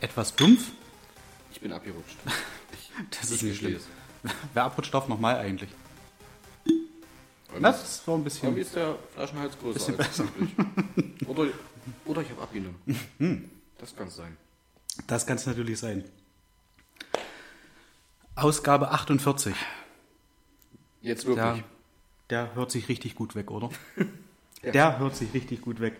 Etwas 0.00 0.36
dumpf? 0.36 0.79
Ich 1.60 1.62
bin 1.62 1.72
abgerutscht. 1.72 2.16
Das 3.10 3.30
ist 3.30 3.36
Ich 3.36 3.42
nicht 3.42 3.58
schlimm. 3.58 3.78
Wer 4.54 4.64
abrutscht 4.64 4.92
darf 4.94 5.08
nochmal 5.08 5.36
eigentlich? 5.36 5.68
Das 7.60 8.06
war 8.06 8.14
ein 8.16 8.24
Irgendwie 8.24 8.24
bisschen. 8.24 8.56
ist 8.56 8.76
der 8.76 8.96
Flaschenhals 9.14 9.58
größer 9.58 9.92
Bisschen 9.92 10.28
üblich. 10.28 10.50
Oder, 11.28 11.48
oder 12.06 12.22
ich 12.22 12.30
habe 12.30 12.42
abgenommen. 12.42 13.50
Das 13.78 13.94
kann 13.94 14.08
sein. 14.08 14.36
Das 15.06 15.26
kann 15.26 15.36
es 15.36 15.46
natürlich 15.46 15.78
sein. 15.78 16.04
Ausgabe 18.34 18.90
48. 18.90 19.54
Jetzt 21.02 21.26
wirklich. 21.26 21.62
Der, 22.28 22.46
der 22.46 22.54
hört 22.54 22.70
sich 22.70 22.88
richtig 22.88 23.14
gut 23.14 23.34
weg, 23.34 23.50
oder? 23.50 23.68
Der 24.62 24.98
hört 24.98 25.14
sich 25.16 25.32
richtig 25.34 25.62
gut 25.62 25.80
weg. 25.80 25.96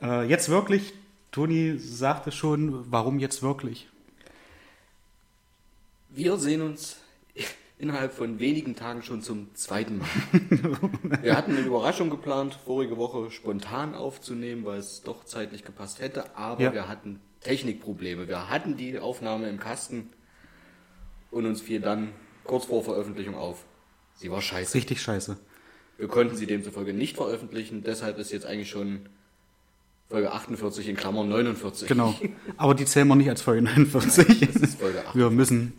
Äh, 0.00 0.28
jetzt 0.28 0.48
wirklich, 0.48 0.92
Toni 1.32 1.78
sagte 1.78 2.30
schon, 2.30 2.90
warum 2.92 3.18
jetzt 3.18 3.42
wirklich? 3.42 3.88
Wir 6.14 6.36
sehen 6.36 6.62
uns 6.62 6.96
innerhalb 7.78 8.12
von 8.12 8.38
wenigen 8.38 8.76
Tagen 8.76 9.02
schon 9.02 9.22
zum 9.22 9.54
zweiten 9.54 9.98
Mal. 9.98 10.08
Wir 11.22 11.36
hatten 11.36 11.52
eine 11.56 11.66
Überraschung 11.66 12.10
geplant, 12.10 12.56
vorige 12.64 12.96
Woche 12.96 13.30
spontan 13.30 13.94
aufzunehmen, 13.94 14.64
weil 14.64 14.78
es 14.78 15.02
doch 15.02 15.24
zeitlich 15.24 15.64
gepasst 15.64 16.00
hätte, 16.00 16.36
aber 16.36 16.62
Ja. 16.62 16.72
wir 16.72 16.86
hatten 16.88 17.18
Technikprobleme. 17.40 18.28
Wir 18.28 18.48
hatten 18.50 18.76
die 18.76 18.98
Aufnahme 19.00 19.48
im 19.48 19.58
Kasten 19.58 20.10
und 21.32 21.44
uns 21.46 21.60
fiel 21.60 21.80
dann 21.80 22.12
kurz 22.44 22.66
vor 22.66 22.84
Veröffentlichung 22.84 23.34
auf. 23.34 23.64
Sie 24.14 24.30
war 24.30 24.40
scheiße. 24.42 24.74
Richtig 24.76 25.00
scheiße. 25.02 25.36
Wir 25.98 26.08
konnten 26.08 26.36
sie 26.36 26.46
demzufolge 26.46 26.92
nicht 26.92 27.16
veröffentlichen, 27.16 27.82
deshalb 27.82 28.18
ist 28.18 28.30
jetzt 28.30 28.46
eigentlich 28.46 28.70
schon 28.70 29.08
Folge 30.08 30.30
48 30.30 30.88
in 30.88 30.96
Klammern 30.96 31.28
49. 31.28 31.88
Genau. 31.88 32.14
Aber 32.58 32.74
die 32.74 32.84
zählen 32.84 33.08
wir 33.08 33.16
nicht 33.16 33.30
als 33.30 33.42
Folge 33.42 33.62
49. 33.62 34.40
Das 34.52 34.56
ist 34.56 34.78
Folge 34.78 35.04
8. 35.06 35.16
Wir 35.16 35.30
müssen 35.30 35.72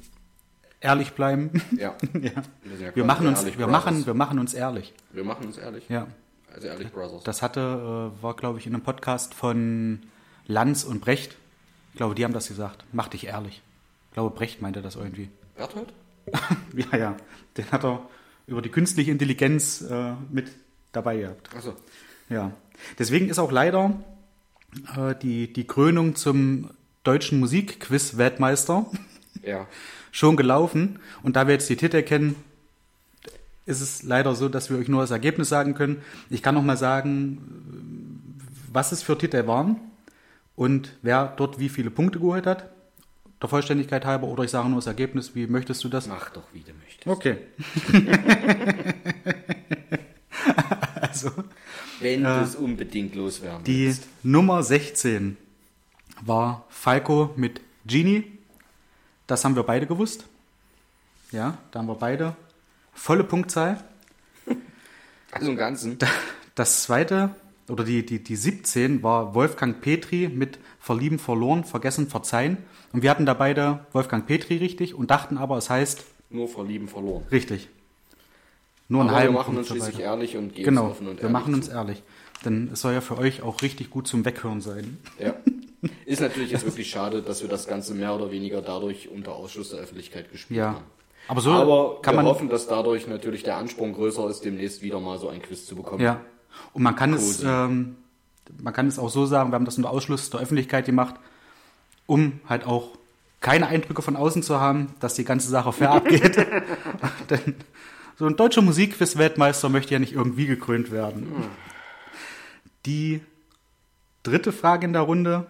ehrlich 0.83 1.13
bleiben. 1.13 1.49
Ja. 1.77 1.95
Ja. 2.13 2.31
Wir, 2.63 2.95
Wir 2.95 3.05
machen 3.05 3.27
uns, 3.27 3.39
ehrlich 3.39 3.57
wir 3.57 3.65
Brothers. 3.65 3.85
machen, 3.85 4.05
wir 4.05 4.13
machen 4.13 4.39
uns 4.39 4.53
ehrlich. 4.53 4.93
wir 5.11 5.23
machen 5.23 5.45
uns 5.47 5.57
ehrlich. 5.57 5.87
Ja. 5.89 6.07
Also 6.53 6.67
ehrlich 6.67 6.91
Brothers. 6.91 7.23
Das 7.23 7.41
hatte, 7.41 8.11
äh, 8.19 8.23
war 8.23 8.35
glaube 8.35 8.59
ich 8.59 8.67
in 8.67 8.73
einem 8.75 8.83
Podcast 8.83 9.33
von 9.33 10.01
Lanz 10.45 10.83
und 10.83 11.01
Brecht. 11.01 11.35
Ich 11.91 11.97
glaube, 11.97 12.15
die 12.15 12.23
haben 12.23 12.33
das 12.33 12.47
gesagt. 12.47 12.85
Mach 12.91 13.07
dich 13.07 13.25
ehrlich. 13.27 13.61
Ich 14.09 14.13
glaube, 14.13 14.35
Brecht 14.35 14.61
meinte 14.61 14.81
das 14.81 14.95
irgendwie. 14.95 15.29
Berthold? 15.55 15.91
Ja, 16.91 16.97
ja. 16.97 17.17
Den 17.57 17.71
hat 17.71 17.83
er 17.83 18.07
über 18.47 18.61
die 18.61 18.69
künstliche 18.69 19.11
Intelligenz 19.11 19.81
äh, 19.81 20.13
mit 20.31 20.51
dabei 20.91 21.17
gehabt. 21.17 21.49
Achso. 21.55 21.73
Ja. 22.29 22.51
Deswegen 22.97 23.29
ist 23.29 23.39
auch 23.39 23.51
leider 23.51 23.93
äh, 24.97 25.15
die, 25.21 25.51
die 25.51 25.67
Krönung 25.67 26.15
zum 26.15 26.69
deutschen 27.03 27.39
Musikquiz-Weltmeister 27.39 28.85
Ja. 29.43 29.67
schon 30.13 30.37
gelaufen. 30.37 30.99
Und 31.23 31.35
da 31.35 31.47
wir 31.47 31.55
jetzt 31.55 31.69
die 31.69 31.75
Titel 31.75 32.01
kennen, 32.03 32.37
ist 33.65 33.81
es 33.81 34.03
leider 34.03 34.35
so, 34.35 34.47
dass 34.47 34.69
wir 34.69 34.77
euch 34.77 34.87
nur 34.87 35.01
das 35.01 35.11
Ergebnis 35.11 35.49
sagen 35.49 35.73
können. 35.73 36.01
Ich 36.29 36.41
kann 36.41 36.55
noch 36.55 36.63
mal 36.63 36.77
sagen, 36.77 38.37
was 38.71 38.93
es 38.93 39.03
für 39.03 39.17
Titel 39.17 39.45
waren 39.47 39.77
und 40.55 40.95
wer 41.01 41.33
dort 41.35 41.59
wie 41.59 41.67
viele 41.67 41.89
Punkte 41.89 42.19
geholt 42.19 42.45
hat. 42.45 42.69
Der 43.41 43.49
Vollständigkeit 43.49 44.05
halber. 44.05 44.27
Oder 44.27 44.43
ich 44.43 44.51
sage 44.51 44.69
nur 44.69 44.77
das 44.77 44.87
Ergebnis. 44.87 45.35
Wie 45.35 45.47
möchtest 45.47 45.83
du 45.83 45.89
das? 45.89 46.07
Mach 46.07 46.29
doch, 46.29 46.43
wie 46.53 46.61
du 46.61 46.71
möchtest. 46.73 47.07
Okay. 47.07 47.37
also, 51.01 51.31
Wenn 51.99 52.23
du 52.23 52.41
es 52.41 52.55
unbedingt 52.55 53.15
loswerden 53.15 53.63
die 53.65 53.87
willst. 53.87 54.07
Nummer 54.21 54.63
16 54.63 55.35
war 56.21 56.65
Falco 56.69 57.33
mit 57.35 57.59
Genie. 57.85 58.32
Das 59.27 59.45
haben 59.45 59.55
wir 59.55 59.63
beide 59.63 59.87
gewusst. 59.87 60.25
Ja, 61.31 61.57
da 61.71 61.79
haben 61.79 61.87
wir 61.87 61.95
beide 61.95 62.35
volle 62.93 63.23
Punktzahl. 63.23 63.83
Also 65.31 65.49
im 65.49 65.57
Ganzen. 65.57 65.97
Das 66.53 66.83
zweite, 66.83 67.31
oder 67.67 67.83
die, 67.83 68.05
die, 68.05 68.23
die 68.23 68.35
17 68.35 69.01
war 69.01 69.33
Wolfgang 69.33 69.81
Petri 69.81 70.27
mit 70.29 70.59
Verlieben 70.79 71.17
verloren, 71.17 71.63
vergessen, 71.63 72.07
verzeihen. 72.07 72.57
Und 72.91 73.01
wir 73.01 73.09
hatten 73.09 73.25
da 73.25 73.33
beide 73.33 73.83
Wolfgang 73.93 74.27
Petri 74.27 74.57
richtig 74.57 74.93
und 74.93 75.09
dachten 75.09 75.39
aber, 75.39 75.57
es 75.57 75.71
heißt 75.71 76.03
Nur 76.29 76.47
verlieben 76.47 76.87
verloren. 76.87 77.23
richtig. 77.31 77.69
Nur 78.89 79.01
Aber 79.01 79.09
wir 79.09 79.15
halben 79.17 79.33
machen 79.33 79.45
Punkt 79.55 79.59
uns 79.61 79.67
schließlich 79.69 79.99
ehrlich 80.01 80.37
und 80.37 80.53
gehen 80.53 80.65
Genau, 80.65 80.89
offen 80.89 81.07
und 81.07 81.15
wir 81.15 81.21
ehrlich 81.23 81.33
machen 81.33 81.53
uns 81.55 81.65
zu. 81.65 81.71
ehrlich. 81.71 82.03
Denn 82.45 82.69
es 82.73 82.81
soll 82.81 82.93
ja 82.93 83.01
für 83.01 83.17
euch 83.17 83.41
auch 83.41 83.61
richtig 83.61 83.89
gut 83.89 84.07
zum 84.07 84.25
Weghören 84.25 84.61
sein. 84.61 84.97
Ja. 85.19 85.33
Ist 86.05 86.21
natürlich 86.21 86.51
jetzt 86.51 86.65
wirklich 86.65 86.89
schade, 86.89 87.21
dass 87.21 87.41
wir 87.41 87.49
das 87.49 87.67
Ganze 87.67 87.93
mehr 87.93 88.13
oder 88.15 88.31
weniger 88.31 88.61
dadurch 88.61 89.09
unter 89.09 89.33
Ausschluss 89.33 89.69
der 89.69 89.79
Öffentlichkeit 89.79 90.31
gespielt 90.31 90.57
Ja. 90.59 90.67
haben. 90.75 90.83
Aber 91.27 91.41
so 91.41 91.51
Aber 91.51 92.01
kann 92.01 92.15
wir 92.15 92.23
man. 92.23 92.25
hoffen, 92.25 92.49
dass 92.49 92.67
dadurch 92.67 93.07
natürlich 93.07 93.43
der 93.43 93.55
Ansprung 93.57 93.93
größer 93.93 94.29
ist, 94.29 94.43
demnächst 94.43 94.81
wieder 94.81 94.99
mal 94.99 95.17
so 95.19 95.29
ein 95.29 95.41
Quiz 95.41 95.65
zu 95.65 95.75
bekommen. 95.75 96.01
Ja. 96.01 96.19
Und 96.73 96.83
man 96.83 96.95
kann 96.95 97.13
es, 97.13 97.37
Cozy. 97.37 97.47
ähm, 97.47 97.95
man 98.61 98.73
kann 98.73 98.87
es 98.87 98.99
auch 98.99 99.09
so 99.09 99.25
sagen, 99.25 99.51
wir 99.51 99.55
haben 99.55 99.65
das 99.65 99.77
unter 99.77 99.89
Ausschluss 99.89 100.29
der 100.29 100.41
Öffentlichkeit 100.41 100.85
gemacht, 100.85 101.15
um 102.07 102.41
halt 102.47 102.65
auch 102.67 102.89
keine 103.39 103.67
Eindrücke 103.67 104.01
von 104.01 104.15
außen 104.17 104.43
zu 104.43 104.59
haben, 104.59 104.93
dass 104.99 105.13
die 105.15 105.23
ganze 105.25 105.49
Sache 105.49 105.71
fair 105.73 105.91
abgeht. 105.95 106.37
Denn 107.29 107.55
so 108.19 108.25
ein 108.25 108.35
deutscher 108.35 108.61
Musikquiz-Weltmeister 108.61 109.69
möchte 109.69 109.93
ja 109.93 109.99
nicht 109.99 110.13
irgendwie 110.13 110.45
gekrönt 110.45 110.91
werden. 110.91 111.27
Die 112.85 113.21
dritte 114.23 114.51
Frage 114.51 114.85
in 114.85 114.93
der 114.93 115.03
Runde 115.03 115.47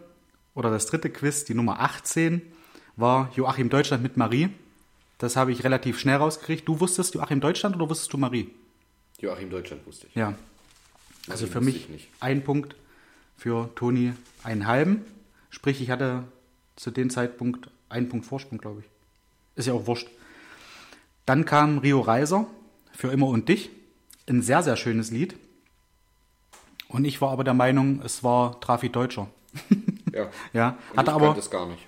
oder 0.54 0.70
das 0.70 0.86
dritte 0.86 1.10
Quiz, 1.10 1.46
die 1.46 1.54
Nummer 1.54 1.80
18, 1.80 2.42
war 2.96 3.32
Joachim 3.36 3.70
Deutschland 3.70 4.04
mit 4.04 4.18
Marie. 4.18 4.50
Das 5.18 5.36
habe 5.36 5.52
ich 5.52 5.64
relativ 5.64 6.00
schnell 6.00 6.18
rausgekriegt. 6.18 6.68
Du 6.68 6.80
wusstest 6.80 7.16
Joachim 7.16 7.40
Deutschland 7.40 7.76
oder 7.76 7.90
wusstest 7.90 8.14
du 8.14 8.18
Marie? 8.18 8.50
Joachim 9.20 9.50
Deutschland 9.50 9.86
wusste 9.86 10.08
ich. 10.08 10.16
Ja. 10.16 10.36
Also 11.30 11.46
Marie 11.46 11.54
für 11.54 11.62
mich 11.62 12.10
ein 12.20 12.44
Punkt, 12.44 12.76
für 13.38 13.74
Toni 13.76 14.14
einen 14.44 14.68
halben. 14.68 15.06
Sprich, 15.50 15.82
ich 15.82 15.90
hatte 15.90 16.24
zu 16.76 16.92
dem 16.92 17.10
Zeitpunkt 17.10 17.70
einen 17.90 18.10
Punkt 18.10 18.26
Vorsprung, 18.26 18.58
glaube 18.58 18.82
ich. 18.82 18.86
Ist 19.56 19.68
ja 19.68 19.74
auch 19.74 19.88
wurscht. 19.88 20.10
Dann 21.26 21.46
kam 21.46 21.78
Rio 21.78 22.02
Reiser 22.02 22.48
für 22.92 23.12
Immer 23.12 23.28
und 23.28 23.48
Dich. 23.48 23.70
Ein 24.28 24.42
sehr, 24.42 24.64
sehr 24.64 24.76
schönes 24.76 25.12
Lied. 25.12 25.36
Und 26.94 27.06
ich 27.06 27.22
war 27.22 27.32
aber 27.32 27.44
der 27.44 27.56
Meinung, 27.56 28.02
es 28.06 28.24
war 28.24 28.62
Trafi 28.62 28.90
Deutscher. 28.90 29.28
Ja. 30.14 30.30
Ja, 30.54 30.78
hatte 30.96 31.12
aber, 31.12 31.36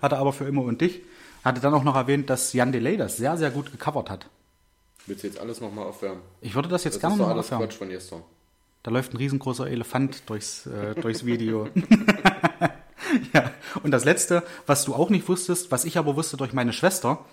hatte 0.02 0.18
aber 0.18 0.34
für 0.34 0.46
Immer 0.46 0.64
und 0.64 0.82
Dich. 0.82 1.02
Hatte 1.44 1.62
dann 1.62 1.76
auch 1.76 1.84
noch 1.84 1.96
erwähnt, 1.96 2.28
dass 2.28 2.54
Jan 2.54 2.72
Delay 2.72 2.98
das 2.98 3.18
sehr, 3.18 3.38
sehr 3.38 3.52
gut 3.52 3.72
gecovert 3.72 4.10
hat. 4.10 4.28
Willst 5.06 5.22
du 5.22 5.28
jetzt 5.28 5.40
alles 5.40 5.62
nochmal 5.62 5.86
aufwärmen? 5.86 6.24
Ich 6.42 6.56
würde 6.56 6.68
das 6.68 6.84
jetzt 6.86 6.96
Das 6.96 7.02
gerne 7.02 7.14
ist 7.14 7.20
doch 7.20 7.28
noch 7.28 7.34
alles 7.34 7.46
aufwärmen. 7.46 7.68
Quatsch 7.68 7.78
von 7.78 7.90
gestern. 7.90 8.24
Da 8.82 8.90
läuft 8.90 9.14
ein 9.14 9.18
riesengroßer 9.18 9.68
Elefant 9.68 10.28
durchs, 10.28 10.66
äh, 10.66 10.96
durchs 10.96 11.24
Video. 11.24 11.70
ja, 13.34 13.52
und 13.84 13.92
das 13.92 14.06
Letzte, 14.06 14.42
was 14.66 14.86
du 14.86 14.96
auch 14.96 15.12
nicht 15.12 15.30
wusstest, 15.30 15.70
was 15.70 15.86
ich 15.86 16.00
aber 16.00 16.16
wusste 16.16 16.36
durch 16.36 16.52
meine 16.52 16.74
Schwester, 16.74 17.24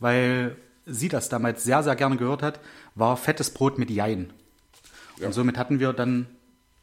weil 0.00 0.56
sie 0.84 1.08
das 1.08 1.30
damals 1.30 1.64
sehr, 1.64 1.82
sehr 1.82 1.96
gerne 1.96 2.18
gehört 2.18 2.42
hat, 2.42 2.60
war 2.94 3.16
fettes 3.16 3.48
Brot 3.54 3.78
mit 3.78 3.90
Jein. 3.90 4.34
Ja. 5.18 5.28
Und 5.28 5.32
somit 5.32 5.56
hatten 5.56 5.80
wir 5.80 5.94
dann 5.94 6.26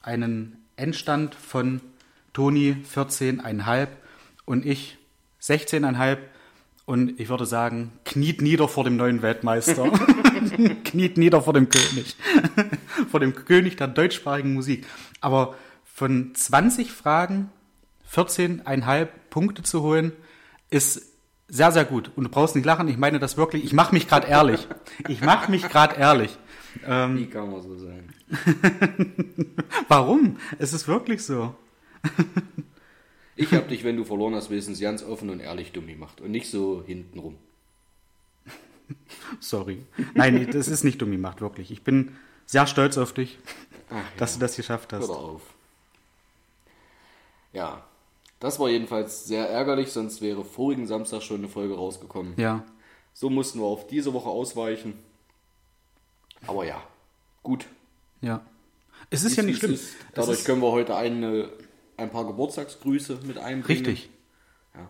einen 0.02 0.66
Endstand 0.76 1.36
von 1.36 1.82
Toni 2.34 2.78
14,5 2.94 3.88
und 4.46 4.66
ich 4.66 4.98
16,5. 5.42 6.18
Und 6.86 7.20
ich 7.20 7.30
würde 7.30 7.46
sagen, 7.46 7.92
kniet 8.04 8.42
nieder 8.42 8.68
vor 8.68 8.84
dem 8.84 8.98
neuen 8.98 9.22
Weltmeister. 9.22 9.92
kniet 10.84 11.18
nieder 11.18 11.42
vor 11.42 11.54
dem 11.54 11.70
König. 11.70 12.16
vor 13.12 13.20
dem 13.20 13.36
König 13.36 13.78
der 13.78 13.88
deutschsprachigen 13.88 14.54
Musik. 14.56 14.88
Aber 15.22 15.56
von 15.84 16.34
20 16.34 16.92
Fragen 16.92 17.52
14,5 18.12 19.08
Punkte 19.30 19.62
zu 19.62 19.84
holen, 19.84 20.14
ist 20.70 21.14
sehr, 21.48 21.72
sehr 21.72 21.86
gut. 21.86 22.12
Und 22.16 22.24
du 22.24 22.30
brauchst 22.30 22.56
nicht 22.56 22.66
lachen, 22.66 22.88
ich 22.88 22.98
meine 22.98 23.20
das 23.20 23.38
wirklich. 23.38 23.64
Ich 23.64 23.74
mache 23.74 23.94
mich 23.94 24.08
gerade 24.08 24.28
ehrlich. 24.28 24.68
Ich 25.08 25.22
mache 25.22 25.52
mich 25.52 25.64
gerade 25.64 25.96
ehrlich. 25.96 26.38
Ähm, 26.86 27.18
Wie 27.18 27.26
kann 27.28 27.52
man 27.52 27.62
so 27.62 27.76
sein? 27.76 28.14
warum? 29.88 30.38
Es 30.58 30.74
ist 30.74 30.88
wirklich 30.88 31.24
so. 31.24 31.56
Ich 33.36 33.54
habe 33.54 33.68
dich, 33.68 33.84
wenn 33.84 33.98
du 33.98 34.04
verloren 34.04 34.36
hast, 34.36 34.50
wenigstens 34.50 34.80
ganz 34.80 35.04
offen 35.04 35.30
und 35.30 35.40
ehrlich 35.40 35.72
dumm 35.72 35.88
gemacht 35.88 36.22
und 36.22 36.32
nicht 36.32 36.50
so 36.50 36.84
hintenrum. 36.86 37.38
Sorry. 39.40 39.86
Nein, 40.14 40.50
das 40.52 40.68
ist 40.68 40.84
nicht 40.84 41.02
dumm 41.02 41.12
gemacht, 41.12 41.42
wirklich. 41.42 41.72
Ich 41.72 41.84
bin 41.84 42.16
sehr 42.46 42.68
stolz 42.68 42.98
auf 42.98 43.14
dich, 43.14 43.38
Ach, 43.90 44.04
dass 44.18 44.34
du 44.34 44.40
das 44.40 44.56
geschafft 44.56 44.92
Hör 44.92 45.00
hast. 45.00 45.10
doch 45.10 45.24
auf. 45.24 45.42
Ja, 47.54 47.84
das 48.40 48.60
war 48.60 48.70
jedenfalls 48.70 49.26
sehr 49.26 49.50
ärgerlich, 49.50 49.92
sonst 49.92 50.22
wäre 50.22 50.46
vorigen 50.46 50.88
Samstag 50.88 51.22
schon 51.24 51.38
eine 51.38 51.50
Folge 51.50 51.76
rausgekommen. 51.76 52.34
Ja, 52.38 52.64
So 53.14 53.30
mussten 53.30 53.60
wir 53.60 53.66
auf 53.66 53.88
diese 53.88 54.14
Woche 54.14 54.30
ausweichen. 54.30 54.94
Aber 56.48 56.66
ja, 56.66 56.82
gut. 57.44 57.66
Ja. 58.22 58.42
Es 59.10 59.24
ist 59.24 59.36
ja 59.36 59.44
nicht 59.44 59.60
schlimm. 59.60 59.74
ist. 59.74 59.96
Dadurch 60.14 60.40
ist 60.40 60.46
können 60.46 60.62
wir 60.62 60.72
heute 60.72 60.96
eine, 60.96 61.50
ein 61.98 62.10
paar 62.12 62.26
Geburtstagsgrüße 62.28 63.20
mit 63.24 63.38
einbringen. 63.38 63.86
richtig. 63.86 64.10
Ja. 64.76 64.88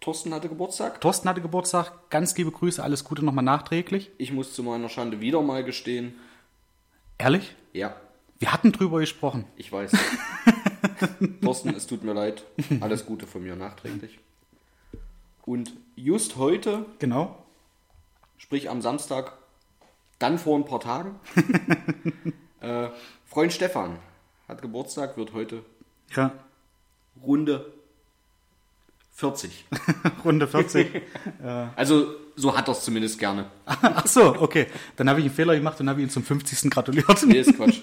Thorsten 0.00 0.34
hatte 0.34 0.48
Geburtstag. 0.48 1.00
Thorsten 1.00 1.28
hatte 1.28 1.40
Geburtstag. 1.40 1.92
Ganz 2.10 2.36
liebe 2.36 2.50
Grüße, 2.50 2.82
alles 2.82 3.04
Gute 3.04 3.24
nochmal 3.24 3.44
nachträglich. 3.44 4.10
Ich 4.18 4.32
muss 4.32 4.52
zu 4.54 4.62
meiner 4.62 4.88
Schande 4.88 5.20
wieder 5.20 5.42
mal 5.42 5.62
gestehen. 5.64 6.14
Ehrlich? 7.18 7.54
Ja, 7.72 7.94
Wir 8.38 8.52
hatten 8.52 8.72
drüber 8.72 8.98
gesprochen. 9.00 9.44
ich 9.56 9.70
weiß. 9.70 9.92
Thorsten, 11.42 11.70
es 11.74 11.86
tut 11.86 12.02
mir 12.04 12.12
leid. 12.14 12.44
Alles 12.80 13.06
Gute 13.06 13.26
von 13.26 13.42
mir 13.42 13.54
nachträglich. 13.56 14.18
Und 15.44 15.72
just 15.94 16.36
heute 16.36 16.84
Genau. 16.98 17.38
sprich 18.38 18.68
am 18.68 18.82
Samstag, 18.82 19.32
dann 20.18 20.38
vor 20.38 20.58
ein 20.58 20.64
paar 20.64 20.80
Tagen. 20.80 21.14
äh, 22.60 22.88
Freund 23.26 23.52
Stefan 23.52 23.98
hat 24.48 24.62
Geburtstag, 24.62 25.16
wird 25.16 25.32
heute 25.32 25.62
Ja. 26.14 26.32
Runde 27.22 27.72
40. 29.14 29.64
Runde 30.24 30.46
40. 30.46 31.02
Also 31.76 32.14
so 32.36 32.56
hat 32.56 32.68
er 32.68 32.72
es 32.72 32.82
zumindest 32.84 33.18
gerne. 33.18 33.46
Ach 33.64 34.06
so, 34.06 34.36
okay. 34.40 34.66
Dann 34.96 35.08
habe 35.08 35.20
ich 35.20 35.26
einen 35.26 35.34
Fehler 35.34 35.54
gemacht 35.56 35.80
und 35.80 35.88
habe 35.88 36.02
ihn 36.02 36.10
zum 36.10 36.22
50. 36.22 36.70
gratuliert. 36.70 37.24
Nee, 37.26 37.40
ist 37.40 37.56
Quatsch. 37.56 37.80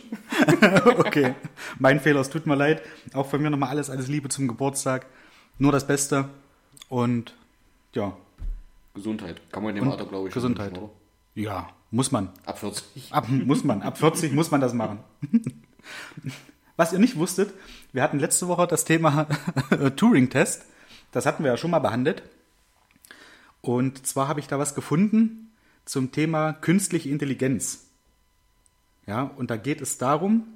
okay. 0.98 1.34
Mein 1.80 2.00
Fehler, 2.00 2.20
es 2.22 2.30
tut 2.30 2.46
mir 2.46 2.56
leid. 2.56 2.84
Auch 3.14 3.28
von 3.28 3.42
mir 3.42 3.50
nochmal 3.50 3.70
alles, 3.70 3.90
alles 3.90 4.08
Liebe 4.08 4.30
zum 4.30 4.48
Geburtstag. 4.48 5.08
Nur 5.58 5.72
das 5.72 5.88
Beste. 5.88 6.30
Und 6.88 7.34
ja, 7.94 8.16
Gesundheit. 8.94 9.42
Kann 9.52 9.64
man 9.64 9.74
dem 9.74 9.90
Alter, 9.90 10.06
glaube 10.06 10.28
ich, 10.28 10.34
Gesundheit. 10.36 10.78
oder? 10.78 10.90
ja, 11.34 11.70
muss 11.94 12.12
man. 12.12 12.30
Ab 12.45 12.57
40. 12.57 13.13
Ab, 13.13 13.30
muss 13.30 13.63
man. 13.63 13.84
Ab 13.84 14.00
40 14.00 14.34
muss 14.34 14.50
man 14.50 14.60
das 14.60 14.74
machen. 14.74 15.00
Was 16.75 16.92
ihr 16.92 16.98
nicht 16.98 17.18
wusstet, 17.18 17.54
wir 17.92 18.01
hatten 18.01 18.19
letzte 18.19 18.48
Woche 18.48 18.66
das 18.66 18.84
Thema 18.84 19.28
Turing-Test. 19.95 20.63
Das 21.12 21.28
hatten 21.28 21.44
wir 21.44 21.51
ja 21.51 21.57
schon 21.57 21.69
mal 21.69 21.80
behandelt. 21.80 22.24
Und 23.62 24.07
zwar 24.07 24.28
habe 24.28 24.40
ich 24.40 24.48
da 24.48 24.57
was 24.57 24.74
gefunden 24.74 25.51
zum 25.86 26.12
Thema 26.12 26.54
künstliche 26.54 27.10
Intelligenz. 27.10 27.86
Ja, 29.06 29.31
und 29.38 29.51
da 29.51 29.56
geht 29.56 29.80
es 29.80 30.00
darum, 30.00 30.48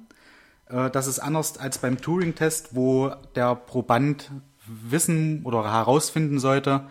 äh, 0.66 0.90
dass 0.90 1.06
es 1.06 1.20
anders 1.20 1.56
als 1.56 1.78
beim 1.78 2.00
Turing-Test, 2.00 2.74
wo 2.74 3.12
der 3.36 3.54
Proband 3.54 4.32
wissen 4.66 5.44
oder 5.44 5.70
herausfinden 5.72 6.40
sollte, 6.40 6.88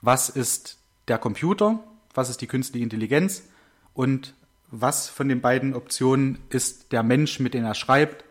was 0.00 0.30
ist 0.30 0.78
der 1.08 1.18
Computer, 1.18 1.80
was 2.14 2.30
ist 2.30 2.40
die 2.40 2.46
künstliche 2.46 2.82
Intelligenz 2.82 3.42
und 4.00 4.32
was 4.70 5.10
von 5.10 5.28
den 5.28 5.42
beiden 5.42 5.74
Optionen 5.74 6.38
ist 6.48 6.90
der 6.90 7.02
Mensch, 7.02 7.38
mit 7.38 7.52
dem 7.52 7.64
er 7.64 7.74
schreibt. 7.74 8.24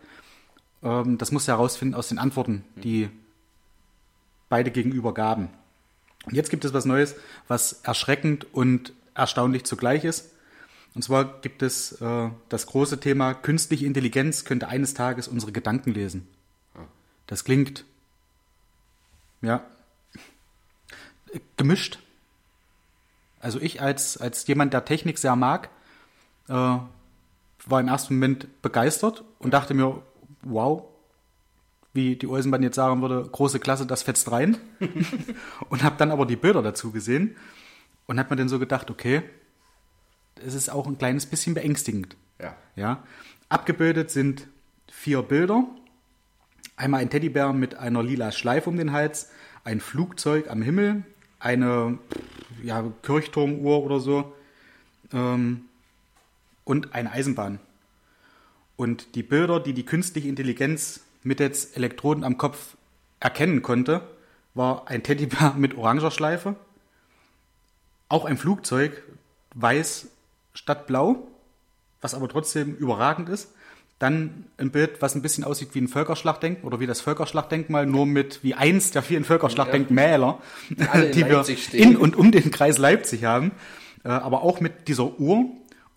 Ähm, 0.82 1.16
Das 1.16 1.30
muss 1.30 1.46
er 1.46 1.54
herausfinden 1.54 1.94
aus 1.94 2.08
den 2.08 2.18
Antworten, 2.18 2.64
die 2.74 3.08
beide 4.48 4.72
gegenüber 4.72 5.14
gaben. 5.14 5.48
Und 6.26 6.34
jetzt 6.34 6.50
gibt 6.50 6.64
es 6.64 6.72
was 6.72 6.86
Neues, 6.86 7.14
was 7.46 7.84
erschreckend 7.84 8.52
und 8.52 8.92
erstaunlich 9.14 9.62
zugleich 9.62 10.04
ist. 10.04 10.32
Und 10.96 11.02
zwar 11.02 11.40
gibt 11.40 11.62
es 11.62 11.92
äh, 12.02 12.30
das 12.48 12.66
große 12.66 12.98
Thema, 12.98 13.32
künstliche 13.32 13.86
Intelligenz 13.86 14.44
könnte 14.44 14.66
eines 14.66 14.92
Tages 14.94 15.28
unsere 15.28 15.52
Gedanken 15.52 15.94
lesen. 15.94 16.26
Das 17.28 17.44
klingt, 17.44 17.84
ja, 19.40 19.64
gemischt. 21.56 22.00
Also 23.40 23.60
ich 23.60 23.80
als, 23.80 24.16
als 24.18 24.46
jemand, 24.46 24.72
der 24.72 24.84
Technik 24.84 25.18
sehr 25.18 25.34
mag, 25.34 25.70
äh, 26.48 26.52
war 26.52 27.80
im 27.80 27.88
ersten 27.88 28.14
Moment 28.14 28.62
begeistert 28.62 29.24
und 29.38 29.52
dachte 29.52 29.74
mir, 29.74 30.02
wow, 30.42 30.84
wie 31.92 32.16
die 32.16 32.28
Eisenbahn 32.28 32.62
jetzt 32.62 32.76
sagen 32.76 33.02
würde, 33.02 33.28
große 33.30 33.58
Klasse, 33.58 33.86
das 33.86 34.02
fetzt 34.02 34.30
rein. 34.30 34.58
und 35.68 35.82
habe 35.82 35.96
dann 35.98 36.10
aber 36.10 36.26
die 36.26 36.36
Bilder 36.36 36.62
dazu 36.62 36.92
gesehen 36.92 37.36
und 38.06 38.18
habe 38.18 38.30
mir 38.30 38.36
dann 38.36 38.48
so 38.48 38.58
gedacht, 38.58 38.90
okay, 38.90 39.22
es 40.44 40.54
ist 40.54 40.70
auch 40.70 40.86
ein 40.86 40.98
kleines 40.98 41.26
bisschen 41.26 41.54
beängstigend. 41.54 42.16
Ja. 42.40 42.54
Ja. 42.76 43.02
Abgebildet 43.48 44.10
sind 44.10 44.46
vier 44.90 45.22
Bilder. 45.22 45.64
Einmal 46.76 47.00
ein 47.00 47.10
Teddybär 47.10 47.52
mit 47.52 47.74
einer 47.74 48.02
lila 48.02 48.32
Schleife 48.32 48.70
um 48.70 48.76
den 48.76 48.92
Hals, 48.92 49.30
ein 49.64 49.80
Flugzeug 49.80 50.48
am 50.48 50.62
Himmel, 50.62 51.04
eine 51.38 51.98
ja, 52.62 52.84
Kirchturmuhr 53.02 53.82
oder 53.82 54.00
so 54.00 54.32
ähm, 55.12 55.62
und 56.64 56.94
eine 56.94 57.10
Eisenbahn. 57.10 57.60
Und 58.76 59.14
die 59.14 59.22
Bilder, 59.22 59.60
die 59.60 59.74
die 59.74 59.84
künstliche 59.84 60.28
Intelligenz 60.28 61.00
mittels 61.22 61.66
Elektroden 61.76 62.24
am 62.24 62.38
Kopf 62.38 62.76
erkennen 63.20 63.62
konnte, 63.62 64.02
war 64.54 64.88
ein 64.88 65.02
Teddybär 65.02 65.54
mit 65.56 65.76
oranger 65.76 66.10
Schleife, 66.10 66.56
auch 68.08 68.24
ein 68.24 68.38
Flugzeug, 68.38 69.02
weiß 69.54 70.08
statt 70.54 70.86
blau, 70.86 71.28
was 72.00 72.14
aber 72.14 72.28
trotzdem 72.28 72.74
überragend 72.76 73.28
ist. 73.28 73.52
Dann 74.00 74.46
ein 74.56 74.70
Bild, 74.70 75.02
was 75.02 75.14
ein 75.14 75.20
bisschen 75.20 75.44
aussieht 75.44 75.74
wie 75.74 75.80
ein 75.80 75.86
Völkerschlachtdenkmal 75.86 76.66
oder 76.66 76.80
wie 76.80 76.86
das 76.86 77.02
Völkerschlachtdenkmal, 77.02 77.84
nur 77.84 78.06
mit 78.06 78.42
wie 78.42 78.54
eins 78.54 78.92
der 78.92 79.02
vielen 79.02 79.24
Völkerschlachtdenkmäler, 79.24 80.40
in 80.70 80.76
die 81.12 81.26
wir 81.26 81.44
in 81.72 81.96
und 81.96 82.16
um 82.16 82.32
den 82.32 82.50
Kreis 82.50 82.78
Leipzig 82.78 83.24
haben. 83.24 83.52
Äh, 84.02 84.08
Aber 84.08 84.42
auch 84.42 84.60
mit 84.60 84.88
dieser 84.88 85.20
Uhr. 85.20 85.44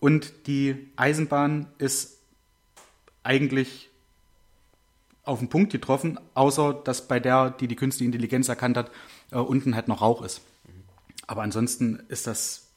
Und 0.00 0.46
die 0.46 0.90
Eisenbahn 0.96 1.66
ist 1.78 2.18
eigentlich 3.22 3.88
auf 5.22 5.38
den 5.38 5.48
Punkt 5.48 5.72
getroffen, 5.72 6.20
außer 6.34 6.74
dass 6.74 7.08
bei 7.08 7.18
der, 7.18 7.48
die 7.50 7.68
die 7.68 7.76
künstliche 7.76 8.04
Intelligenz 8.04 8.50
erkannt 8.50 8.76
hat, 8.76 8.90
äh, 9.30 9.36
unten 9.36 9.74
halt 9.74 9.88
noch 9.88 10.02
Rauch 10.02 10.20
ist. 10.20 10.42
Aber 11.26 11.40
ansonsten 11.40 12.02
ist 12.08 12.26
das 12.26 12.70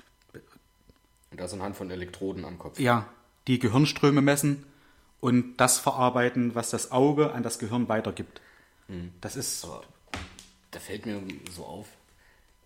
Und 1.31 1.42
das 1.42 1.54
anhand 1.54 1.76
von 1.76 1.92
Elektroden 1.92 2.46
am 2.46 2.57
Kopf. 2.57 2.80
ja 2.80 3.07
die 3.48 3.60
Gehirnströme 3.60 4.22
messen 4.22 4.64
und 5.19 5.57
das 5.57 5.80
verarbeiten, 5.80 6.56
was 6.56 6.69
das 6.69 6.92
Auge 6.92 7.33
an 7.33 7.44
das 7.44 7.59
Gehirn 7.59 7.90
weitergibt. 7.90 8.42
Das 9.21 9.36
ist 9.36 9.66
Aber 9.66 9.83
da 10.71 10.80
fällt 10.80 11.06
mir 11.06 11.21
so 11.52 11.66
auf, 11.66 11.88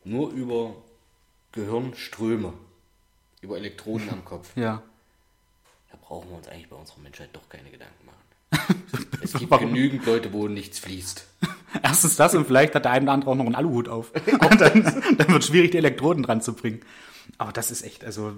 nur 0.03 0.31
über 0.31 0.75
Gehirnströme, 1.51 2.53
über 3.41 3.57
Elektroden 3.57 4.09
am 4.09 4.23
Kopf, 4.23 4.51
ja 4.55 4.83
da 5.91 5.97
brauchen 6.01 6.29
wir 6.29 6.37
uns 6.37 6.47
eigentlich 6.47 6.69
bei 6.69 6.75
unserer 6.75 6.99
Menschheit 6.99 7.29
doch 7.33 7.47
keine 7.49 7.69
Gedanken 7.69 8.05
machen. 8.05 8.83
es 9.21 9.33
gibt 9.33 9.51
Warum? 9.51 9.67
genügend 9.67 10.05
Leute, 10.05 10.31
wo 10.33 10.47
nichts 10.47 10.79
fließt. 10.79 11.25
erstens 11.83 12.15
das 12.15 12.33
und 12.35 12.47
vielleicht 12.47 12.75
hat 12.75 12.85
der 12.85 12.91
eine 12.91 13.03
oder 13.03 13.13
andere 13.13 13.31
auch 13.31 13.35
noch 13.35 13.45
einen 13.45 13.55
Aluhut 13.55 13.89
auf. 13.89 14.11
Dann, 14.13 14.83
dann 15.17 15.27
wird 15.27 15.41
es 15.41 15.47
schwierig, 15.47 15.71
die 15.71 15.77
Elektroden 15.77 16.23
dran 16.23 16.41
zu 16.41 16.53
bringen. 16.53 16.81
Aber 17.37 17.51
das 17.51 17.71
ist 17.71 17.83
echt, 17.83 18.03
also 18.03 18.33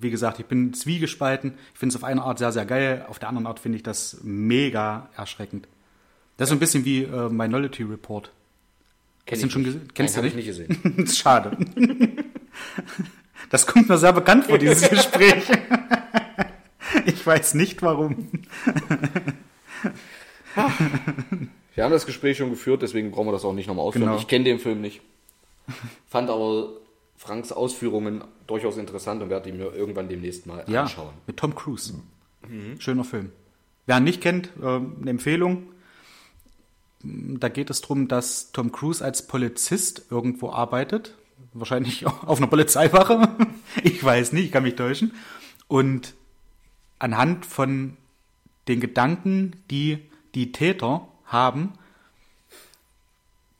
wie 0.00 0.10
gesagt, 0.10 0.38
ich 0.40 0.46
bin 0.46 0.74
zwiegespalten. 0.74 1.54
Ich 1.72 1.78
finde 1.78 1.94
es 1.94 1.96
auf 1.96 2.04
eine 2.04 2.22
Art 2.22 2.38
sehr, 2.38 2.52
sehr 2.52 2.66
geil. 2.66 3.04
Auf 3.08 3.18
der 3.18 3.28
anderen 3.28 3.46
Art 3.46 3.58
finde 3.58 3.76
ich 3.76 3.82
das 3.82 4.18
mega 4.22 5.08
erschreckend. 5.16 5.68
Das 6.36 6.46
ist 6.46 6.50
so 6.50 6.56
ein 6.56 6.60
bisschen 6.60 6.84
wie 6.84 7.02
äh, 7.02 7.28
Minority 7.28 7.84
Report. 7.84 8.30
Kenn 9.26 9.40
ich 9.40 9.52
schon 9.52 9.62
nicht. 9.62 9.94
Kennst 9.94 10.16
Nein, 10.16 10.30
du 10.30 10.36
nicht? 10.36 10.48
ich 10.48 10.58
nicht 10.58 10.78
gesehen. 10.82 11.06
Schade. 11.14 11.56
Das 13.50 13.66
kommt 13.66 13.88
mir 13.88 13.98
sehr 13.98 14.12
bekannt 14.12 14.46
vor, 14.46 14.58
dieses 14.58 14.88
Gespräch. 14.90 15.44
Ich 17.06 17.26
weiß 17.26 17.54
nicht 17.54 17.82
warum. 17.82 18.30
Wir 21.74 21.84
haben 21.84 21.92
das 21.92 22.06
Gespräch 22.06 22.36
schon 22.36 22.50
geführt, 22.50 22.82
deswegen 22.82 23.10
brauchen 23.10 23.28
wir 23.28 23.32
das 23.32 23.44
auch 23.44 23.52
nicht 23.52 23.66
nochmal 23.66 23.86
ausführen. 23.86 24.06
Genau. 24.06 24.18
Ich 24.18 24.28
kenne 24.28 24.44
den 24.44 24.58
Film 24.58 24.80
nicht. 24.80 25.00
Fand 26.08 26.30
aber 26.30 26.68
Franks 27.16 27.52
Ausführungen 27.52 28.24
durchaus 28.46 28.76
interessant 28.76 29.22
und 29.22 29.30
werde 29.30 29.48
ihn 29.48 29.56
mir 29.56 29.72
irgendwann 29.74 30.08
demnächst 30.08 30.46
mal 30.46 30.64
Ja, 30.68 30.82
anschauen. 30.82 31.14
mit 31.26 31.36
Tom 31.36 31.54
Cruise. 31.54 31.94
Schöner 32.78 33.04
Film. 33.04 33.32
Wer 33.86 33.98
ihn 33.98 34.04
nicht 34.04 34.20
kennt, 34.20 34.50
äh, 34.60 34.66
eine 34.66 35.10
Empfehlung. 35.10 35.68
Da 37.02 37.48
geht 37.48 37.70
es 37.70 37.80
darum, 37.82 38.08
dass 38.08 38.52
Tom 38.52 38.72
Cruise 38.72 39.02
als 39.04 39.26
Polizist 39.26 40.06
irgendwo 40.10 40.50
arbeitet. 40.50 41.14
Wahrscheinlich 41.52 42.06
auf 42.06 42.38
einer 42.38 42.46
Polizeiwache. 42.48 43.28
Ich 43.82 44.02
weiß 44.04 44.32
nicht, 44.32 44.44
ich 44.46 44.52
kann 44.52 44.62
mich 44.62 44.76
täuschen. 44.76 45.12
Und 45.68 46.14
anhand 47.00 47.44
von 47.44 47.96
den 48.68 48.78
Gedanken, 48.80 49.56
die 49.70 49.98
die 50.34 50.52
Täter 50.52 51.08
haben, 51.26 51.72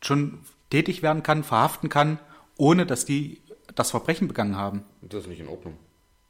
schon 0.00 0.38
tätig 0.70 1.02
werden 1.02 1.22
kann, 1.22 1.42
verhaften 1.44 1.88
kann, 1.88 2.18
ohne 2.56 2.86
dass 2.86 3.04
die 3.04 3.40
das 3.74 3.90
Verbrechen 3.90 4.28
begangen 4.28 4.56
haben. 4.56 4.84
Das 5.02 5.22
ist 5.22 5.28
nicht 5.28 5.40
in 5.40 5.48
Ordnung. 5.48 5.76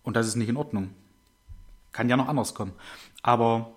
Und 0.02 0.16
das 0.16 0.26
ist 0.26 0.36
nicht 0.36 0.48
in 0.48 0.56
Ordnung. 0.56 0.90
Kann 1.92 2.08
ja 2.08 2.16
noch 2.16 2.28
anders 2.28 2.54
kommen. 2.54 2.72
Aber 3.22 3.72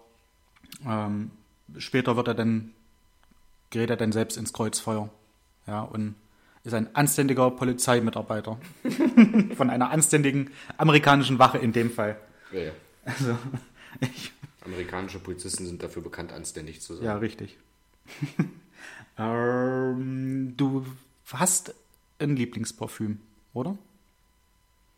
ähm, 0.86 1.32
später 1.78 2.16
wird 2.16 2.28
er 2.28 2.34
dann, 2.34 2.74
gerät 3.70 3.90
er 3.90 3.98
dann 3.98 4.12
selbst 4.12 4.38
ins 4.38 4.54
Kreuzfeuer. 4.54 5.10
Ja, 5.68 5.82
und 5.82 6.16
ist 6.64 6.74
ein 6.74 6.94
anständiger 6.96 7.50
Polizeimitarbeiter. 7.52 8.60
Von 9.56 9.70
einer 9.70 9.90
anständigen 9.90 10.52
amerikanischen 10.78 11.40
Wache 11.40 11.58
in 11.58 11.72
dem 11.72 11.92
Fall. 11.92 12.18
Ja, 12.52 12.60
ja. 12.60 12.72
Also, 13.06 13.38
ich, 14.02 14.34
Amerikanische 14.66 15.20
Polizisten 15.20 15.66
sind 15.66 15.82
dafür 15.82 16.02
bekannt, 16.02 16.34
anständig 16.34 16.82
zu 16.82 16.96
sein. 16.96 17.06
ja, 17.06 17.18
richtig. 17.18 17.58
ähm, 19.18 20.54
du 20.58 20.86
hast 21.32 21.74
ein 22.20 22.36
Lieblingsparfüm, 22.36 23.20
oder? 23.54 23.78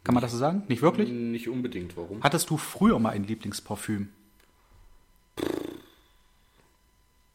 Kann 0.04 0.14
man 0.16 0.22
das 0.22 0.32
so 0.32 0.38
sagen? 0.38 0.64
Nicht 0.68 0.82
wirklich? 0.82 1.10
Nicht 1.10 1.50
unbedingt. 1.50 1.96
Warum? 1.98 2.24
Hattest 2.24 2.50
du 2.50 2.58
früher 2.58 3.00
mal 3.00 3.10
ein 3.12 3.24
Lieblingsparfüm? 3.26 4.10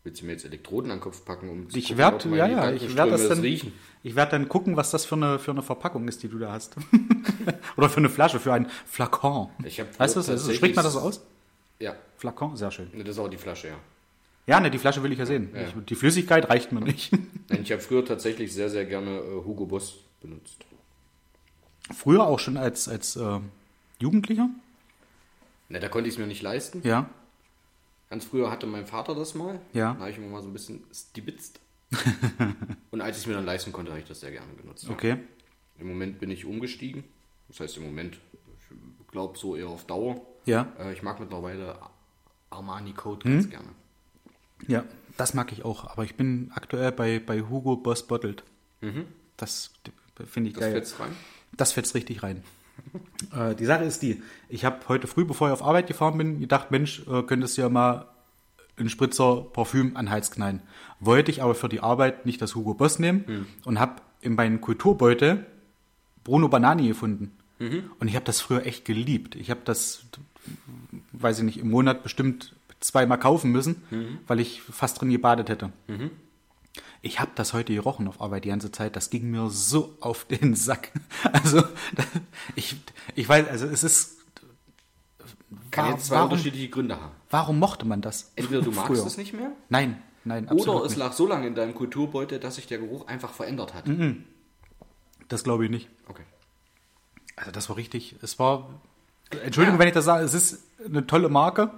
Willst 0.02 0.21
du 0.21 0.26
mir 0.26 0.33
jetzt 0.33 0.44
Elektroden 0.44 0.90
an 0.90 0.99
den 0.99 1.02
Kopf 1.02 1.25
packen, 1.25 1.49
um 1.49 1.71
zu 1.71 1.78
Ich 1.78 1.97
meine 1.97 2.18
ja, 2.37 2.47
ja, 2.47 2.73
ich 2.73 2.94
werde 2.94 3.12
das 3.12 3.26
dann, 3.28 3.40
riechen? 3.40 3.73
ich 4.02 4.14
werde 4.14 4.33
dann 4.33 4.49
gucken, 4.50 4.76
was 4.76 4.90
das 4.90 5.06
für 5.06 5.14
eine, 5.14 5.38
für 5.38 5.50
eine 5.52 5.62
Verpackung 5.62 6.06
ist, 6.09 6.23
die 6.23 6.28
du 6.28 6.38
da 6.38 6.52
hast. 6.52 6.76
Oder 7.78 7.88
für 7.88 7.99
eine 7.99 8.11
Flasche, 8.11 8.38
für 8.38 8.52
ein 8.52 8.66
Flakon. 8.85 9.49
Ich 9.64 9.80
hab 9.80 9.99
weißt 9.99 10.16
du, 10.16 10.21
ist- 10.21 10.54
spricht 10.54 10.76
man 10.76 10.85
das 10.85 10.92
so 10.92 11.00
aus? 11.00 11.23
Ja, 11.78 11.97
Flakon, 12.18 12.54
sehr 12.56 12.71
schön. 12.71 12.90
ne, 12.92 13.02
das 13.02 13.16
ist 13.16 13.18
auch 13.18 13.28
die 13.28 13.38
Flasche, 13.38 13.68
ja. 13.68 13.76
Ja, 14.47 14.61
ne, 14.61 14.71
die 14.71 14.78
Flasche 14.78 15.02
will 15.02 15.11
ich 15.12 15.18
ja 15.18 15.25
sehen. 15.25 15.50
Ja. 15.54 15.62
Ich, 15.62 15.75
die 15.87 15.94
Flüssigkeit 15.94 16.50
reicht 16.50 16.71
mir 16.73 16.80
nicht. 16.83 17.11
Ich 17.49 17.73
habe 17.73 17.80
früher 17.80 18.04
tatsächlich 18.04 18.52
sehr, 18.52 18.68
sehr 18.68 18.85
gerne 18.85 19.11
äh, 19.18 19.44
Hugo 19.44 19.64
Boss 19.64 19.94
benutzt. 20.21 20.64
Früher 21.93 22.26
auch 22.26 22.38
schon 22.38 22.57
als, 22.57 22.88
als 22.88 23.17
äh, 23.17 23.41
Jugendlicher? 23.99 24.49
Ne, 25.69 25.81
da 25.81 25.88
konnte 25.88 26.09
ich 26.09 26.14
es 26.14 26.19
mir 26.19 26.26
nicht 26.26 26.43
leisten. 26.43 26.81
Ja. 26.85 27.09
Ganz 28.11 28.25
früher 28.25 28.50
hatte 28.50 28.67
mein 28.67 28.87
Vater 28.87 29.14
das 29.14 29.35
mal. 29.35 29.61
Ja. 29.73 29.95
Da 29.95 30.00
habe 30.00 30.11
ich 30.11 30.19
immer 30.19 30.29
mal 30.29 30.43
so 30.43 30.49
ein 30.49 30.53
bisschen 30.53 30.85
stibitzt. 30.93 31.61
Und 32.91 33.00
als 33.00 33.17
ich 33.17 33.23
es 33.25 33.26
mir 33.26 33.35
dann 33.35 33.45
leisten 33.47 33.73
konnte, 33.73 33.91
habe 33.91 34.00
ich 34.00 34.07
das 34.09 34.21
sehr 34.21 34.31
gerne 34.31 34.53
genutzt. 34.55 34.85
ja. 34.85 34.91
Okay. 34.91 35.17
Im 35.79 35.88
Moment 35.88 36.21
bin 36.21 36.31
ich 36.31 36.45
umgestiegen. 36.45 37.05
Das 37.49 37.61
heißt 37.61 37.76
im 37.79 37.85
Moment, 37.85 38.19
ich 39.00 39.07
glaube 39.11 39.37
so 39.38 39.57
eher 39.57 39.69
auf 39.69 39.85
Dauer. 39.87 40.21
Ja. 40.47 40.69
Äh, 40.79 40.93
ich 40.93 41.03
mag 41.03 41.19
mittlerweile 41.21 41.76
Armani 42.50 42.93
Code 42.93 43.25
Hm? 43.25 43.33
ganz 43.35 43.50
gerne. 43.50 43.69
Ja, 44.69 44.85
das 45.17 45.35
mag 45.35 45.50
ich 45.53 45.64
auch. 45.64 45.85
Aber 45.91 46.05
ich 46.05 46.14
bin 46.14 46.50
aktuell 46.55 46.93
bei, 46.93 47.19
bei 47.19 47.41
Hugo 47.43 47.76
Boss 47.76 48.07
Bottled. 48.07 48.45
Das 49.37 49.71
finde 50.26 50.49
ich 50.50 50.55
Das 50.55 50.61
geil. 50.62 50.73
fetzt 50.75 51.00
rein. 51.00 51.17
Das 51.56 51.73
fetzt 51.73 51.94
richtig 51.94 52.23
rein. 52.23 52.42
äh, 53.37 53.54
die 53.54 53.64
Sache 53.66 53.84
ist 53.84 54.02
die, 54.02 54.23
ich 54.49 54.64
habe 54.64 54.80
heute 54.88 55.06
früh, 55.06 55.25
bevor 55.25 55.49
ich 55.49 55.52
auf 55.52 55.62
Arbeit 55.62 55.87
gefahren 55.87 56.18
bin, 56.18 56.40
gedacht, 56.40 56.70
Mensch, 56.70 57.02
äh, 57.08 57.23
könntest 57.23 57.56
du 57.56 57.62
ja 57.62 57.68
mal 57.68 58.06
einen 58.76 58.88
Spritzer 58.88 59.46
Parfüm 59.52 59.96
an 59.96 60.06
den 60.06 60.11
Hals 60.11 60.30
knallen. 60.32 60.61
Wollte 60.99 61.30
ich 61.30 61.42
aber 61.42 61.54
für 61.54 61.68
die 61.68 61.80
Arbeit 61.80 62.26
nicht 62.26 62.42
das 62.42 62.54
Hugo 62.56 62.75
Boss 62.75 62.99
nehmen 62.99 63.25
und 63.64 63.78
habe 63.78 64.02
in 64.20 64.34
meinen 64.34 64.61
Kulturbeutel 64.61 65.46
Bruno 66.25 66.49
Banani 66.49 66.88
gefunden. 66.88 67.30
Und 68.00 68.08
ich 68.08 68.16
habe 68.16 68.25
das 68.25 68.40
früher 68.40 68.66
echt 68.66 68.84
geliebt. 68.84 69.37
Ich 69.37 69.50
habe 69.50 69.61
das, 69.64 70.04
weiß 71.12 71.38
ich 71.38 71.44
nicht, 71.44 71.58
im 71.58 71.70
Monat 71.70 72.02
bestimmt 72.02 72.56
zweimal 72.80 73.18
kaufen 73.18 73.52
müssen, 73.52 73.82
weil 74.26 74.40
ich 74.40 74.61
fast 74.62 75.00
drin 75.00 75.11
gebadet 75.11 75.49
hätte. 75.50 75.70
Ich 77.04 77.20
habe 77.20 77.32
das 77.34 77.52
heute 77.52 77.75
gerochen 77.75 78.08
auf 78.08 78.23
Arbeit 78.23 78.46
die 78.46 78.49
ganze 78.49 78.73
Zeit. 78.73 78.96
Das 78.96 79.11
ging 79.11 79.30
mir 79.30 79.50
so 79.50 79.94
auf 80.00 80.25
den 80.25 80.54
Sack. 80.54 80.90
Also 81.32 81.62
ich, 82.54 82.76
ich 83.14 83.28
weiß, 83.28 83.46
also 83.46 83.66
es 83.66 83.84
ist. 83.84 84.18
Kann 85.70 85.90
jetzt 85.90 86.06
zwei 86.06 86.16
warum, 86.16 86.30
unterschiedliche 86.30 86.70
Gründe 86.70 86.99
haben. 86.99 87.12
warum 87.30 87.58
mochte 87.58 87.84
man 87.84 88.00
das? 88.00 88.32
Entweder 88.37 88.62
du 88.62 88.70
magst 88.70 88.87
früher? 88.87 89.06
es 89.06 89.18
nicht 89.18 89.34
mehr 89.34 89.52
Nein, 89.68 90.02
nein, 90.25 90.49
absolut 90.49 90.76
oder 90.76 90.84
es 90.87 90.92
nicht. 90.92 90.99
lag 90.99 91.12
so 91.12 91.26
lange 91.26 91.46
in 91.46 91.54
deinem 91.54 91.75
Kulturbeutel, 91.75 92.38
dass 92.38 92.54
sich 92.54 92.66
der 92.66 92.78
Geruch 92.78 93.06
einfach 93.06 93.34
verändert 93.34 93.75
hat. 93.75 93.84
Das 95.28 95.44
glaube 95.44 95.64
ich 95.66 95.70
nicht. 95.70 95.90
Okay. 96.08 96.23
Also 97.37 97.50
das 97.50 97.68
war 97.68 97.76
richtig. 97.76 98.16
Es 98.23 98.38
war. 98.38 98.80
Entschuldigung, 99.44 99.78
wenn 99.78 99.88
ich 99.88 99.94
das 99.94 100.06
sage, 100.06 100.25
es 100.25 100.32
ist 100.32 100.64
eine 100.87 101.06
tolle 101.06 101.28
Marke. 101.28 101.70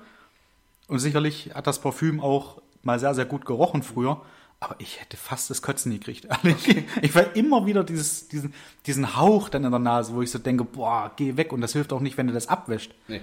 Und 0.87 1.01
sicherlich 1.01 1.51
hat 1.55 1.67
das 1.67 1.81
Parfüm 1.81 2.21
auch 2.21 2.63
mal 2.83 3.01
sehr, 3.01 3.15
sehr 3.15 3.25
gut 3.25 3.45
gerochen 3.45 3.83
früher. 3.83 4.23
Aber 4.59 4.77
ich 4.79 5.01
hätte 5.01 5.17
fast 5.17 5.51
das 5.51 5.61
Kotzen 5.61 5.93
gekriegt, 5.93 6.25
ehrlich. 6.45 6.85
Ich 7.03 7.15
war 7.15 7.37
immer 7.37 7.67
wieder 7.67 7.85
dieses, 7.85 8.29
diesen, 8.29 8.55
diesen 8.87 9.17
Hauch 9.17 9.49
dann 9.49 9.65
in 9.65 9.71
der 9.71 9.79
Nase, 9.81 10.15
wo 10.15 10.23
ich 10.23 10.31
so 10.31 10.39
denke, 10.39 10.65
boah, 10.65 11.13
geh 11.17 11.37
weg. 11.37 11.53
Und 11.53 11.61
das 11.61 11.73
hilft 11.75 11.93
auch 11.93 12.01
nicht, 12.01 12.17
wenn 12.17 12.27
du 12.27 12.33
das 12.33 12.49
abwäscht. 12.49 12.95
Nee. 13.09 13.21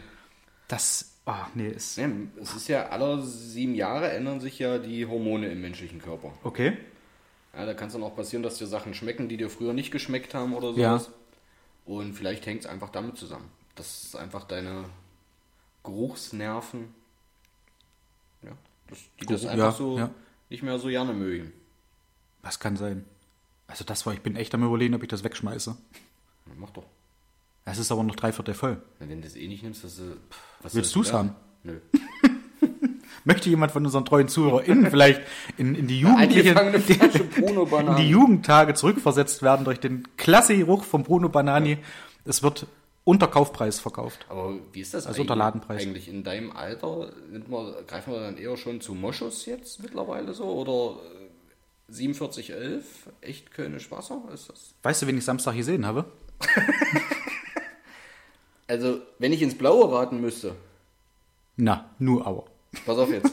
Das, 0.67 1.15
ah, 1.25 1.47
nee, 1.55 1.69
ist. 1.69 1.97
Nee, 1.97 2.27
es 2.41 2.55
ist 2.55 2.67
ja 2.67 2.87
alle 2.89 3.21
sieben 3.23 3.75
Jahre 3.75 4.11
ändern 4.11 4.41
sich 4.41 4.59
ja 4.59 4.77
die 4.77 5.05
Hormone 5.07 5.47
im 5.49 5.61
menschlichen 5.61 5.99
Körper. 5.99 6.33
Okay. 6.43 6.77
Ja, 7.55 7.65
da 7.65 7.73
kann 7.73 7.87
es 7.87 7.93
dann 7.93 8.03
auch 8.03 8.15
passieren, 8.15 8.41
dass 8.43 8.57
dir 8.57 8.67
Sachen 8.67 8.93
schmecken, 8.93 9.27
die 9.27 9.37
dir 9.37 9.49
früher 9.49 9.73
nicht 9.73 9.91
geschmeckt 9.91 10.33
haben 10.33 10.53
oder 10.55 10.71
Ja. 10.71 10.97
sowas. 10.99 11.11
Und 11.85 12.13
vielleicht 12.13 12.45
hängt 12.45 12.61
es 12.61 12.65
einfach 12.67 12.89
damit 12.89 13.17
zusammen. 13.17 13.49
dass 13.75 14.15
einfach 14.15 14.43
deine 14.45 14.85
Geruchsnerven, 15.83 16.93
ja, 18.43 18.51
dass 18.87 18.99
die 19.19 19.25
das 19.25 19.45
einfach 19.45 19.57
ja, 19.65 19.71
so 19.71 19.97
ja. 19.97 20.09
Nicht 20.53 20.63
mehr 20.63 20.77
so 20.77 20.87
gerne 20.87 21.13
mögen. 21.13 21.51
Das 22.43 22.59
kann 22.59 22.77
sein. 22.77 23.05
Also 23.67 23.83
das 23.83 24.05
war, 24.05 24.13
ich 24.13 24.21
bin 24.21 24.35
echt 24.35 24.53
am 24.53 24.63
überlegen, 24.63 24.93
ob 24.93 25.01
ich 25.01 25.09
das 25.09 25.23
wegschmeiße. 25.23 25.75
Na, 26.45 26.53
mach 26.57 26.69
doch. 26.69 26.85
Es 27.65 27.79
ist 27.79 27.91
aber 27.91 28.03
noch 28.03 28.15
drei 28.15 28.31
Viertel 28.31 28.53
voll. 28.53 28.77
Na, 28.99 29.09
wenn 29.09 29.21
du 29.21 29.27
das 29.27 29.35
eh 29.35 29.47
nicht 29.47 29.63
nimmst, 29.63 29.83
das, 29.83 29.95
pff, 29.95 30.03
was 30.61 30.75
Willst 30.75 30.91
das 30.91 30.93
du's 30.93 31.11
haben? 31.11 31.35
Nö. 31.63 31.79
Möchte 33.25 33.49
jemand 33.49 33.71
von 33.71 33.83
unseren 33.83 34.05
treuen 34.05 34.27
ZuhörerInnen 34.27 34.91
vielleicht 34.91 35.21
in, 35.57 35.73
in 35.75 35.87
die 35.87 36.01
jugendliche, 36.01 36.49
in 36.51 37.95
die 37.95 38.09
Jugendtage 38.09 38.73
zurückversetzt 38.75 39.41
werden 39.41 39.65
durch 39.65 39.79
den 39.79 40.07
klasse 40.17 40.55
Geruch 40.55 40.83
von 40.83 41.03
Bruno 41.03 41.29
Banani? 41.29 41.77
Es 42.25 42.43
wird 42.43 42.67
unter 43.05 43.27
Kaufpreis 43.27 43.79
verkauft. 43.79 44.25
Aber 44.29 44.55
wie 44.71 44.81
ist 44.81 44.93
das 44.93 45.05
Also 45.05 45.15
eigentlich, 45.17 45.21
unter 45.21 45.35
Ladenpreis. 45.35 45.81
eigentlich 45.81 46.07
in 46.07 46.23
deinem 46.23 46.51
Alter? 46.51 47.11
Man, 47.47 47.73
greifen 47.87 48.13
wir 48.13 48.19
dann 48.21 48.37
eher 48.37 48.55
schon 48.57 48.79
zu 48.81 48.93
Moschus 48.93 49.45
jetzt 49.45 49.81
mittlerweile 49.81 50.33
so? 50.33 50.45
Oder 50.45 50.99
äh, 51.89 51.93
4711, 51.93 52.85
echt 53.21 53.51
Kölnisch 53.51 53.91
Wasser? 53.91 54.21
Ist 54.33 54.49
das? 54.49 54.73
Weißt 54.83 55.01
du, 55.01 55.07
wen 55.07 55.17
ich 55.17 55.25
Samstag 55.25 55.55
gesehen 55.55 55.85
habe? 55.85 56.05
Also, 58.67 59.01
wenn 59.19 59.33
ich 59.33 59.41
ins 59.41 59.57
Blaue 59.57 59.91
raten 59.91 60.21
müsste, 60.21 60.55
Na, 61.57 61.89
nur 61.99 62.25
aber. 62.25 62.45
pass 62.85 62.97
auf 62.97 63.11
jetzt. 63.11 63.31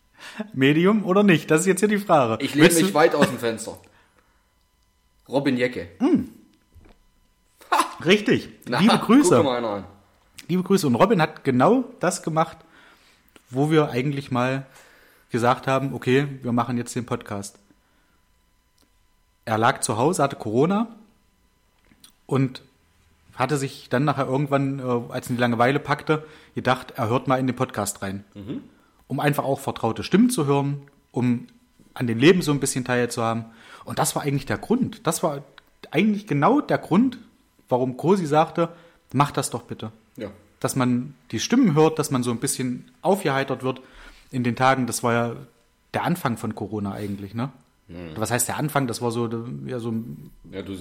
Medium 0.54 1.04
oder 1.04 1.24
nicht? 1.24 1.50
Das 1.50 1.62
ist 1.62 1.66
jetzt 1.66 1.80
hier 1.80 1.88
die 1.88 1.98
Frage. 1.98 2.42
Ich 2.44 2.54
lehne 2.54 2.72
mich 2.72 2.94
weit 2.94 3.14
aus 3.14 3.26
dem 3.26 3.38
Fenster. 3.38 3.78
Robin 5.28 5.56
Jecke. 5.56 5.88
Richtig. 8.04 8.50
Na, 8.68 8.78
Liebe 8.78 8.98
Grüße. 8.98 9.42
Liebe 10.48 10.62
Grüße. 10.62 10.86
Und 10.86 10.94
Robin 10.94 11.20
hat 11.20 11.44
genau 11.44 11.84
das 12.00 12.22
gemacht, 12.22 12.58
wo 13.50 13.70
wir 13.70 13.90
eigentlich 13.90 14.30
mal 14.30 14.66
gesagt 15.30 15.66
haben, 15.66 15.92
okay, 15.94 16.26
wir 16.42 16.52
machen 16.52 16.76
jetzt 16.78 16.94
den 16.94 17.06
Podcast. 17.06 17.58
Er 19.44 19.58
lag 19.58 19.80
zu 19.80 19.96
Hause, 19.96 20.22
hatte 20.22 20.36
Corona 20.36 20.88
und 22.26 22.62
hatte 23.34 23.56
sich 23.56 23.88
dann 23.88 24.04
nachher 24.04 24.26
irgendwann, 24.26 24.78
äh, 24.80 25.12
als 25.12 25.30
ihn 25.30 25.36
die 25.36 25.40
Langeweile 25.40 25.78
packte, 25.80 26.26
gedacht, 26.54 26.92
er 26.96 27.08
hört 27.08 27.28
mal 27.28 27.38
in 27.38 27.46
den 27.46 27.56
Podcast 27.56 28.02
rein. 28.02 28.24
Um 29.06 29.20
einfach 29.20 29.44
auch 29.44 29.60
vertraute 29.60 30.02
Stimmen 30.02 30.28
zu 30.28 30.46
hören, 30.46 30.82
um 31.12 31.46
an 31.94 32.06
dem 32.06 32.18
Leben 32.18 32.42
so 32.42 32.52
ein 32.52 32.60
bisschen 32.60 32.84
teilzuhaben. 32.84 33.46
Und 33.84 33.98
das 33.98 34.14
war 34.14 34.22
eigentlich 34.22 34.46
der 34.46 34.58
Grund. 34.58 35.06
Das 35.06 35.22
war 35.22 35.42
eigentlich 35.90 36.26
genau 36.26 36.60
der 36.60 36.78
Grund, 36.78 37.18
warum 37.68 37.96
Kosi 37.96 38.26
sagte, 38.26 38.68
mach 39.12 39.30
das 39.30 39.50
doch 39.50 39.62
bitte 39.62 39.90
Ja. 40.16 40.30
dass 40.60 40.76
man 40.76 41.14
die 41.30 41.40
Stimmen 41.40 41.74
hört, 41.74 41.98
dass 41.98 42.10
man 42.10 42.22
so 42.22 42.30
ein 42.30 42.38
bisschen 42.38 42.90
aufgeheitert 43.02 43.62
wird 43.62 43.80
in 44.30 44.44
den 44.44 44.56
Tagen. 44.56 44.86
Das 44.86 45.02
war 45.02 45.12
ja 45.12 45.36
der 45.94 46.04
Anfang 46.04 46.36
von 46.36 46.54
Corona 46.54 46.92
eigentlich, 46.92 47.34
ne? 47.34 47.50
Was 48.16 48.30
heißt 48.30 48.48
der 48.48 48.58
Anfang? 48.58 48.86
Das 48.86 49.00
war 49.00 49.10
so, 49.10 49.28
ja, 49.64 49.78
so 49.78 49.94
Ja, 50.52 50.60
du 50.60 50.76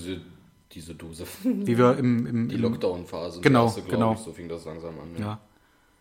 diese, 0.73 0.93
Dose. 0.95 1.25
wie 1.43 1.77
wir 1.77 1.97
im, 1.97 2.25
im, 2.27 2.49
Die 2.49 2.57
Lockdown-Phase. 2.57 3.39
Genau, 3.39 3.65
erste, 3.65 3.83
genau. 3.83 4.13
Ich, 4.13 4.19
so 4.19 4.33
fing 4.33 4.49
das 4.49 4.65
langsam 4.65 4.95
an. 4.99 5.21
ja. 5.21 5.39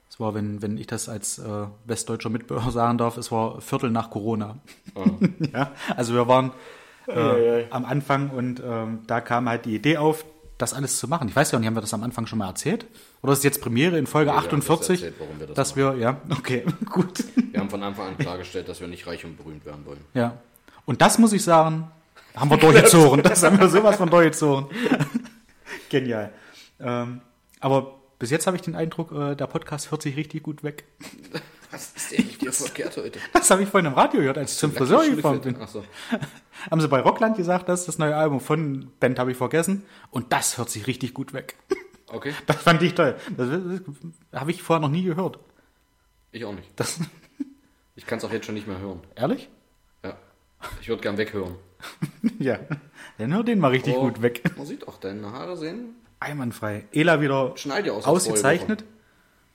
Es 0.08 0.20
war, 0.20 0.34
wenn, 0.34 0.62
wenn 0.62 0.78
ich 0.78 0.86
das 0.86 1.08
als 1.08 1.38
äh, 1.38 1.66
westdeutscher 1.84 2.30
Mitbürger 2.30 2.70
sagen 2.72 2.96
darf, 2.98 3.16
es 3.16 3.30
war 3.30 3.60
Viertel 3.60 3.90
nach 3.90 4.10
Corona. 4.10 4.56
ja, 5.52 5.72
also 5.96 6.14
wir 6.14 6.26
waren 6.26 6.52
äh, 7.08 7.64
am 7.70 7.84
Anfang 7.84 8.30
und 8.30 8.60
ähm, 8.64 9.00
da 9.06 9.20
kam 9.20 9.48
halt 9.48 9.64
die 9.64 9.74
Idee 9.76 9.98
auf, 9.98 10.24
das 10.58 10.72
alles 10.72 10.98
zu 10.98 11.08
machen. 11.08 11.28
Ich 11.28 11.36
weiß 11.36 11.52
ja 11.52 11.58
nicht, 11.58 11.66
haben 11.66 11.76
wir 11.76 11.80
das 11.80 11.92
am 11.92 12.02
Anfang 12.02 12.26
schon 12.26 12.38
mal 12.38 12.48
erzählt? 12.48 12.86
Oder 13.22 13.32
ist 13.32 13.38
es 13.38 13.44
jetzt 13.44 13.60
Premiere 13.60 13.98
in 13.98 14.06
Folge 14.06 14.30
Nee, 14.30 14.36
wir 14.36 14.42
haben 14.42 14.50
das 14.50 14.70
48, 14.70 15.02
erzählt, 15.02 15.14
warum 15.18 15.40
wir 15.40 15.46
das 15.48 15.56
dass 15.56 15.76
wir, 15.76 15.94
ja, 15.96 16.20
okay, 16.30 16.64
gut. 16.86 17.24
Wir 17.52 17.60
haben 17.60 17.70
von 17.70 17.82
Anfang 17.82 18.08
an 18.08 18.18
klargestellt, 18.18 18.68
dass 18.68 18.80
wir 18.80 18.88
nicht 18.88 19.06
reich 19.06 19.24
und 19.24 19.36
berühmt 19.36 19.64
werden 19.66 19.84
wollen. 19.84 20.00
Ja. 20.14 20.38
Und 20.86 21.02
das 21.02 21.18
muss 21.18 21.32
ich 21.32 21.42
sagen, 21.42 21.90
haben 22.34 22.50
wir 22.50 22.56
durchgezogen. 22.58 23.22
Das 23.22 23.42
haben 23.42 23.58
wir 23.58 23.68
sowas 23.68 23.96
von 23.96 24.08
durchgezogen. 24.08 24.68
Genial. 25.90 26.32
Ähm, 26.80 27.20
aber 27.60 27.94
bis 28.18 28.30
jetzt 28.30 28.46
habe 28.46 28.56
ich 28.56 28.62
den 28.62 28.74
Eindruck, 28.74 29.12
äh, 29.12 29.34
der 29.34 29.46
Podcast 29.46 29.90
hört 29.90 30.02
sich 30.02 30.16
richtig 30.16 30.42
gut 30.42 30.62
weg. 30.62 30.84
Was 31.70 31.92
ist 31.96 32.12
denn 32.12 32.26
mit 32.26 32.40
dir 32.40 32.52
verkehrt 32.52 32.96
heute? 32.96 33.18
Das 33.32 33.50
habe 33.50 33.62
ich 33.62 33.68
vorhin 33.68 33.86
im 33.86 33.94
Radio 33.94 34.20
gehört, 34.20 34.38
als 34.38 34.52
ich 34.52 34.58
zum 34.58 34.72
Friseur 34.72 35.06
gefahren 35.08 35.40
bin. 35.40 35.60
Achso. 35.60 35.84
Haben 36.70 36.80
sie 36.80 36.88
bei 36.88 37.00
Rockland 37.00 37.36
gesagt, 37.36 37.68
das 37.68 37.80
ist 37.80 37.88
das 37.88 37.98
neue 37.98 38.16
Album 38.16 38.40
von 38.40 38.90
Band, 39.00 39.18
habe 39.18 39.30
ich 39.32 39.36
vergessen. 39.36 39.84
Und 40.10 40.32
das 40.32 40.58
hört 40.58 40.70
sich 40.70 40.86
richtig 40.86 41.14
gut 41.14 41.32
weg. 41.32 41.56
Okay, 42.08 42.32
Das 42.46 42.58
fand 42.58 42.80
ich 42.82 42.94
toll. 42.94 43.16
Das, 43.36 43.48
das 43.50 44.40
habe 44.40 44.52
ich 44.52 44.62
vorher 44.62 44.80
noch 44.80 44.92
nie 44.92 45.02
gehört. 45.02 45.40
ich 46.30 46.44
auch 46.44 46.52
nicht. 46.54 46.70
Das, 46.76 47.00
Ich 47.96 48.06
kann 48.06 48.18
es 48.18 48.24
auch 48.24 48.30
jetzt 48.30 48.46
schon 48.46 48.54
nicht 48.54 48.68
mehr 48.68 48.78
hören. 48.78 49.00
ehrlich? 49.16 49.48
Ja. 50.04 50.16
Ich 50.80 50.88
würde 50.88 51.02
gern 51.02 51.18
weghören. 51.18 51.56
Ja. 52.38 52.60
Dann 53.18 53.34
hör 53.34 53.42
den 53.42 53.58
mal 53.58 53.72
richtig 53.72 53.96
Oh, 53.96 54.02
gut 54.02 54.22
weg. 54.22 54.40
Man 54.56 54.66
sieht 54.66 54.86
auch 54.86 54.98
deine 54.98 55.32
Haare 55.32 55.56
sehen. 55.56 55.96
Einwandfrei. 56.20 56.84
Ela 56.92 57.20
wieder 57.20 57.56
Schneid 57.56 57.86
dir 57.86 57.94
aus. 57.94 58.04
ausgezeichnet. 58.04 58.84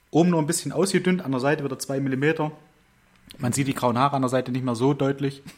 Oben 0.10 0.30
nur 0.32 0.42
ein 0.42 0.46
bisschen 0.48 0.74
ausgedünnt, 0.74 1.24
an 1.24 1.32
der 1.32 1.40
Seite 1.40 1.64
wieder 1.64 1.80
2 1.80 2.02
mm. 2.02 2.52
Man 3.38 3.54
sieht 3.54 3.68
die 3.68 3.74
grauen 3.74 3.98
Haare 3.98 4.16
an 4.16 4.22
der 4.22 4.30
Seite 4.30 4.52
nicht 4.52 4.64
mehr 4.66 4.76
so 4.76 4.94
deutlich. 4.94 5.42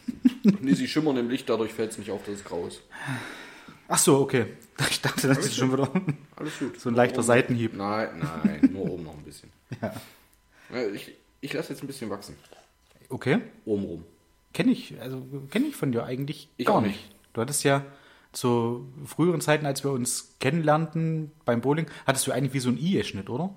Nee, 0.60 0.74
sie 0.74 0.88
schimmern 0.90 1.16
im 1.18 1.30
Licht, 1.30 1.48
dadurch 1.50 1.72
fällt 1.74 1.92
es 1.92 1.98
nicht 1.98 2.12
auf, 2.12 2.24
dass 2.26 2.36
es 2.36 2.44
grau 2.44 2.68
ist. 2.68 2.82
Ach 3.88 3.98
so, 3.98 4.20
okay. 4.20 4.46
Ich 4.90 5.02
dachte, 5.02 5.28
das 5.30 5.38
ist 5.40 5.56
schon 5.56 5.72
wieder 5.72 5.90
Alles 6.36 6.60
gut. 6.60 6.80
so 6.80 6.90
ein 6.90 6.96
leichter 6.96 7.20
Oben- 7.20 7.28
Seitenhieb. 7.28 7.74
Nein, 7.76 8.10
nein, 8.44 8.70
nur 8.74 8.92
oben 8.92 9.04
noch 9.04 9.14
ein 9.18 9.24
bisschen. 9.24 9.50
Ja. 9.82 9.94
Ich, 10.94 11.12
ich 11.42 11.54
lasse 11.54 11.72
jetzt 11.74 11.84
ein 11.84 11.88
bisschen 11.88 12.10
wachsen. 12.10 12.36
Okay. 13.10 13.40
Oben 13.66 13.84
rum. 13.86 14.04
Kenne 14.54 14.72
ich, 14.72 15.00
also 15.00 15.26
kenne 15.52 15.68
ich 15.68 15.76
von 15.76 15.92
dir 15.92 16.04
eigentlich 16.06 16.50
Ich 16.58 16.66
gar 16.66 16.76
auch 16.78 16.82
nicht. 16.82 17.00
Du 17.34 17.42
hattest 17.42 17.64
ja 17.64 17.86
zu 18.34 18.88
früheren 19.06 19.40
Zeiten, 19.42 19.66
als 19.66 19.84
wir 19.84 19.92
uns 19.92 20.36
kennenlernten 20.40 21.32
beim 21.46 21.62
Bowling, 21.62 21.86
hattest 22.08 22.28
du 22.28 22.32
eigentlich 22.32 22.54
wie 22.54 22.60
so 22.60 22.70
ein 22.70 22.78
I-Schnitt, 22.78 23.30
oder? 23.30 23.54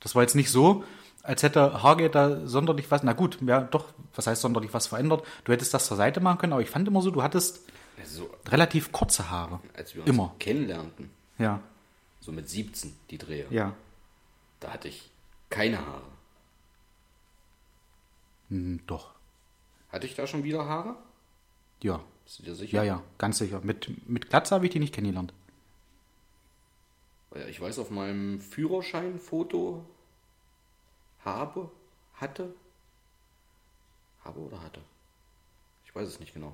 Das 0.00 0.14
war 0.14 0.22
jetzt 0.22 0.36
nicht 0.36 0.50
so, 0.50 0.84
als 1.24 1.42
hätte 1.42 1.82
Hage 1.82 2.08
da 2.10 2.46
sonderlich 2.46 2.90
was, 2.90 3.02
na 3.02 3.12
gut, 3.14 3.38
ja 3.42 3.62
doch, 3.62 3.86
was 4.14 4.26
heißt 4.26 4.42
sonderlich 4.42 4.72
was 4.72 4.86
verändert? 4.86 5.24
Du 5.44 5.52
hättest 5.52 5.74
das 5.74 5.86
zur 5.86 5.96
Seite 5.96 6.20
machen 6.20 6.38
können, 6.38 6.52
aber 6.52 6.62
ich 6.62 6.70
fand 6.70 6.86
immer 6.86 7.02
so, 7.02 7.10
du 7.10 7.22
hattest 7.22 7.60
Also, 8.00 8.30
relativ 8.48 8.92
kurze 8.92 9.30
Haare. 9.30 9.60
als 9.76 9.94
wir 9.94 10.02
uns 10.02 10.10
Immer. 10.10 10.34
kennenlernten, 10.38 11.10
Ja, 11.38 11.60
so 12.20 12.30
mit 12.30 12.48
17, 12.48 12.94
die 13.10 13.18
Drehe, 13.18 13.46
ja. 13.50 13.74
da 14.60 14.72
hatte 14.72 14.88
ich 14.88 15.10
keine 15.50 15.78
Haare. 15.84 16.02
Hm, 18.50 18.80
doch. 18.86 19.12
Hatte 19.90 20.06
ich 20.06 20.14
da 20.14 20.26
schon 20.26 20.44
wieder 20.44 20.66
Haare? 20.66 20.96
Ja. 21.82 22.00
Bist 22.24 22.38
du 22.38 22.42
dir 22.42 22.54
sicher? 22.54 22.76
Ja, 22.78 22.82
ja, 22.82 23.02
ganz 23.18 23.38
sicher. 23.38 23.60
Mit, 23.62 23.90
mit 24.08 24.28
Glatze 24.30 24.54
habe 24.54 24.66
ich 24.66 24.72
die 24.72 24.78
nicht 24.78 24.94
kennengelernt. 24.94 25.32
Ich 27.48 27.60
weiß, 27.60 27.78
auf 27.80 27.90
meinem 27.90 28.40
Führerscheinfoto 28.40 29.84
habe, 31.24 31.70
hatte, 32.14 32.54
habe 34.24 34.40
oder 34.40 34.62
hatte. 34.62 34.80
Ich 35.84 35.94
weiß 35.94 36.08
es 36.08 36.20
nicht 36.20 36.34
genau. 36.34 36.52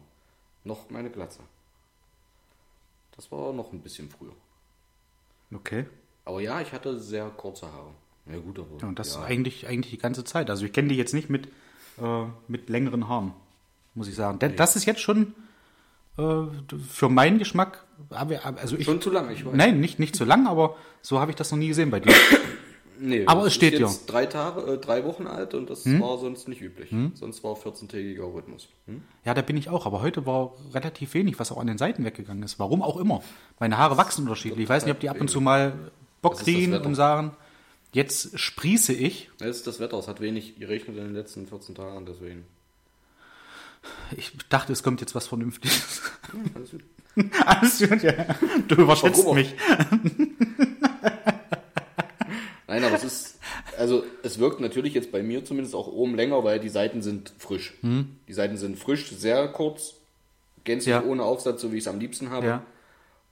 Noch 0.65 0.91
meine 0.91 1.11
Glatze. 1.11 1.41
Das 3.17 3.31
war 3.33 3.53
noch 3.53 3.73
ein 3.73 3.81
bisschen 3.81 4.09
früher. 4.11 4.33
Okay. 5.55 5.87
Aber 6.25 6.41
ja, 6.41 6.61
ich 6.61 6.73
hatte 6.73 6.99
sehr 6.99 7.29
kurze 7.31 7.73
Haare. 7.73 7.91
Ja 8.27 8.39
gut, 8.39 8.59
aber 8.59 8.69
Ja, 8.81 8.89
und 8.89 8.99
das 8.99 9.15
ja, 9.15 9.23
eigentlich, 9.23 9.67
eigentlich 9.67 9.91
die 9.91 9.99
ganze 9.99 10.25
Zeit. 10.25 10.50
Also 10.50 10.65
ich 10.65 10.73
kenne 10.73 10.89
die 10.89 10.97
jetzt 10.97 11.15
nicht 11.15 11.31
mit, 11.31 11.49
äh, 12.00 12.25
mit 12.49 12.69
längeren 12.69 13.09
Haaren, 13.09 13.33
muss 13.95 14.09
ich 14.09 14.15
sagen. 14.15 14.39
Denn 14.39 14.57
das 14.57 14.77
ist 14.77 14.85
jetzt 14.85 15.00
schon 15.00 15.35
äh, 16.19 16.45
für 16.89 17.09
meinen 17.09 17.39
Geschmack, 17.39 17.85
also 18.11 18.77
ich, 18.77 18.85
schon 18.85 19.00
zu 19.00 19.11
lange, 19.11 19.33
ich 19.33 19.45
weiß. 19.45 19.55
nein, 19.55 19.81
nicht, 19.81 19.99
nicht 19.99 20.15
so 20.15 20.25
lang, 20.25 20.47
aber 20.47 20.77
so 21.03 21.19
habe 21.19 21.31
ich 21.31 21.37
das 21.37 21.50
noch 21.50 21.59
nie 21.59 21.69
gesehen 21.69 21.91
bei 21.91 22.00
dir. 22.00 22.15
Nee, 23.02 23.25
Aber 23.26 23.47
es 23.47 23.54
steht 23.54 23.72
ja. 23.75 23.81
jetzt 23.81 24.07
drei 24.07 24.27
Tage, 24.27 24.75
äh, 24.75 24.79
drei 24.79 25.05
Wochen 25.05 25.27
alt 25.27 25.55
und 25.55 25.70
das 25.70 25.87
war 25.87 26.18
sonst 26.18 26.48
nicht 26.48 26.61
üblich. 26.61 26.90
Sonst 27.14 27.42
war 27.42 27.55
14-tägiger 27.55 28.35
Rhythmus. 28.35 28.68
Hm? 28.87 29.03
Ja, 29.25 29.33
da 29.33 29.40
bin 29.40 29.57
ich 29.57 29.70
auch, 29.70 29.87
aber 29.87 30.03
heute 30.03 30.27
war 30.27 30.53
relativ 30.75 31.14
wenig, 31.14 31.38
was 31.38 31.51
auch 31.51 31.59
an 31.59 31.66
den 31.66 31.79
Seiten 31.79 32.05
weggegangen 32.05 32.42
ist. 32.42 32.59
Warum 32.59 32.83
auch 32.83 32.98
immer. 32.98 33.22
Meine 33.59 33.79
Haare 33.79 33.96
wachsen 33.96 34.22
unterschiedlich. 34.22 34.64
Ich 34.64 34.68
weiß 34.68 34.85
nicht, 34.85 34.92
ob 34.92 35.01
die 35.01 35.09
ab 35.09 35.18
und 35.18 35.29
zu 35.29 35.40
mal 35.40 35.72
Bock 36.20 36.37
kriegen 36.37 36.75
und 36.75 36.94
sagen, 36.94 37.35
jetzt 37.92 38.38
sprieße 38.38 38.92
ich. 38.92 39.31
Das 39.38 39.57
ist 39.57 39.66
das 39.66 39.81
Wetter, 39.81 39.98
es 39.98 40.07
hat 40.07 40.20
wenig 40.20 40.59
geregnet 40.59 40.98
in 40.98 41.05
den 41.05 41.14
letzten 41.14 41.46
14 41.46 41.75
Tagen, 41.75 42.05
deswegen. 42.05 42.44
Ich 44.14 44.33
dachte, 44.51 44.75
es 44.75 44.83
kommt 44.83 45.01
jetzt 45.01 45.14
was 45.14 45.27
Vernünftiges. 45.27 46.03
Alles 46.55 46.70
gut. 46.70 46.85
Alles 47.46 47.79
gut, 47.79 48.03
ja. 48.03 48.12
Du 48.68 48.77
überschätzt 48.77 49.27
mich. 49.33 49.55
Nein, 52.70 52.85
aber 52.85 52.94
es 52.94 53.02
ist, 53.02 53.38
also 53.76 54.04
es 54.22 54.38
wirkt 54.38 54.61
natürlich 54.61 54.94
jetzt 54.94 55.11
bei 55.11 55.24
mir 55.24 55.44
zumindest 55.44 55.74
auch 55.74 55.88
oben 55.88 56.14
länger, 56.14 56.44
weil 56.44 56.61
die 56.61 56.68
Seiten 56.68 57.02
sind 57.02 57.33
frisch. 57.37 57.74
Die 57.83 58.33
Seiten 58.33 58.56
sind 58.56 58.78
frisch, 58.78 59.11
sehr 59.11 59.48
kurz, 59.48 59.94
gänzlich 60.62 60.92
Ja. 60.92 61.02
ohne 61.02 61.24
Aufsatz, 61.24 61.61
so 61.62 61.72
wie 61.72 61.78
ich 61.78 61.83
es 61.83 61.88
am 61.88 61.98
liebsten 61.98 62.30
habe. 62.30 62.46
Ja. 62.46 62.62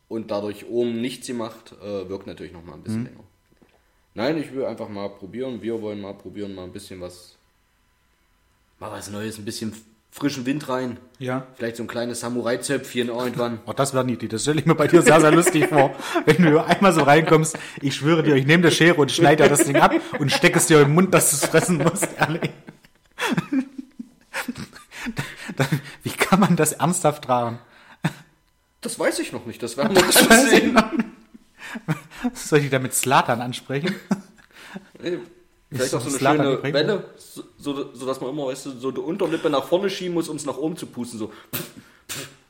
Und 0.09 0.33
dadurch 0.33 0.67
oben 0.67 1.01
nichts 1.01 1.29
gemacht, 1.29 1.73
äh, 1.81 2.09
wirkt 2.09 2.27
natürlich 2.27 2.53
noch 2.53 2.65
mal 2.65 2.73
ein 2.75 2.83
bisschen 2.83 3.05
länger. 3.05 3.21
Nein, 4.15 4.39
ich 4.39 4.53
will 4.53 4.65
einfach 4.65 4.89
mal 4.89 5.09
probieren. 5.09 5.63
Wir 5.63 5.81
wollen 5.81 6.01
mal 6.01 6.15
probieren, 6.15 6.53
mal 6.57 6.65
ein 6.65 6.73
bisschen 6.73 7.01
was, 7.01 7.37
mal 8.81 8.91
was 8.91 9.09
Neues, 9.09 9.39
ein 9.39 9.45
bisschen 9.45 9.73
frischen 10.11 10.47
Wind 10.47 10.69
rein. 10.69 10.99
Ja. 11.19 11.47
Vielleicht 11.57 11.77
so 11.77 11.83
ein 11.85 11.87
kleines 11.87 12.21
Samurai-Zöpfchen 12.21 13.09
irgendwann. 13.09 13.61
Oh, 13.67 13.73
das 13.73 13.95
wäre 13.95 14.05
niedlich. 14.05 14.31
Das 14.31 14.43
stelle 14.43 14.61
ich 14.61 14.67
mir 14.67 14.75
bei 14.75 14.87
dir 14.87 15.03
sehr, 15.03 15.21
sehr 15.21 15.33
lustig 15.33 15.67
vor. 15.67 15.95
Wenn 16.25 16.43
du 16.43 16.65
einmal 16.65 16.93
so 16.93 17.03
reinkommst, 17.03 17.59
ich 17.81 17.97
schwöre 17.97 18.23
dir, 18.23 18.35
ich 18.35 18.47
nehme 18.47 18.63
der 18.63 18.71
Schere 18.71 19.01
und 19.01 19.11
schneide 19.13 19.49
das 19.49 19.65
Ding 19.65 19.77
ab 19.77 19.95
und 20.19 20.33
stecke 20.33 20.59
es 20.59 20.67
dir 20.67 20.81
im 20.81 20.95
Mund, 20.95 21.13
dass 21.15 21.31
du 21.31 21.37
es 21.37 21.47
fressen 21.47 21.79
musst, 21.79 22.09
ehrlich. 22.19 22.51
Wie 26.03 26.11
kann 26.11 26.41
man 26.41 26.57
das 26.57 26.73
ernsthaft 26.73 27.25
tragen? 27.25 27.59
Das 28.81 28.99
weiß 28.99 29.19
ich 29.19 29.33
noch 29.33 29.45
nicht, 29.45 29.63
das 29.63 29.77
werden 29.77 29.97
wir 29.97 30.03
dann 30.03 30.47
sehen. 30.47 30.79
Soll 32.33 32.61
ich 32.61 32.71
damit 32.71 32.95
Slatan 32.95 33.41
ansprechen? 33.41 33.95
Vielleicht 35.71 35.95
auch 35.95 36.01
so 36.01 36.09
eine 36.27 36.37
schöne. 36.39 36.63
Welle, 36.73 37.05
so, 37.17 37.43
so, 37.59 37.95
so 37.95 38.07
dass 38.07 38.21
man 38.21 38.31
immer, 38.31 38.47
weißt 38.47 38.67
du, 38.67 38.71
so 38.79 38.91
die 38.91 39.01
Unterlippe 39.01 39.51
nach 39.51 39.65
vorne 39.65 39.91
schieben 39.91 40.15
muss, 40.15 40.29
um 40.29 40.37
es 40.37 40.47
nach 40.47 40.57
oben 40.57 40.77
zu 40.77 40.87
pusten. 40.87 41.19
So. 41.19 41.33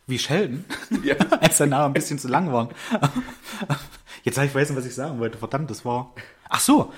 Wie 0.06 0.18
Sheldon, 0.18 0.64
Ja. 1.04 1.16
als 1.40 1.58
seine 1.58 1.76
Haare 1.76 1.86
ein 1.90 1.92
bisschen 1.94 2.18
zu 2.18 2.28
lang 2.28 2.52
waren. 2.52 2.68
Jetzt 4.24 4.36
habe 4.36 4.46
ich 4.46 4.52
vergessen, 4.52 4.76
was 4.76 4.84
ich 4.86 4.94
sagen 4.94 5.18
wollte. 5.20 5.38
Verdammt, 5.38 5.70
das 5.70 5.84
war. 5.84 6.12
Ach 6.50 6.60
so, 6.60 6.92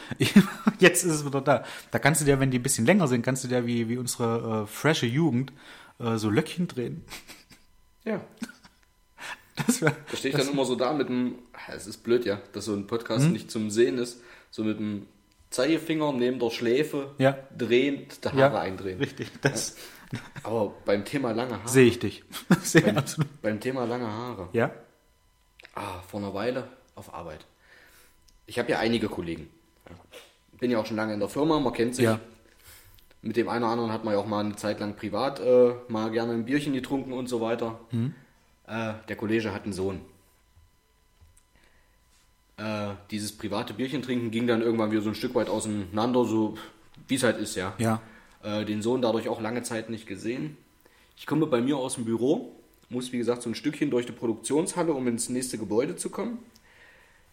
jetzt 0.78 1.04
ist 1.04 1.12
es 1.12 1.24
wieder 1.26 1.40
da. 1.40 1.64
Da 1.90 1.98
kannst 1.98 2.20
du 2.20 2.24
dir, 2.24 2.38
wenn 2.40 2.50
die 2.52 2.58
ein 2.58 2.62
bisschen 2.62 2.86
länger 2.86 3.08
sind, 3.08 3.22
kannst 3.22 3.42
du 3.44 3.48
dir 3.48 3.66
wie, 3.66 3.88
wie 3.88 3.98
unsere 3.98 4.62
äh, 4.62 4.66
frische 4.66 5.06
Jugend 5.06 5.52
äh, 5.98 6.16
so 6.18 6.30
Löckchen 6.30 6.66
drehen. 6.68 7.04
ja. 8.04 8.20
Das 9.66 9.82
wär, 9.82 9.94
Da 10.10 10.16
stehe 10.16 10.34
ich 10.34 10.40
dann 10.40 10.50
immer 10.52 10.64
so 10.64 10.74
da 10.76 10.92
mit 10.92 11.08
dem, 11.08 11.34
es 11.72 11.86
ist 11.86 11.98
blöd, 11.98 12.24
ja, 12.24 12.40
dass 12.52 12.64
so 12.64 12.72
ein 12.74 12.86
Podcast 12.86 13.26
Hm? 13.26 13.32
nicht 13.32 13.50
zum 13.50 13.70
Sehen 13.70 13.98
ist, 13.98 14.20
so 14.50 14.62
mit 14.64 14.78
dem 14.78 15.06
Zeigefinger 15.50 16.12
neben 16.12 16.38
der 16.38 16.50
Schläfe 16.50 17.14
Ja. 17.18 17.36
drehend, 17.56 18.24
die 18.24 18.28
Haare 18.28 18.38
ja, 18.38 18.60
eindrehen. 18.60 18.98
richtig. 18.98 19.30
Das 19.42 19.76
Aber 20.42 20.74
beim 20.84 21.04
Thema 21.04 21.32
lange 21.32 21.58
Haare, 21.58 21.68
sehe 21.68 21.86
ich 21.86 21.98
dich. 21.98 22.24
Sehe 22.62 22.82
beim, 22.82 22.96
absolut. 22.98 23.42
beim 23.42 23.60
Thema 23.60 23.84
lange 23.84 24.06
Haare, 24.06 24.48
Ja, 24.52 24.70
ah, 25.74 26.00
vor 26.08 26.20
einer 26.20 26.34
Weile 26.34 26.68
auf 26.94 27.12
Arbeit. 27.14 27.46
Ich 28.46 28.58
habe 28.58 28.70
ja 28.70 28.78
einige 28.80 29.08
Kollegen. 29.08 29.48
Bin 30.58 30.70
ja 30.70 30.78
auch 30.78 30.86
schon 30.86 30.96
lange 30.96 31.14
in 31.14 31.20
der 31.20 31.28
Firma, 31.28 31.58
man 31.60 31.72
kennt 31.72 31.94
sich. 31.96 32.04
Ja. 32.04 32.20
Mit 33.22 33.36
dem 33.36 33.48
einen 33.48 33.62
oder 33.64 33.72
anderen 33.72 33.92
hat 33.92 34.04
man 34.04 34.14
ja 34.14 34.20
auch 34.20 34.26
mal 34.26 34.44
eine 34.44 34.56
Zeit 34.56 34.80
lang 34.80 34.94
privat 34.96 35.40
äh, 35.40 35.74
mal 35.88 36.10
gerne 36.10 36.32
ein 36.32 36.44
Bierchen 36.44 36.72
getrunken 36.72 37.12
und 37.12 37.28
so 37.28 37.40
weiter. 37.40 37.78
Äh, 38.66 38.94
der 39.08 39.16
Kollege 39.16 39.52
hat 39.54 39.64
einen 39.64 39.72
Sohn. 39.72 40.00
Äh, 42.60 42.94
dieses 43.10 43.32
private 43.32 43.72
Bierchen 43.72 44.02
trinken 44.02 44.30
ging 44.30 44.46
dann 44.46 44.60
irgendwann 44.60 44.90
wieder 44.90 45.00
so 45.00 45.08
ein 45.08 45.14
Stück 45.14 45.34
weit 45.34 45.48
auseinander, 45.48 46.26
so 46.26 46.58
wie 47.08 47.14
es 47.14 47.22
halt 47.22 47.38
ist, 47.38 47.56
ja. 47.56 47.74
ja. 47.78 48.02
Äh, 48.42 48.66
den 48.66 48.82
Sohn 48.82 49.00
dadurch 49.00 49.28
auch 49.30 49.40
lange 49.40 49.62
Zeit 49.62 49.88
nicht 49.88 50.06
gesehen. 50.06 50.58
Ich 51.16 51.26
komme 51.26 51.46
bei 51.46 51.62
mir 51.62 51.78
aus 51.78 51.94
dem 51.94 52.04
Büro, 52.04 52.54
muss 52.90 53.12
wie 53.12 53.18
gesagt 53.18 53.40
so 53.40 53.48
ein 53.48 53.54
Stückchen 53.54 53.90
durch 53.90 54.04
die 54.04 54.12
Produktionshalle, 54.12 54.92
um 54.92 55.06
ins 55.08 55.30
nächste 55.30 55.56
Gebäude 55.56 55.96
zu 55.96 56.10
kommen. 56.10 56.38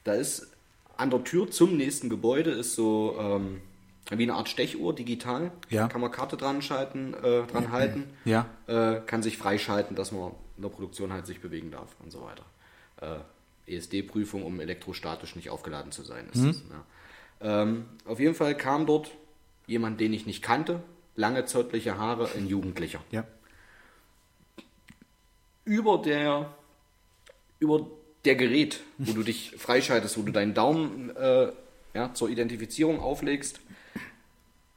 Da 0.06 0.14
ist 0.14 0.48
an 0.96 1.10
der 1.10 1.24
Tür 1.26 1.52
zum 1.52 1.76
nächsten 1.76 2.10
Gebäude 2.10 2.52
ist 2.52 2.76
so 2.76 3.18
ähm, 3.20 3.62
wie 4.10 4.24
eine 4.24 4.34
Art 4.34 4.48
Stechuhr 4.48 4.96
digital. 4.96 5.52
Ja. 5.70 5.90
Kann 5.90 6.00
man 6.00 6.12
Karte 6.12 6.38
dran 6.38 6.62
schalten, 6.62 7.14
äh, 7.14 7.44
dran 7.48 7.74
halten. 7.74 8.06
Ja. 8.24 8.46
Äh, 8.68 9.02
kann 9.06 9.22
sich 9.22 9.38
freischalten, 9.38 9.98
dass 9.98 10.14
man 10.14 10.32
in 10.56 10.64
der 10.64 10.70
Produktion 10.70 11.12
halt 11.12 11.26
sich 11.28 11.42
bewegen 11.42 11.70
darf 11.70 11.98
und 12.02 12.12
so 12.12 12.22
weiter. 12.22 12.44
Äh, 13.02 13.20
ESD-Prüfung, 13.68 14.44
um 14.44 14.60
elektrostatisch 14.60 15.36
nicht 15.36 15.50
aufgeladen 15.50 15.92
zu 15.92 16.04
sein. 16.04 16.28
Ist 16.32 16.46
das, 16.46 16.64
ja. 16.70 17.64
ähm, 17.64 17.86
auf 18.06 18.20
jeden 18.20 18.36
Fall 18.36 18.56
kam 18.56 18.86
dort 18.86 19.12
jemand, 19.68 20.00
den 20.00 20.14
ich 20.14 20.26
nicht 20.26 20.42
kannte, 20.42 20.82
lange 21.16 21.46
zöttliche 21.46 21.98
Haare, 21.98 22.30
ein 22.38 22.48
Jugendlicher. 22.48 23.04
Ja. 23.12 23.26
über 25.66 25.98
der, 26.02 26.54
über 27.60 27.88
der 28.26 28.36
Gerät, 28.36 28.82
wo 28.98 29.12
du 29.12 29.24
dich 29.24 29.52
freischaltest, 29.58 30.18
wo 30.18 30.22
du 30.22 30.32
deinen 30.32 30.54
Daumen 30.54 31.16
äh, 31.16 31.52
ja, 31.94 32.14
zur 32.14 32.30
Identifizierung 32.30 33.00
auflegst, 33.00 33.60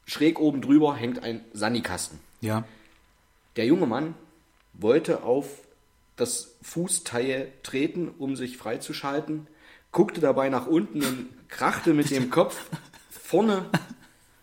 schräg 0.05 0.39
oben 0.39 0.61
drüber 0.61 0.95
hängt 0.95 1.23
ein 1.23 1.43
Sanikasten. 1.53 2.19
Ja. 2.41 2.65
Der 3.55 3.65
junge 3.65 3.85
Mann 3.85 4.15
wollte 4.73 5.23
auf 5.23 5.61
das 6.21 6.55
Fußteil 6.61 7.51
treten, 7.63 8.07
um 8.07 8.35
sich 8.35 8.57
freizuschalten, 8.57 9.47
guckte 9.91 10.21
dabei 10.21 10.49
nach 10.49 10.67
unten 10.67 11.03
und 11.03 11.49
krachte 11.49 11.93
mit 11.93 12.11
dem 12.11 12.29
Kopf 12.29 12.69
vorne 13.09 13.65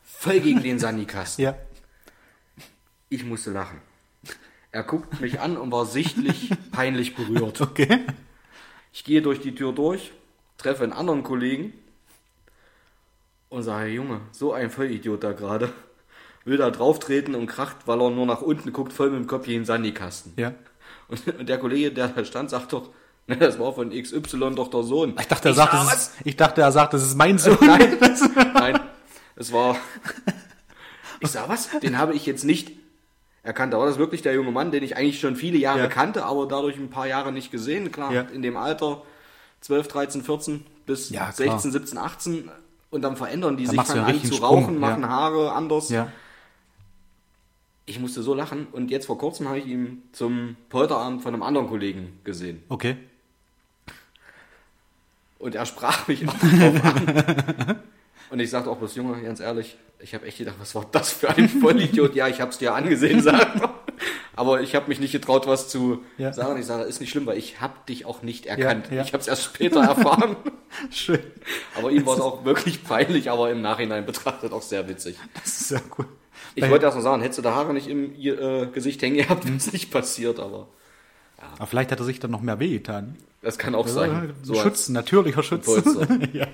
voll 0.02 0.40
gegen 0.40 0.62
den 0.62 0.80
Sanikasten. 0.80 1.44
Ja. 1.44 1.56
Ich 3.08 3.24
musste 3.24 3.52
lachen. 3.52 3.80
Er 4.72 4.82
guckt 4.82 5.20
mich 5.20 5.40
an 5.40 5.56
und 5.56 5.70
war 5.70 5.86
sichtlich 5.86 6.50
peinlich 6.72 7.14
berührt. 7.14 7.60
Okay. 7.60 8.04
Ich 8.92 9.04
gehe 9.04 9.22
durch 9.22 9.40
die 9.40 9.54
Tür 9.54 9.72
durch, 9.72 10.10
treffe 10.56 10.82
einen 10.82 10.92
anderen 10.92 11.22
Kollegen 11.22 11.72
und 13.50 13.62
sage, 13.62 13.90
Junge, 13.90 14.20
so 14.32 14.52
ein 14.52 14.70
Vollidiot 14.70 15.22
da 15.22 15.32
gerade. 15.32 15.72
Will 16.44 16.56
da 16.56 16.70
drauf 16.70 16.98
treten 16.98 17.34
und 17.34 17.46
kracht, 17.46 17.86
weil 17.86 18.00
er 18.00 18.10
nur 18.10 18.26
nach 18.26 18.42
unten 18.42 18.72
guckt, 18.72 18.92
voll 18.92 19.10
mit 19.10 19.20
dem 19.20 19.26
Kopf 19.26 19.44
gegen 19.44 19.60
den 19.60 19.66
Sanikasten. 19.66 20.32
Ja. 20.36 20.54
Und, 21.08 21.26
und 21.38 21.48
der 21.48 21.58
Kollege, 21.58 21.90
der 21.92 22.08
da 22.08 22.24
stand, 22.24 22.50
sagt 22.50 22.72
doch, 22.72 22.90
ne, 23.26 23.36
das 23.36 23.58
war 23.58 23.72
von 23.72 23.90
XY 23.90 24.54
doch 24.54 24.68
der 24.68 24.82
Sohn. 24.82 25.14
Ich 25.18 25.26
dachte, 25.28 25.48
er 25.48 25.54
sagt, 25.54 25.72
sag, 25.72 25.84
das 25.90 25.94
ist, 25.94 26.12
ich 26.24 26.36
dachte, 26.36 26.60
er 26.60 26.72
sagt, 26.72 26.92
das 26.94 27.02
ist 27.02 27.16
mein 27.16 27.38
Sohn. 27.38 27.56
Nein, 27.60 27.96
nein, 28.54 28.80
es 29.36 29.52
war. 29.52 29.76
Ich 31.20 31.30
sag 31.30 31.48
was? 31.48 31.68
Den 31.80 31.98
habe 31.98 32.14
ich 32.14 32.26
jetzt 32.26 32.44
nicht 32.44 32.72
erkannt. 33.42 33.72
Da 33.72 33.78
war 33.78 33.86
das 33.86 33.98
wirklich 33.98 34.22
der 34.22 34.34
junge 34.34 34.52
Mann, 34.52 34.70
den 34.70 34.82
ich 34.84 34.96
eigentlich 34.96 35.18
schon 35.20 35.34
viele 35.36 35.58
Jahre 35.58 35.80
Ja. 35.80 35.86
kannte, 35.86 36.24
aber 36.24 36.46
dadurch 36.46 36.76
ein 36.76 36.90
paar 36.90 37.06
Jahre 37.06 37.32
nicht 37.32 37.50
gesehen. 37.50 37.90
Klar, 37.90 38.12
Ja. 38.12 38.20
in 38.22 38.42
dem 38.42 38.56
Alter 38.56 39.02
12, 39.62 39.88
13, 39.88 40.22
14 40.22 40.66
bis 40.86 41.10
Ja, 41.10 41.32
klar. 41.32 41.32
16, 41.58 41.72
17, 41.72 41.98
18 41.98 42.50
und 42.90 43.02
dann 43.02 43.16
verändern 43.16 43.56
die 43.56 43.64
Da 43.64 43.70
sich, 43.70 43.80
fangen 43.82 44.04
an 44.04 44.22
zu 44.22 44.34
Sprung, 44.34 44.64
rauchen, 44.64 44.74
ja. 44.74 44.80
machen 44.80 45.08
Haare 45.08 45.52
anders. 45.52 45.88
Ja. 45.88 46.12
Ich 47.88 47.98
musste 47.98 48.22
so 48.22 48.34
lachen 48.34 48.66
und 48.72 48.90
jetzt 48.90 49.06
vor 49.06 49.16
kurzem 49.16 49.48
habe 49.48 49.58
ich 49.60 49.66
ihn 49.66 50.02
zum 50.12 50.56
Polterabend 50.68 51.22
von 51.22 51.32
einem 51.32 51.42
anderen 51.42 51.68
Kollegen 51.68 52.18
gesehen. 52.22 52.62
Okay. 52.68 52.96
Und 55.38 55.54
er 55.54 55.64
sprach 55.64 56.06
mich 56.06 56.22
auch 56.28 56.34
drauf 56.34 56.84
an. 56.84 57.82
Und 58.30 58.40
ich 58.40 58.50
sagte 58.50 58.70
auch 58.70 58.76
bloß, 58.76 58.94
Junge, 58.96 59.22
ganz 59.22 59.40
ehrlich, 59.40 59.78
ich 60.00 60.14
habe 60.14 60.26
echt 60.26 60.36
gedacht, 60.36 60.56
was 60.60 60.74
war 60.74 60.86
das 60.92 61.10
für 61.12 61.30
ein 61.30 61.48
Vollidiot? 61.48 62.14
ja, 62.14 62.28
ich 62.28 62.42
habe 62.42 62.50
es 62.50 62.58
dir 62.58 62.74
angesehen, 62.74 63.22
sagt 63.22 63.60
er. 63.62 63.74
Aber 64.36 64.60
ich 64.60 64.74
habe 64.76 64.86
mich 64.88 65.00
nicht 65.00 65.12
getraut, 65.12 65.46
was 65.46 65.68
zu 65.68 66.04
Ja. 66.18 66.32
sagen. 66.32 66.60
Ich 66.60 66.66
sage, 66.66 66.82
ist 66.84 67.00
nicht 67.00 67.10
schlimm, 67.10 67.24
weil 67.26 67.38
ich 67.38 67.60
habe 67.62 67.72
dich 67.88 68.04
auch 68.04 68.22
nicht 68.22 68.44
erkannt. 68.46 68.88
ja. 68.92 69.02
Ich 69.02 69.12
habe 69.14 69.20
es 69.22 69.28
erst 69.28 69.44
später 69.44 69.82
erfahren. 69.82 70.36
Schön. 70.90 71.20
Aber 71.76 71.90
ihm 71.90 72.04
war 72.04 72.14
es 72.16 72.20
auch 72.20 72.44
wirklich 72.44 72.84
peinlich, 72.84 73.30
aber 73.30 73.50
im 73.50 73.62
Nachhinein 73.62 74.04
betrachtet 74.04 74.52
auch 74.52 74.62
sehr 74.62 74.86
witzig. 74.88 75.16
Das 75.34 75.46
ist 75.46 75.68
sehr 75.68 75.82
cool. 75.98 76.06
Ich 76.54 76.62
Weil- 76.62 76.70
wollte 76.70 76.86
erst 76.86 76.96
mal 76.96 77.02
sagen, 77.02 77.22
hättest 77.22 77.38
du 77.38 77.42
da 77.42 77.54
Haare 77.54 77.72
nicht 77.74 77.88
im 77.88 78.14
äh, 78.14 78.66
Gesicht 78.66 79.02
hängen 79.02 79.16
gehabt, 79.16 79.44
wäre 79.46 79.56
es 79.56 79.72
nicht 79.72 79.90
passiert, 79.90 80.40
aber 80.40 80.68
Aber 81.58 81.66
vielleicht 81.66 81.92
hat 81.92 81.98
er 82.00 82.04
sich 82.04 82.20
dann 82.20 82.30
noch 82.30 82.40
mehr 82.42 82.58
wehgetan. 82.60 83.16
das 83.42 83.58
kann 83.58 83.74
auch 83.74 83.86
sein. 83.88 84.32
So 84.42 84.54
Schutz, 84.54 84.88
natürlicher. 84.88 85.42
Polster. 85.58 86.08
ja. 86.32 86.46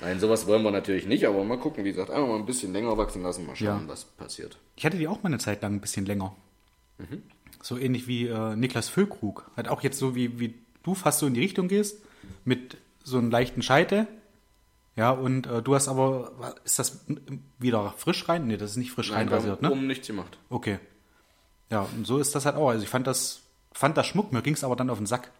Nein, 0.00 0.20
sowas 0.20 0.46
wollen 0.46 0.62
wir 0.62 0.70
natürlich 0.70 1.06
nicht, 1.06 1.26
aber 1.26 1.42
mal 1.42 1.58
gucken, 1.58 1.84
wie 1.84 1.90
gesagt, 1.90 2.10
einfach 2.10 2.28
mal 2.28 2.36
ein 2.36 2.46
bisschen 2.46 2.72
länger 2.72 2.96
wachsen 2.96 3.22
lassen, 3.22 3.46
mal 3.46 3.56
schauen, 3.56 3.66
Ja. 3.66 3.88
was 3.88 4.04
passiert. 4.04 4.56
Ich 4.76 4.86
hatte 4.86 4.96
die 4.96 5.08
auch 5.08 5.22
mal 5.24 5.28
eine 5.28 5.38
Zeit 5.38 5.60
lang 5.62 5.74
ein 5.74 5.80
bisschen 5.80 6.06
länger. 6.06 6.36
Mhm. 6.98 7.22
So 7.62 7.76
ähnlich 7.76 8.06
wie 8.06 8.28
äh, 8.28 8.54
Niklas 8.54 8.88
Füllkrug. 8.88 9.50
Hat 9.56 9.66
auch 9.66 9.82
jetzt 9.82 9.98
so 9.98 10.14
wie, 10.14 10.38
wie 10.38 10.54
du 10.84 10.94
fast 10.94 11.18
so 11.18 11.26
in 11.26 11.34
die 11.34 11.40
Richtung 11.40 11.66
gehst, 11.66 12.00
mit 12.44 12.76
so 13.02 13.18
einem 13.18 13.30
leichten 13.32 13.62
Scheite. 13.62 14.06
Ja, 14.98 15.10
und 15.12 15.46
äh, 15.46 15.62
du 15.62 15.74
hast 15.76 15.86
aber, 15.88 16.32
ist 16.64 16.78
das 16.78 17.04
wieder 17.58 17.94
frisch 17.96 18.28
rein? 18.28 18.46
Nee, 18.48 18.56
das 18.56 18.72
ist 18.72 18.76
nicht 18.78 18.90
frisch 18.90 19.12
rein 19.12 19.20
Nein, 19.26 19.30
wir 19.30 19.36
rasiert, 19.36 19.62
ne? 19.62 19.70
oben 19.70 19.86
nichts 19.86 20.06
gemacht. 20.08 20.38
Okay. 20.50 20.78
Ja, 21.70 21.86
und 21.96 22.04
so 22.06 22.18
ist 22.18 22.34
das 22.34 22.46
halt 22.46 22.56
auch. 22.56 22.70
Also 22.70 22.82
ich 22.82 22.88
fand 22.88 23.06
das, 23.06 23.42
fand 23.72 23.96
das 23.96 24.06
Schmuck, 24.06 24.32
mir 24.32 24.42
ging 24.42 24.54
es 24.54 24.64
aber 24.64 24.74
dann 24.76 24.90
auf 24.90 24.98
den 24.98 25.06
Sack. 25.06 25.30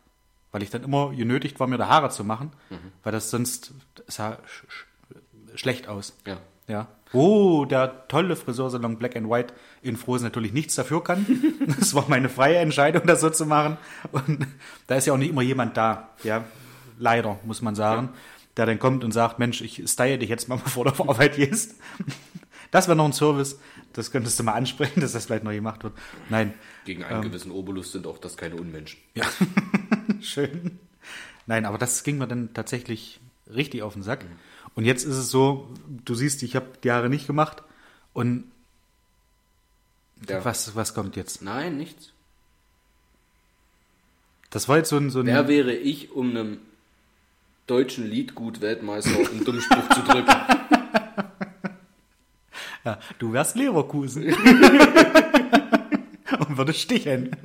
Weil 0.52 0.62
ich 0.62 0.70
dann 0.70 0.82
immer 0.84 1.10
genötigt 1.10 1.58
war, 1.60 1.66
mir 1.66 1.76
da 1.76 1.88
Haare 1.88 2.08
zu 2.10 2.24
machen, 2.24 2.52
Mhm. 2.70 2.76
weil 3.02 3.12
das 3.12 3.30
sonst 3.30 3.72
sah 4.06 4.38
sch 4.46 4.64
sch 4.68 4.86
schlecht 5.56 5.88
aus. 5.88 6.14
Ja. 6.26 6.38
Ja. 6.68 6.86
Oh, 7.12 7.64
der 7.64 8.06
tolle 8.08 8.36
Friseursalon 8.36 8.96
Black 8.98 9.16
and 9.16 9.28
White 9.28 9.54
in 9.82 9.96
Frohs 9.96 10.22
natürlich 10.22 10.52
nichts 10.52 10.74
dafür 10.76 11.02
kann. 11.02 11.26
Das 11.80 11.94
war 11.94 12.04
meine 12.08 12.28
freie 12.28 12.56
Entscheidung, 12.58 13.06
das 13.06 13.20
so 13.22 13.28
zu 13.30 13.44
machen. 13.44 13.76
Und 14.12 14.46
da 14.86 14.94
ist 14.96 15.06
ja 15.06 15.12
auch 15.14 15.18
nicht 15.18 15.30
immer 15.30 15.42
jemand 15.42 15.76
da. 15.76 16.10
Ja, 16.22 16.44
leider, 16.98 17.38
muss 17.44 17.60
man 17.60 17.74
sagen. 17.74 18.10
Der 18.58 18.66
dann 18.66 18.78
kommt 18.78 19.04
und 19.04 19.12
sagt, 19.12 19.38
Mensch, 19.38 19.62
ich 19.62 19.82
style 19.88 20.18
dich 20.18 20.28
jetzt 20.28 20.48
mal, 20.48 20.56
bevor 20.62 20.84
du 20.84 20.90
auf 20.90 21.08
Arbeit 21.08 21.36
gehst. 21.36 21.76
Das 22.70 22.86
wäre 22.88 22.96
noch 22.96 23.06
ein 23.06 23.12
Service. 23.14 23.58
Das 23.94 24.10
könntest 24.10 24.38
du 24.38 24.42
mal 24.42 24.52
ansprechen, 24.52 25.00
dass 25.00 25.12
das 25.12 25.24
vielleicht 25.26 25.44
noch 25.44 25.52
gemacht 25.52 25.82
wird. 25.84 25.94
Nein, 26.28 26.52
Gegen 26.84 27.04
einen 27.04 27.22
gewissen 27.22 27.50
Obolus 27.52 27.92
sind 27.92 28.06
auch 28.06 28.18
das 28.18 28.36
keine 28.36 28.56
Unmenschen. 28.56 28.98
ja, 29.14 29.24
schön. 30.20 30.78
Nein, 31.46 31.64
aber 31.64 31.78
das 31.78 32.02
ging 32.04 32.18
mir 32.18 32.26
dann 32.28 32.52
tatsächlich 32.52 33.20
richtig 33.54 33.82
auf 33.82 33.94
den 33.94 34.02
Sack. 34.02 34.26
Und 34.74 34.84
jetzt 34.84 35.04
ist 35.04 35.16
es 35.16 35.30
so, 35.30 35.72
du 36.04 36.14
siehst, 36.14 36.42
ich 36.42 36.54
habe 36.56 36.66
die 36.84 36.92
Haare 36.92 37.08
nicht 37.08 37.26
gemacht. 37.26 37.62
Und 38.12 38.44
Ja. 40.28 40.44
was, 40.44 40.74
was 40.74 40.92
kommt 40.94 41.16
jetzt? 41.16 41.40
Nein, 41.42 41.78
nichts. 41.78 42.12
Das 44.50 44.68
war 44.68 44.76
jetzt 44.78 44.88
so 44.90 44.96
ein, 44.96 45.10
so 45.10 45.20
ein 45.20 45.26
Wer 45.26 45.48
wäre 45.48 45.72
ich, 45.74 46.10
um 46.10 46.30
einem 46.30 46.58
deutschen 47.68 48.10
Liedgut-Weltmeister 48.10 49.16
einen 49.16 49.44
Dummspruch 49.44 49.88
zu 49.90 50.02
drücken? 50.02 50.26
ja, 52.84 52.98
du 53.18 53.32
wärst 53.32 53.54
Leverkusen. 53.56 54.24
Und 56.48 56.56
würdest 56.56 56.80
sticheln. 56.80 57.36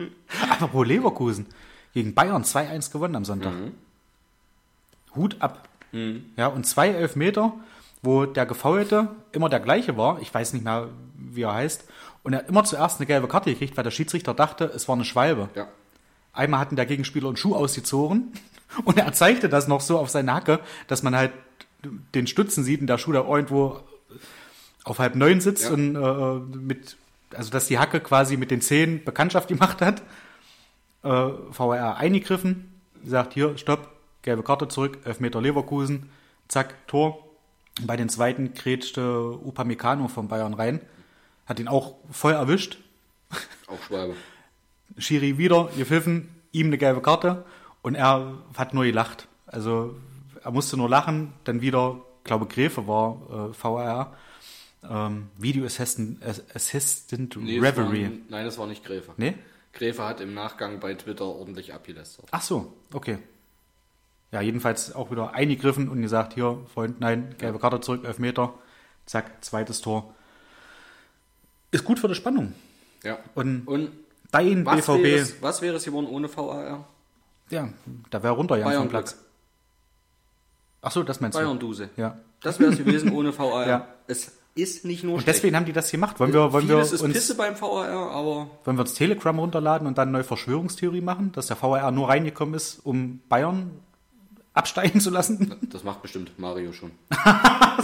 Apropos 0.49 0.87
Leverkusen. 0.87 1.45
Gegen 1.93 2.15
Bayern 2.15 2.43
2-1 2.43 2.91
gewonnen 2.91 3.15
am 3.17 3.25
Sonntag. 3.25 3.53
Hut 5.15 5.37
ab. 5.39 5.69
Ja, 6.37 6.47
und 6.47 6.65
zwei 6.65 6.89
Elfmeter, 6.89 7.53
wo 8.01 8.25
der 8.25 8.47
Gefaulte 8.47 9.09
immer 9.31 9.47
der 9.47 9.59
gleiche 9.59 9.95
war. 9.95 10.19
Ich 10.21 10.33
weiß 10.33 10.53
nicht 10.53 10.65
mehr, 10.65 10.89
wie 11.15 11.43
er 11.43 11.53
heißt. 11.53 11.87
Und 12.23 12.33
er 12.33 12.47
immer 12.49 12.63
zuerst 12.63 12.99
eine 12.99 13.05
gelbe 13.05 13.27
Karte 13.27 13.51
gekriegt, 13.51 13.77
weil 13.77 13.83
der 13.83 13.91
Schiedsrichter 13.91 14.33
dachte, 14.33 14.71
es 14.75 14.87
war 14.87 14.95
eine 14.95 15.05
Schwalbe. 15.05 15.49
Ja. 15.53 15.67
Einmal 16.33 16.59
hatten 16.59 16.75
der 16.75 16.85
Gegenspieler 16.85 17.27
einen 17.27 17.37
Schuh 17.37 17.55
ausgezogen 17.55 18.33
und 18.85 18.97
er 18.97 19.13
zeigte 19.13 19.49
das 19.49 19.67
noch 19.67 19.81
so 19.81 19.97
auf 19.99 20.09
seine 20.09 20.33
Hacke, 20.33 20.59
dass 20.87 21.03
man 21.03 21.15
halt 21.15 21.31
den 22.15 22.27
Stutzen 22.27 22.63
sieht 22.63 22.81
und 22.81 22.87
der 22.87 22.97
Schuh 22.97 23.11
da 23.11 23.21
irgendwo 23.23 23.79
auf 24.83 24.99
halb 24.99 25.15
neun 25.15 25.41
sitzt 25.41 25.65
Ja. 25.65 25.71
und 25.71 25.95
äh, 25.95 26.57
mit, 26.57 26.97
also 27.35 27.49
dass 27.51 27.67
die 27.67 27.77
Hacke 27.79 27.99
quasi 27.99 28.37
mit 28.37 28.51
den 28.51 28.61
Zehen 28.61 29.03
Bekanntschaft 29.03 29.47
gemacht 29.47 29.81
hat. 29.81 30.01
Äh, 31.03 31.29
VR 31.51 31.97
eingegriffen, 31.97 32.71
sagt 33.05 33.33
hier, 33.33 33.57
stopp, 33.57 33.89
gelbe 34.21 34.43
Karte 34.43 34.67
zurück, 34.69 34.99
Elfmeter 35.03 35.41
Leverkusen, 35.41 36.09
zack, 36.47 36.87
Tor. 36.87 37.19
Bei 37.85 37.97
den 37.97 38.07
zweiten 38.07 38.53
grätschte 38.53 39.01
Upamecano 39.43 40.07
von 40.07 40.27
Bayern 40.27 40.53
rein, 40.53 40.79
hat 41.47 41.59
ihn 41.59 41.67
auch 41.67 41.95
voll 42.11 42.33
erwischt, 42.33 42.77
Auch 43.67 43.81
Schwalbe. 43.87 44.15
Schiri 44.97 45.37
wieder 45.37 45.69
gepfiffen, 45.77 46.29
ihm 46.51 46.67
eine 46.67 46.77
gelbe 46.77 47.01
Karte 47.01 47.45
und 47.81 47.95
er 47.95 48.37
hat 48.55 48.73
nur 48.73 48.85
gelacht. 48.85 49.27
Also 49.45 49.95
er 50.43 50.51
musste 50.51 50.77
nur 50.77 50.89
lachen, 50.89 51.33
dann 51.43 51.61
wieder, 51.61 52.01
ich 52.19 52.23
glaube 52.25 52.45
Gräfe 52.47 52.87
war 52.87 53.49
äh, 53.49 53.53
VR, 53.53 54.15
ähm, 54.89 55.29
Video 55.37 55.65
Assistant, 55.65 56.19
Assistant 56.53 57.37
Nee, 57.37 57.59
Reverie. 57.59 58.03
War, 58.05 58.11
nein, 58.29 58.45
das 58.45 58.57
war 58.57 58.67
nicht 58.67 58.83
Gräfe. 58.83 59.13
Nee? 59.17 59.35
Gräfe 59.71 60.03
hat 60.03 60.21
im 60.21 60.33
Nachgang 60.33 60.79
bei 60.79 60.93
Twitter 60.93 61.25
ordentlich 61.25 61.73
abgelästert. 61.73 62.25
Ach 62.31 62.41
so, 62.41 62.73
okay. 62.93 63.17
Ja, 64.31 64.41
jedenfalls 64.41 64.93
auch 64.93 65.11
wieder 65.11 65.33
eingegriffen 65.33 65.89
und 65.89 66.01
gesagt, 66.01 66.33
hier, 66.33 66.59
Freund, 66.73 66.99
nein, 66.99 67.35
gelbe 67.37 67.59
Karte 67.59 67.79
zurück, 67.81 68.03
Elfmeter, 68.03 68.53
zack, 69.05 69.43
zweites 69.43 69.81
Tor. 69.81 70.13
Ist 71.71 71.83
gut 71.83 71.99
für 71.99 72.07
die 72.07 72.15
Spannung. 72.15 72.53
Ja. 73.03 73.19
Und 73.35 73.67
Und 73.67 73.91
dein 74.33 74.65
was 74.65 74.87
wäre, 74.87 74.97
BVB, 74.97 75.05
es, 75.05 75.41
was 75.41 75.61
wäre 75.61 75.75
es 75.77 75.85
geworden 75.85 76.07
ohne 76.07 76.35
VAR? 76.35 76.85
ja, 77.49 77.69
da 78.09 78.23
wäre 78.23 78.33
runter 78.33 78.57
ja 78.57 78.69
vom 78.71 78.89
Platz. 78.89 79.17
Ach 80.81 80.91
so, 80.91 81.03
das 81.03 81.21
meinst 81.21 81.37
Bayern 81.37 81.59
du? 81.59 81.67
Duse. 81.67 81.89
Ja. 81.95 82.17
Das 82.41 82.59
wäre 82.59 82.71
es 82.71 82.77
gewesen 82.77 83.13
ohne 83.13 83.37
VAR. 83.37 83.67
Ja. 83.67 83.87
Es 84.07 84.33
ist 84.55 84.85
nicht 84.85 85.03
nur 85.03 85.15
Und 85.15 85.27
deswegen 85.27 85.55
haben 85.55 85.65
die 85.65 85.73
das 85.73 85.89
gemacht. 85.89 86.19
Wollen 86.19 86.33
wir, 86.33 86.51
wollen 86.51 86.67
wir, 86.67 86.75
Vieles 86.75 86.91
ist 86.91 87.01
uns, 87.01 87.13
Pisse 87.13 87.35
beim 87.35 87.59
VAR, 87.59 88.11
aber 88.11 88.49
wollen 88.65 88.77
wir 88.77 88.81
uns 88.81 88.93
Telegram 88.93 89.37
runterladen 89.39 89.87
und 89.87 89.97
dann 89.97 90.09
eine 90.09 90.17
neue 90.17 90.23
Verschwörungstheorie 90.23 91.01
machen, 91.01 91.31
dass 91.31 91.47
der 91.47 91.61
VAR 91.61 91.91
nur 91.91 92.09
reingekommen 92.09 92.53
ist, 92.53 92.79
um 92.83 93.21
Bayern 93.29 93.71
absteigen 94.53 94.99
zu 94.99 95.09
lassen? 95.09 95.55
das 95.71 95.83
macht 95.83 96.01
bestimmt 96.01 96.37
Mario 96.37 96.73
schon. 96.73 96.91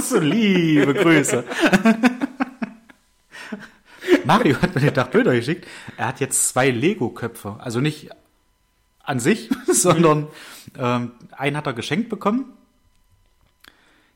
So, 0.02 0.20
liebe 0.20 0.94
Grüße. 0.94 1.44
Mario 4.30 4.62
hat 4.62 4.76
mir 4.76 4.82
den 4.82 4.94
Tag 4.94 5.10
Bilder 5.10 5.34
geschickt. 5.34 5.68
Er 5.98 6.08
hat 6.08 6.20
jetzt 6.20 6.50
zwei 6.50 6.70
Lego-Köpfe. 6.70 7.56
Also 7.58 7.80
nicht 7.80 8.12
an 9.00 9.20
sich, 9.20 9.50
sondern 9.68 10.28
ähm, 10.78 11.14
einen 11.32 11.58
hat 11.58 11.66
er 11.66 11.74
geschenkt 11.74 12.10
bekommen. 12.10 12.54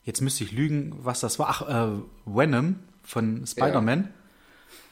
Jetzt 0.03 0.21
müsste 0.21 0.43
ich 0.43 0.51
lügen, 0.51 0.93
was 1.01 1.19
das 1.19 1.39
war. 1.39 1.47
Ach, 1.49 1.61
äh, 1.67 2.01
Venom 2.25 2.75
von 3.01 3.47
Spider-Man. 3.47 4.13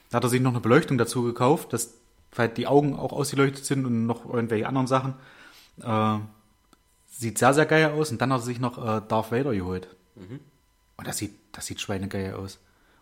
Da 0.09 0.15
hat 0.15 0.23
er 0.23 0.29
sich 0.29 0.41
noch 0.41 0.53
eine 0.53 0.59
Beleuchtung 0.59 0.97
dazu 0.97 1.21
gekauft, 1.21 1.71
dass 1.71 1.93
halt 2.35 2.57
die 2.57 2.65
Augen 2.65 2.95
auch 2.95 3.13
ausgeleuchtet 3.13 3.63
sind 3.63 3.85
und 3.85 4.07
noch 4.07 4.25
irgendwelche 4.25 4.67
anderen 4.67 4.87
Sachen. 4.87 5.13
Äh, 5.83 6.17
sieht 7.11 7.37
sehr, 7.37 7.53
sehr 7.53 7.67
geil 7.67 7.91
aus. 7.91 8.09
Und 8.09 8.23
dann 8.23 8.33
hat 8.33 8.39
er 8.39 8.45
sich 8.45 8.59
noch 8.59 8.79
äh, 8.79 9.01
Darth 9.07 9.31
Vader 9.31 9.53
geholt. 9.53 9.87
Und 10.97 11.07
das 11.07 11.19
sieht, 11.19 11.35
das 11.51 11.67
sieht 11.67 11.79
schweinegeil 11.79 12.33
aus. 12.33 12.57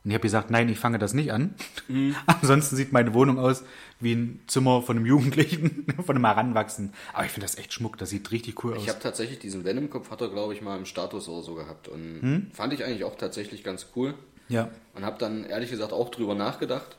Und 0.09 0.13
ich 0.13 0.15
habe 0.15 0.23
gesagt, 0.23 0.49
nein, 0.49 0.67
ich 0.69 0.79
fange 0.79 0.97
das 0.97 1.13
nicht 1.13 1.31
an. 1.31 1.53
Ansonsten 2.25 2.75
sieht 2.75 2.91
meine 2.91 3.13
Wohnung 3.13 3.37
aus 3.37 3.63
wie 3.99 4.13
ein 4.13 4.39
Zimmer 4.47 4.81
von 4.81 4.97
einem 4.97 5.05
Jugendlichen, 5.05 5.85
von 6.03 6.15
einem 6.15 6.25
Heranwachsenden. 6.25 6.95
Aber 7.13 7.25
ich 7.25 7.31
finde 7.31 7.45
das 7.45 7.59
echt 7.59 7.73
schmuck, 7.73 7.95
das 7.99 8.09
sieht 8.09 8.31
richtig 8.31 8.63
cool 8.63 8.73
aus. 8.75 8.81
Ich 8.81 8.89
habe 8.89 8.97
tatsächlich 8.99 9.37
diesen 9.37 9.65
Venom-Kopf, 9.65 10.09
hat 10.09 10.21
er, 10.21 10.29
glaube 10.29 10.55
ich, 10.55 10.63
mal 10.63 10.79
im 10.79 10.85
Status 10.85 11.29
oder 11.29 11.43
so 11.43 11.53
gehabt. 11.53 11.87
Und 11.89 12.21
Hm? 12.23 12.47
fand 12.53 12.73
ich 12.73 12.83
eigentlich 12.83 13.03
auch 13.03 13.17
tatsächlich 13.17 13.63
ganz 13.63 13.85
cool. 13.95 14.15
ja. 14.47 14.71
Und 14.95 15.05
habe 15.05 15.19
dann 15.19 15.43
ehrlich 15.45 15.69
gesagt 15.69 15.93
auch 15.93 16.09
drüber 16.09 16.33
nachgedacht. 16.33 16.97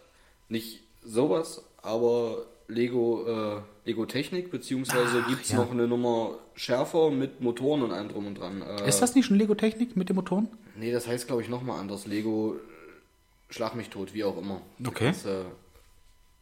Nicht 0.49 0.85
sowas, 1.05 1.65
aber 1.83 2.47
Lego, 2.69 3.27
äh, 3.27 3.89
Lego 3.89 4.07
Technik, 4.07 4.53
beziehungsweise 4.53 5.25
gibt 5.29 5.43
es 5.47 5.51
ja. 5.51 5.57
noch 5.57 5.73
eine 5.73 5.89
Nummer 5.89 6.39
schärfer 6.55 7.11
mit 7.11 7.41
Motoren 7.41 7.83
und 7.83 7.91
allem 7.91 8.09
drum 8.09 8.29
und 8.29 8.39
dran. 8.39 8.63
Äh, 8.63 8.89
Ist 8.89 9.03
das 9.03 9.17
nicht 9.17 9.27
schon 9.27 9.37
Lego-Technik 9.37 9.97
mit 9.97 10.09
den 10.09 10.15
Motoren? 10.15 10.47
Nee, 10.77 10.93
das 10.93 11.09
heißt, 11.09 11.27
glaube 11.27 11.43
ich, 11.43 11.49
nochmal 11.49 11.81
anders. 11.81 12.07
Lego 12.07 12.55
Schlag 13.51 13.75
mich 13.75 13.91
tot, 13.91 14.15
wie 14.15 14.25
auch 14.25 14.37
immer. 14.39 14.61
Da 14.79 14.91
Okay. 14.91 15.07
kannst, 15.07 15.25
du- 15.27 15.45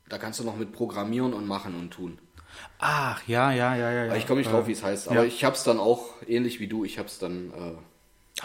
da 0.09 0.19
kannst 0.19 0.41
du 0.41 0.45
noch 0.45 0.57
mit 0.57 0.73
programmieren 0.73 1.33
und 1.35 1.47
machen 1.47 1.75
und 1.79 1.91
tun. 1.91 2.19
Ach, 2.79 3.23
ja, 3.27 3.53
ja, 3.53 3.77
ja, 3.77 3.91
ja. 4.07 4.17
ich 4.17 4.27
komme 4.27 4.41
nicht 4.41 4.51
drauf, 4.53 4.67
wie 4.67 4.73
es 4.73 4.83
heißt. 4.83 5.09
Aber 5.09 5.21
ja. 5.21 5.25
ich 5.25 5.45
habe 5.45 5.55
es 5.55 5.65
dann 5.65 5.79
auch, 5.79 6.07
ähnlich 6.27 6.61
wie 6.61 6.67
du, 6.67 6.85
ich 6.85 6.99
habe 6.99 7.09
es 7.09 7.19
dann 7.19 7.51
äh, 7.51 7.73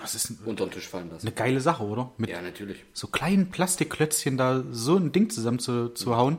Das 0.02 0.14
ist 0.16 0.34
unter 0.46 0.66
den 0.66 0.72
Tisch 0.72 0.88
fallen 0.88 1.10
lassen. 1.10 1.26
eine 1.28 1.36
geile 1.36 1.62
Sache, 1.62 1.84
oder? 1.84 2.12
Mit 2.18 2.30
Ja, 2.30 2.42
natürlich. 2.42 2.84
so 2.94 3.08
kleinen 3.08 3.50
Plastikklötzchen 3.50 4.38
da 4.38 4.64
so 4.72 4.98
ein 4.98 5.12
Ding 5.14 5.30
zusammen 5.30 5.60
zu, 5.60 5.90
zu 5.90 6.16
hauen. 6.18 6.38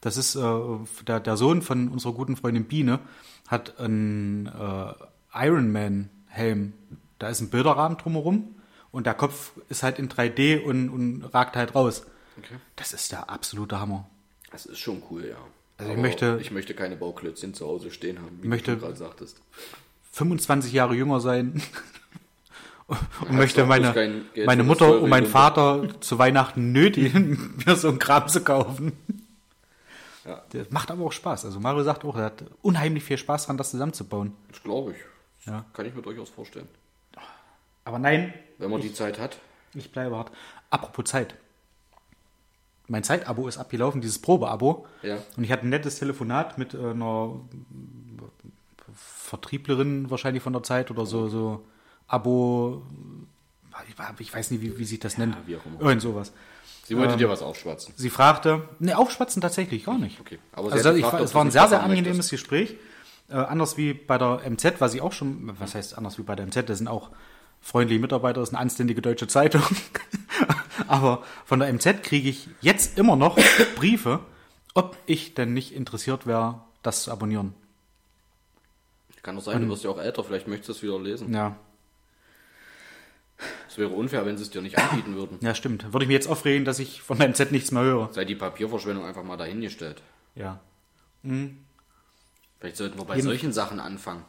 Das 0.00 0.16
ist 0.16 0.36
äh, 0.36 0.40
der, 1.06 1.18
der 1.20 1.36
Sohn 1.36 1.62
von 1.62 1.88
unserer 1.88 2.12
guten 2.12 2.36
Freundin 2.36 2.64
Biene 2.64 3.00
hat 3.48 3.78
einen 3.80 4.46
äh, 4.46 4.92
Ironman-Helm. 5.34 6.72
Da 7.18 7.28
ist 7.28 7.40
ein 7.40 7.50
Bilderrahmen 7.50 7.98
drumherum 7.98 8.54
und 8.92 9.06
der 9.06 9.14
Kopf 9.14 9.52
ist 9.68 9.82
halt 9.82 9.98
in 9.98 10.08
3D 10.08 10.62
und, 10.62 10.88
und 10.90 11.24
ragt 11.34 11.56
halt 11.56 11.74
raus. 11.74 12.04
Okay. 12.38 12.54
Das 12.76 12.92
ist 12.92 13.12
der 13.12 13.28
absolute 13.30 13.78
Hammer. 13.80 14.08
Das 14.50 14.66
ist 14.66 14.78
schon 14.78 15.02
cool, 15.10 15.26
ja. 15.26 15.36
Also 15.76 15.92
ich 15.92 15.98
möchte- 15.98 16.38
ich 16.40 16.50
möchte 16.50 16.74
keine 16.74 16.96
Bauklötzchen 16.96 17.54
zu 17.54 17.66
Hause 17.66 17.90
stehen 17.90 18.18
haben, 18.20 18.38
wie 18.42 18.48
möchte- 18.48 18.74
du 18.74 18.80
gerade 18.80 18.96
sagtest. 18.96 19.40
25 20.12 20.72
Jahre 20.72 20.94
jünger 20.94 21.20
sein 21.20 21.62
und 22.86 23.32
möchte 23.32 23.64
meine, 23.66 23.94
meine 24.46 24.64
Mutter 24.64 25.00
und 25.00 25.10
meinen 25.10 25.24
Junge. 25.24 25.32
Vater 25.32 26.00
zu 26.00 26.18
Weihnachten 26.18 26.72
nötigen, 26.72 27.54
mir 27.66 27.76
so 27.76 27.88
einen 27.88 27.98
Kram 27.98 28.26
zu 28.28 28.42
kaufen. 28.42 28.92
Ja. 30.24 30.42
Das 30.50 30.70
macht 30.70 30.90
aber 30.90 31.04
auch 31.04 31.12
Spaß. 31.12 31.44
Also 31.44 31.60
Mario 31.60 31.84
sagt 31.84 32.04
auch, 32.04 32.16
er 32.16 32.24
hat 32.26 32.44
unheimlich 32.62 33.04
viel 33.04 33.18
Spaß 33.18 33.46
dran, 33.46 33.56
das 33.56 33.70
zusammenzubauen. 33.70 34.32
Das 34.50 34.62
glaube 34.62 34.92
ich. 34.92 35.46
Ja. 35.46 35.64
Kann 35.72 35.86
ich 35.86 35.94
mir 35.94 36.02
durchaus 36.02 36.28
vorstellen. 36.30 36.68
Aber 37.88 37.98
nein, 37.98 38.34
Wenn 38.58 38.70
man 38.70 38.82
die 38.82 38.92
Zeit 38.92 39.18
hat. 39.18 39.38
ich 39.74 39.90
bleibe 39.90 40.14
hart. 40.14 40.30
Apropos 40.68 41.06
Zeit. 41.06 41.34
Mein 42.86 43.02
Zeitabo 43.02 43.48
ist 43.48 43.56
abgelaufen, 43.56 44.02
dieses 44.02 44.18
Probeabo. 44.20 44.86
Ja. 45.02 45.16
Und 45.38 45.44
ich 45.44 45.50
hatte 45.50 45.66
ein 45.66 45.70
nettes 45.70 45.98
Telefonat 45.98 46.58
mit 46.58 46.74
äh, 46.74 46.78
einer 46.78 47.32
Vertrieblerin 48.94 50.10
wahrscheinlich 50.10 50.42
von 50.42 50.52
der 50.52 50.62
Zeit 50.62 50.90
oder 50.90 51.06
so, 51.06 51.28
so 51.28 51.64
Abo. 52.08 52.82
Ich, 53.88 54.20
ich 54.20 54.34
weiß 54.34 54.50
nicht, 54.50 54.60
wie, 54.60 54.78
wie 54.78 54.84
sich 54.84 54.98
das 55.00 55.16
nennt. 55.16 55.36
wie 55.46 55.56
auch 55.56 55.64
immer. 55.64 55.80
Irgend 55.80 56.02
sowas. 56.02 56.32
Sie 56.84 56.96
wollte 56.96 57.14
Ähm. 57.14 57.18
dir 57.18 57.28
was 57.30 57.40
aufschwatzen. 57.40 57.94
Sie 57.96 58.10
fragte, 58.10 58.68
ne, 58.80 58.98
aufschwatzen 58.98 59.40
tatsächlich 59.40 59.84
gar 59.84 59.98
nicht. 59.98 60.20
Okay. 60.20 60.38
Aber 60.52 60.72
also 60.72 60.90
ich, 60.92 61.02
gefragt, 61.04 61.22
es 61.24 61.34
war 61.34 61.42
ein 61.44 61.50
sehr, 61.50 61.68
sehr 61.68 61.82
angenehmes. 61.82 62.28
Gespräch. 62.28 62.76
Äh, 63.30 63.34
anders 63.34 63.76
wie 63.78 63.94
bei 63.94 64.18
der 64.18 64.40
MZ, 64.50 64.80
was 64.80 64.92
ich 64.94 65.00
auch 65.00 65.12
schon, 65.12 65.54
was 65.58 65.74
heißt 65.74 65.96
anders 65.96 66.18
wie 66.18 66.22
bei 66.22 66.34
der 66.34 66.46
MZ, 66.46 66.68
das 66.68 66.78
sind 66.78 66.88
auch 66.88 67.10
freundliche 67.60 68.00
Mitarbeiter, 68.00 68.40
das 68.40 68.50
ist 68.50 68.54
eine 68.54 68.62
anständige 68.62 69.02
deutsche 69.02 69.26
Zeitung. 69.28 69.62
Aber 70.86 71.22
von 71.44 71.58
der 71.60 71.72
MZ 71.72 72.02
kriege 72.02 72.28
ich 72.28 72.48
jetzt 72.60 72.98
immer 72.98 73.16
noch 73.16 73.38
Briefe, 73.76 74.20
ob 74.74 74.96
ich 75.06 75.34
denn 75.34 75.52
nicht 75.54 75.72
interessiert 75.74 76.26
wäre, 76.26 76.62
das 76.82 77.02
zu 77.04 77.10
abonnieren. 77.12 77.54
Kann 79.22 79.36
doch 79.36 79.42
sein, 79.42 79.60
du 79.60 79.68
wirst 79.68 79.84
ja 79.84 79.90
auch 79.90 79.98
älter, 79.98 80.24
vielleicht 80.24 80.46
möchtest 80.48 80.68
du 80.68 80.72
es 80.72 80.82
wieder 80.82 80.98
lesen. 80.98 81.34
Ja, 81.34 81.56
Es 83.68 83.76
wäre 83.76 83.90
unfair, 83.90 84.24
wenn 84.24 84.36
sie 84.38 84.44
es 84.44 84.50
dir 84.50 84.62
nicht 84.62 84.78
anbieten 84.78 85.16
würden. 85.16 85.38
ja, 85.42 85.54
stimmt. 85.54 85.92
Würde 85.92 86.04
ich 86.04 86.08
mir 86.08 86.14
jetzt 86.14 86.28
aufregen, 86.28 86.64
dass 86.64 86.78
ich 86.78 87.02
von 87.02 87.18
der 87.18 87.28
MZ 87.28 87.50
nichts 87.52 87.70
mehr 87.72 87.82
höre. 87.82 88.12
Sei 88.12 88.24
die 88.24 88.36
Papierverschwendung 88.36 89.04
einfach 89.04 89.24
mal 89.24 89.36
dahingestellt. 89.36 90.00
Ja. 90.34 90.60
Vielleicht 91.22 92.76
sollten 92.76 92.96
wir 92.98 93.04
bei 93.04 93.16
Jeden- 93.16 93.26
solchen 93.26 93.52
Sachen 93.52 93.80
anfangen. 93.80 94.24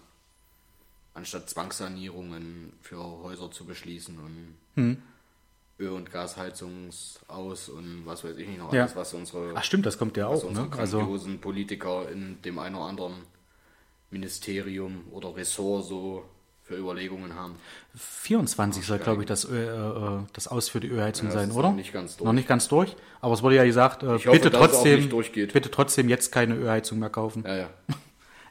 Anstatt 1.19 1.49
Zwangssanierungen 1.49 2.71
für 2.82 2.97
Häuser 2.97 3.51
zu 3.51 3.65
beschließen 3.65 4.17
und 4.19 4.55
Hm. 4.75 4.97
Öl- 5.77 5.89
und 5.89 6.10
Gasheizungsaus 6.13 7.67
und 7.67 8.03
was 8.05 8.23
weiß 8.23 8.38
ich 8.38 8.47
nicht 8.47 8.58
noch 8.60 8.71
Ja. 8.71 8.84
alles, 8.84 8.95
was 8.95 9.13
unsere, 9.13 9.51
Ach 9.53 9.63
stimmt, 9.65 9.86
das 9.86 9.97
kommt 9.97 10.15
ja 10.15 10.27
auch. 10.27 10.43
unsere 10.45 10.67
Ne? 10.67 10.77
Also, 10.77 10.97
grandiosen 10.99 11.39
Politiker 11.41 12.10
in 12.10 12.41
dem 12.43 12.58
einen 12.58 12.75
oder 12.75 12.86
anderen 12.86 13.15
Ministerium 14.12 15.03
oder 15.12 15.36
Ressort 15.36 15.86
so 15.86 16.23
für 16.63 16.77
Überlegungen 16.77 17.34
haben. 17.36 17.55
24 17.95 18.86
soll, 18.86 18.99
glaube 18.99 19.23
ich, 19.23 19.27
das, 19.27 19.43
äh, 19.43 19.67
das 20.32 20.47
Aus 20.47 20.69
für 20.69 20.79
die 20.79 20.88
Ölheizung 20.88 21.27
Ja, 21.27 21.34
sein, 21.34 21.51
oder? 21.51 21.69
noch 21.69 21.75
nicht 21.75 21.91
ganz 21.91 22.15
durch. 22.15 22.25
Noch 22.25 22.34
nicht 22.34 22.47
ganz 22.47 22.67
durch. 22.69 22.95
Aber 23.19 23.34
es 23.34 23.43
wurde 23.43 23.55
ja 23.55 23.65
gesagt, 23.65 24.03
äh, 24.03 24.15
Ich 24.15 24.25
hoffe, 24.27 24.39
bitte, 24.39 24.51
trotzdem, 24.51 25.10
bitte 25.10 25.69
trotzdem 25.71 26.08
jetzt 26.08 26.32
keine 26.32 26.55
Ölheizung 26.55 26.99
mehr 26.99 27.10
kaufen. 27.10 27.43
Ja, 27.45 27.58
ja. 27.58 27.69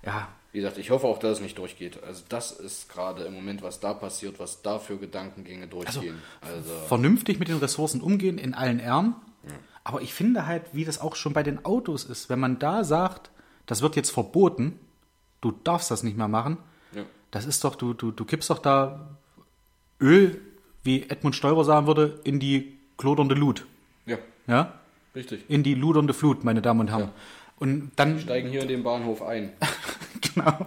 Ja, 0.05 0.29
Wie 0.53 0.59
gesagt, 0.59 0.79
ich 0.79 0.91
hoffe 0.91 1.07
auch, 1.07 1.19
dass 1.19 1.33
es 1.33 1.41
nicht 1.41 1.59
durchgeht. 1.59 2.03
Also 2.03 2.23
das 2.29 2.53
ist 2.53 2.89
gerade 2.89 3.25
im 3.25 3.35
Moment, 3.35 3.63
was 3.63 3.81
da 3.81 3.93
passiert, 3.93 4.41
was 4.41 4.63
da 4.63 4.79
für 4.79 4.97
Gedankengänge 4.97 5.67
durchgehen. 5.67 6.23
Also, 6.41 6.71
vernünftig 6.87 7.39
mit 7.39 7.49
den 7.49 7.59
Ressourcen 7.59 8.01
umgehen 8.01 8.39
in 8.39 8.55
allen 8.55 8.81
Ehren. 8.81 9.15
Aber 9.85 10.03
ich 10.03 10.13
finde 10.13 10.47
halt, 10.47 10.65
wie 10.73 10.85
das 10.85 11.01
auch 11.01 11.17
schon 11.17 11.33
bei 11.33 11.43
den 11.43 11.65
Autos 11.65 12.05
ist, 12.05 12.29
wenn 12.29 12.39
man 12.41 12.59
da 12.59 12.85
sagt, 12.85 13.31
das 13.67 13.81
wird 13.81 13.97
jetzt 13.97 14.11
verboten, 14.11 14.79
du 15.41 15.53
darfst 15.65 15.91
das 15.91 16.03
nicht 16.03 16.17
mehr 16.19 16.29
machen, 16.29 16.59
ja. 16.95 17.05
das 17.31 17.47
ist 17.47 17.65
doch, 17.65 17.75
du, 17.75 17.95
du, 17.95 18.11
du 18.11 18.25
kippst 18.27 18.51
doch 18.51 18.59
da 18.59 19.17
Öl, 20.01 20.41
wie 20.83 21.05
Edmund 21.09 21.37
Stoiber 21.37 21.65
sagen 21.65 21.87
würde, 21.87 22.21
in 22.25 22.39
die 22.39 22.79
klodernde 22.99 23.35
Lut. 23.35 23.67
ja, 24.07 24.19
Ja? 24.47 24.75
richtig. 25.15 25.45
In 25.49 25.63
die 25.63 25.75
ludernde 25.75 26.13
Flut, 26.13 26.45
meine 26.45 26.61
Damen 26.61 26.81
und 26.81 26.89
Herren. 26.91 27.01
Ja. 27.03 27.13
Und 27.59 27.93
dann 27.97 28.21
Steigen 28.21 28.51
hier 28.51 28.63
in 28.63 28.69
den 28.69 28.83
Bahnhof 28.83 29.23
ein. 29.23 29.53
Genau. 30.35 30.53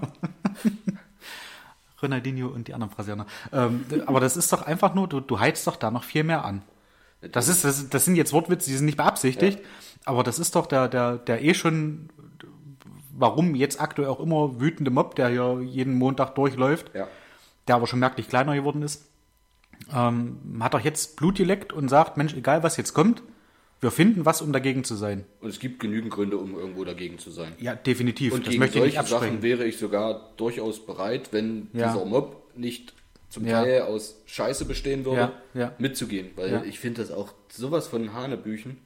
Ronaldinho 2.02 2.48
und 2.48 2.68
die 2.68 2.74
anderen 2.74 2.94
Brasilianer. 2.94 3.26
Ähm, 3.54 3.86
aber 4.06 4.20
das 4.20 4.38
ist 4.38 4.52
doch 4.52 4.64
einfach 4.64 4.96
nur, 4.96 5.08
du, 5.08 5.20
du 5.20 5.40
heizt 5.40 5.68
doch 5.68 5.76
da 5.76 5.92
noch 5.92 6.04
viel 6.04 6.24
mehr 6.24 6.44
an. 6.44 6.64
Das, 7.22 7.48
ist, 7.48 7.64
das, 7.64 7.90
das 7.90 8.06
sind 8.06 8.16
jetzt 8.16 8.34
Wortwitze, 8.34 8.70
die 8.70 8.76
sind 8.76 8.86
nicht 8.86 8.98
beabsichtigt, 8.98 9.60
aber 10.06 10.24
das 10.24 10.40
ist 10.40 10.56
doch 10.56 10.66
der, 10.66 10.88
der, 10.88 11.18
der 11.18 11.44
eh 11.44 11.54
schon, 11.54 12.10
warum 13.14 13.54
jetzt 13.54 13.80
aktuell 13.80 14.10
auch 14.10 14.20
immer 14.20 14.60
wütende 14.60 14.90
Mob, 14.90 15.16
der 15.16 15.30
hier 15.30 15.62
jeden 15.62 15.94
Montag 15.94 16.34
durchläuft, 16.36 16.92
Ja. 16.96 17.08
der 17.68 17.76
aber 17.76 17.88
schon 17.88 18.00
merklich 18.00 18.28
kleiner 18.28 18.56
geworden 18.56 18.82
ist, 18.82 19.06
ähm, 19.94 20.58
hat 20.62 20.74
doch 20.74 20.80
jetzt 20.80 21.18
Blut 21.18 21.36
geleckt 21.36 21.72
und 21.72 21.90
sagt, 21.90 22.18
Mensch, 22.18 22.34
egal 22.34 22.64
was 22.64 22.78
jetzt 22.78 22.94
kommt, 22.94 23.22
wir 23.82 23.92
finden 23.92 24.26
was, 24.26 24.42
um 24.42 24.54
dagegen 24.54 24.84
zu 24.84 24.96
sein. 24.96 25.26
Und 25.40 25.50
es 25.50 25.60
gibt 25.60 25.80
genügend 25.80 26.12
Gründe, 26.14 26.38
um 26.38 26.58
irgendwo 26.58 26.84
dagegen 26.86 27.18
zu 27.20 27.32
sein. 27.32 27.54
Ja, 27.60 27.76
definitiv. 27.76 28.34
Und 28.34 28.46
das 28.46 28.54
gegen 28.54 28.68
solche 28.72 29.04
Sachen 29.04 29.42
wäre 29.42 29.66
ich 29.66 29.78
sogar 29.78 30.32
durchaus 30.38 30.86
bereit, 30.86 31.30
wenn 31.34 31.68
Ja. 31.74 31.92
dieser 31.92 32.06
Mob 32.06 32.44
nicht 32.56 32.94
zum 33.30 33.46
Ja. 33.48 33.64
Teil 33.64 33.82
aus 33.84 34.22
Scheiße 34.28 34.66
bestehen 34.66 35.04
würde, 35.06 35.32
Ja, 35.54 35.74
mitzugehen. 35.80 36.30
Weil 36.36 36.64
ich 36.68 36.80
finde 36.80 37.02
das 37.02 37.12
auch 37.12 37.34
sowas 37.50 37.88
von 37.88 38.14
Hanebüchen. 38.14 38.78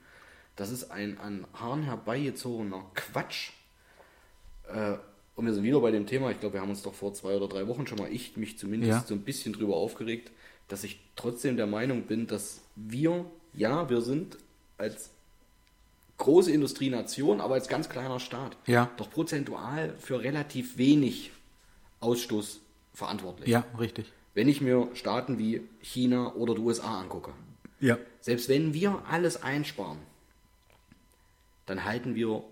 Das 0.56 0.72
ist 0.72 0.92
ein 0.92 1.18
an 1.20 1.46
Haaren 1.54 1.84
herbeigezogener 1.84 2.86
Quatsch. 2.94 3.50
Äh, 4.68 4.94
und 5.36 5.46
wir 5.46 5.54
sind 5.54 5.64
wieder 5.64 5.82
bei 5.82 5.92
dem 5.92 6.06
Thema, 6.06 6.32
ich 6.32 6.40
glaube, 6.40 6.54
wir 6.54 6.62
haben 6.62 6.70
uns 6.70 6.82
doch 6.84 6.94
vor 6.94 7.14
zwei 7.14 7.36
oder 7.36 7.50
drei 7.50 7.68
Wochen 7.68 7.86
schon 7.88 7.98
mal, 7.98 8.10
ich 8.12 8.38
mich 8.38 8.58
zumindest 8.58 8.90
Ja. 8.90 9.04
so 9.06 9.14
ein 9.14 9.22
bisschen 9.22 9.52
drüber 9.52 9.76
aufgeregt, 9.76 10.32
dass 10.70 10.84
ich 10.86 11.00
trotzdem 11.18 11.58
der 11.58 11.68
Meinung 11.68 12.04
bin, 12.04 12.26
dass 12.28 12.62
wir, 12.78 13.26
ja, 13.54 13.90
wir 13.90 14.00
sind 14.02 14.38
als 14.78 15.10
große 16.18 16.52
Industrienation, 16.52 17.42
aber 17.42 17.56
als 17.56 17.68
ganz 17.68 17.90
kleiner 17.90 18.20
Staat, 18.20 18.56
Ja. 18.68 18.90
doch 18.98 19.10
prozentual 19.10 19.96
für 20.00 20.22
relativ 20.22 20.78
wenig 20.78 21.32
Ausstoß 22.00 22.60
verantwortlich. 22.94 23.50
Ja, 23.50 23.66
richtig. 23.80 24.12
Wenn 24.34 24.48
ich 24.48 24.62
mir 24.62 24.90
Staaten 24.94 25.38
wie 25.38 25.62
China 25.82 26.34
oder 26.36 26.56
die 26.56 26.62
USA 26.62 27.00
angucke, 27.02 27.32
Ja. 27.80 27.98
selbst 28.22 28.48
wenn 28.50 28.74
wir 28.74 29.02
alles 29.10 29.42
einsparen, 29.44 29.98
dann 31.66 31.84
halten 31.84 32.16
wir 32.16 32.44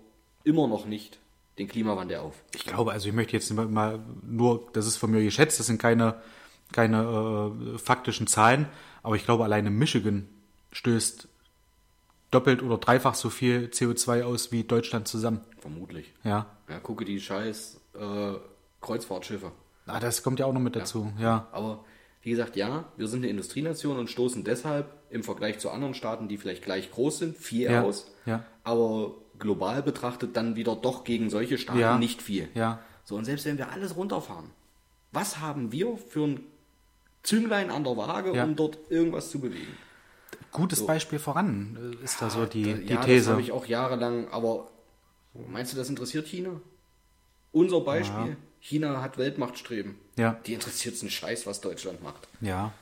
immer 0.44 0.66
noch 0.66 0.86
nicht 0.86 1.18
den 1.58 1.68
Klimawandel 1.68 2.18
auf. 2.18 2.34
Ich 2.54 2.64
glaube, 2.64 2.92
also 2.92 3.08
ich 3.08 3.14
möchte 3.14 3.32
jetzt 3.34 3.50
mal 3.52 4.00
nur, 4.22 4.68
das 4.72 4.86
ist 4.86 4.96
von 4.96 5.10
mir 5.10 5.22
geschätzt, 5.22 5.60
das 5.60 5.66
sind 5.66 5.78
keine, 5.78 6.20
keine 6.72 7.52
äh, 7.74 7.78
faktischen 7.78 8.26
Zahlen, 8.26 8.66
aber 9.02 9.14
ich 9.16 9.24
glaube, 9.24 9.44
alleine 9.44 9.70
Michigan 9.70 10.28
stößt 10.72 11.28
doppelt 12.34 12.62
oder 12.62 12.78
dreifach 12.78 13.14
so 13.14 13.30
viel 13.30 13.66
CO2 13.72 14.24
aus 14.24 14.52
wie 14.52 14.64
Deutschland 14.64 15.08
zusammen. 15.08 15.40
Vermutlich. 15.58 16.12
Ja. 16.24 16.46
Ja, 16.68 16.78
gucke 16.80 17.04
die 17.04 17.20
scheiß 17.20 17.80
äh, 17.98 18.32
Kreuzfahrtschiffe. 18.80 19.52
Ah, 19.86 20.00
das 20.00 20.22
kommt 20.22 20.40
ja 20.40 20.46
auch 20.46 20.52
noch 20.52 20.60
mit 20.60 20.76
dazu, 20.76 21.12
ja. 21.18 21.46
Aber 21.52 21.84
wie 22.22 22.30
gesagt, 22.30 22.56
ja, 22.56 22.84
wir 22.96 23.06
sind 23.06 23.20
eine 23.20 23.28
Industrienation 23.28 23.98
und 23.98 24.08
stoßen 24.08 24.44
deshalb 24.44 24.86
im 25.10 25.22
Vergleich 25.22 25.58
zu 25.58 25.70
anderen 25.70 25.94
Staaten, 25.94 26.26
die 26.28 26.38
vielleicht 26.38 26.64
gleich 26.64 26.90
groß 26.90 27.18
sind, 27.18 27.36
viel 27.36 27.70
Ja, 27.70 27.82
aus. 27.82 28.10
ja. 28.24 28.44
Aber 28.62 29.14
global 29.38 29.82
betrachtet 29.82 30.36
dann 30.36 30.56
wieder 30.56 30.74
doch 30.74 31.04
gegen 31.04 31.28
solche 31.28 31.58
Staaten 31.58 31.78
Ja, 31.80 31.98
nicht 31.98 32.22
viel. 32.22 32.48
ja. 32.54 32.80
So, 33.04 33.16
und 33.16 33.26
selbst 33.26 33.44
wenn 33.44 33.58
wir 33.58 33.70
alles 33.70 33.94
runterfahren, 33.96 34.50
was 35.12 35.38
haben 35.40 35.70
wir 35.70 35.98
für 35.98 36.24
ein 36.26 36.40
Zünglein 37.22 37.70
an 37.70 37.84
der 37.84 37.96
Waage, 37.98 38.34
Ja. 38.34 38.44
um 38.44 38.56
dort 38.56 38.78
irgendwas 38.90 39.30
zu 39.30 39.38
bewegen? 39.40 39.76
Gutes 40.54 40.86
Beispiel 40.86 41.18
voran 41.18 41.76
äh, 42.00 42.04
ist 42.04 42.22
da 42.22 42.30
so 42.30 42.46
die, 42.46 42.62
Da- 42.64 42.78
die 42.78 42.86
ja, 42.88 42.96
das 42.96 43.04
These. 43.06 43.30
habe 43.32 43.40
ich 43.42 43.52
auch 43.52 43.66
jahrelang, 43.66 44.28
aber 44.30 44.68
meinst 45.50 45.72
du, 45.72 45.76
das 45.76 45.88
interessiert 45.90 46.26
China? 46.26 46.50
Unser 47.52 47.80
Beispiel, 47.82 48.36
China 48.60 49.02
hat 49.02 49.18
Weltmachtstreben. 49.18 49.96
Ja. 50.16 50.36
Die 50.46 50.54
interessiert 50.54 50.94
es 50.94 51.02
einen 51.02 51.10
Scheiß, 51.10 51.46
was 51.46 51.60
Deutschland 51.60 52.02
macht. 52.02 52.26
Ja. 52.40 52.72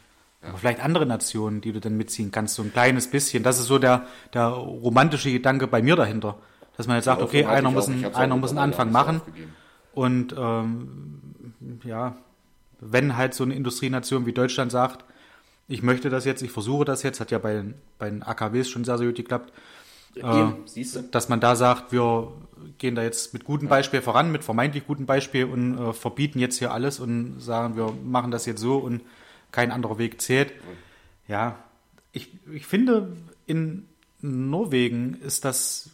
Aber 0.42 0.58
vielleicht 0.58 0.80
andere 0.84 1.06
Nationen, 1.06 1.60
die 1.60 1.72
du 1.72 1.80
dann 1.80 1.96
mitziehen 1.96 2.30
kannst, 2.30 2.54
so 2.56 2.62
ein 2.62 2.72
kleines 2.72 3.08
bisschen. 3.10 3.42
Das 3.42 3.58
ist 3.58 3.66
so 3.66 3.78
der, 3.78 4.06
der 4.34 4.46
romantische 4.48 5.30
Gedanke 5.32 5.66
bei 5.66 5.82
mir 5.82 5.96
dahinter. 5.96 6.38
Dass 6.76 6.86
man 6.86 6.96
jetzt 6.96 7.04
sagt, 7.04 7.22
okay, 7.22 7.44
einer 7.44 7.70
muss, 7.70 7.88
einen, 7.88 8.14
einer 8.14 8.36
muss 8.36 8.50
einen 8.50 8.58
Anfang 8.58 8.90
machen. 8.92 9.20
Und 9.94 10.34
ähm, 10.38 11.20
ja, 11.84 12.16
wenn 12.80 13.16
halt 13.16 13.34
so 13.34 13.44
eine 13.44 13.54
Industrienation 13.54 14.26
wie 14.26 14.32
Deutschland 14.32 14.72
sagt, 14.72 15.04
ich 15.72 15.82
möchte 15.82 16.10
das 16.10 16.24
jetzt, 16.24 16.42
ich 16.42 16.50
versuche 16.50 16.84
das 16.84 17.02
jetzt, 17.02 17.20
hat 17.20 17.30
ja 17.30 17.38
bei, 17.38 17.54
den- 17.54 17.74
bei 17.98 18.08
den 18.10 18.22
AKWs 18.22 18.68
schon 18.68 18.84
sehr, 18.84 18.98
sehr 18.98 19.06
gut 19.08 19.16
geklappt, 19.16 19.52
siehst 20.66 20.96
du? 20.96 21.02
dass 21.02 21.28
man 21.30 21.40
da 21.40 21.56
sagt, 21.56 21.90
wir 21.92 22.32
gehen 22.78 22.94
da 22.94 23.02
jetzt 23.02 23.32
mit 23.32 23.44
gutem 23.44 23.68
Beispiel 23.68 24.02
voran, 24.02 24.30
mit 24.30 24.44
vermeintlich 24.44 24.86
gutem 24.86 25.06
Beispiel 25.06 25.46
und 25.46 25.78
äh, 25.78 25.92
verbieten 25.94 26.38
jetzt 26.38 26.58
hier 26.58 26.72
alles 26.72 27.00
und 27.00 27.40
sagen, 27.40 27.76
wir 27.76 27.92
machen 28.04 28.30
das 28.30 28.44
jetzt 28.46 28.60
so 28.60 28.76
und 28.78 29.00
kein 29.50 29.70
anderer 29.70 29.96
Weg 29.98 30.20
zählt. 30.20 30.52
Ja, 31.28 31.58
ich, 32.12 32.28
ich 32.52 32.66
finde, 32.66 33.16
in 33.46 33.86
Norwegen 34.20 35.14
ist 35.14 35.44
das 35.46 35.90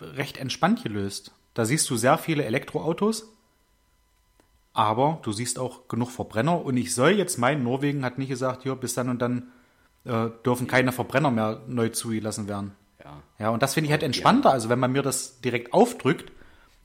recht 0.00 0.36
entspannt 0.36 0.82
gelöst. 0.82 1.32
Da 1.54 1.64
siehst 1.64 1.88
du 1.90 1.96
sehr 1.96 2.18
viele 2.18 2.44
Elektroautos, 2.44 3.32
aber 4.74 5.20
du 5.22 5.32
siehst 5.32 5.58
auch 5.58 5.88
genug 5.88 6.10
Verbrenner. 6.10 6.64
Und 6.64 6.76
ich 6.76 6.94
soll 6.94 7.12
jetzt 7.12 7.38
meinen, 7.38 7.62
Norwegen 7.62 8.04
hat 8.04 8.18
nicht 8.18 8.28
gesagt, 8.28 8.62
hier, 8.62 8.74
bis 8.74 8.94
dann 8.94 9.08
und 9.08 9.20
dann 9.20 9.52
äh, 10.04 10.28
dürfen 10.44 10.66
keine 10.66 10.92
Verbrenner 10.92 11.30
mehr 11.30 11.62
neu 11.66 11.90
zugelassen 11.90 12.48
werden. 12.48 12.72
Ja. 13.04 13.22
Ja, 13.38 13.50
und 13.50 13.62
das 13.62 13.74
finde 13.74 13.86
ich 13.86 13.92
halt 13.92 14.02
entspannter. 14.02 14.50
Also 14.50 14.68
wenn 14.68 14.78
man 14.78 14.92
mir 14.92 15.02
das 15.02 15.40
direkt 15.40 15.72
aufdrückt, 15.72 16.32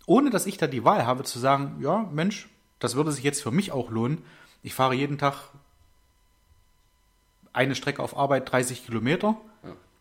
ohne 0.06 0.30
dass 0.30 0.46
ich 0.46 0.58
da 0.58 0.68
die 0.68 0.84
Wahl 0.84 1.06
habe 1.06 1.24
zu 1.24 1.40
sagen, 1.40 1.78
ja, 1.82 2.10
Mensch, 2.12 2.50
das 2.80 2.96
würde 2.96 3.12
sich 3.12 3.24
jetzt 3.24 3.42
für 3.42 3.52
mich 3.52 3.72
auch 3.72 3.90
lohnen. 3.90 4.24
Ich 4.64 4.74
fahre 4.74 4.94
jeden 4.94 5.18
Tag 5.18 5.36
eine 7.54 7.76
Strecke 7.76 8.04
auf 8.04 8.18
Arbeit 8.18 8.52
30 8.52 8.86
Kilometer. 8.86 9.38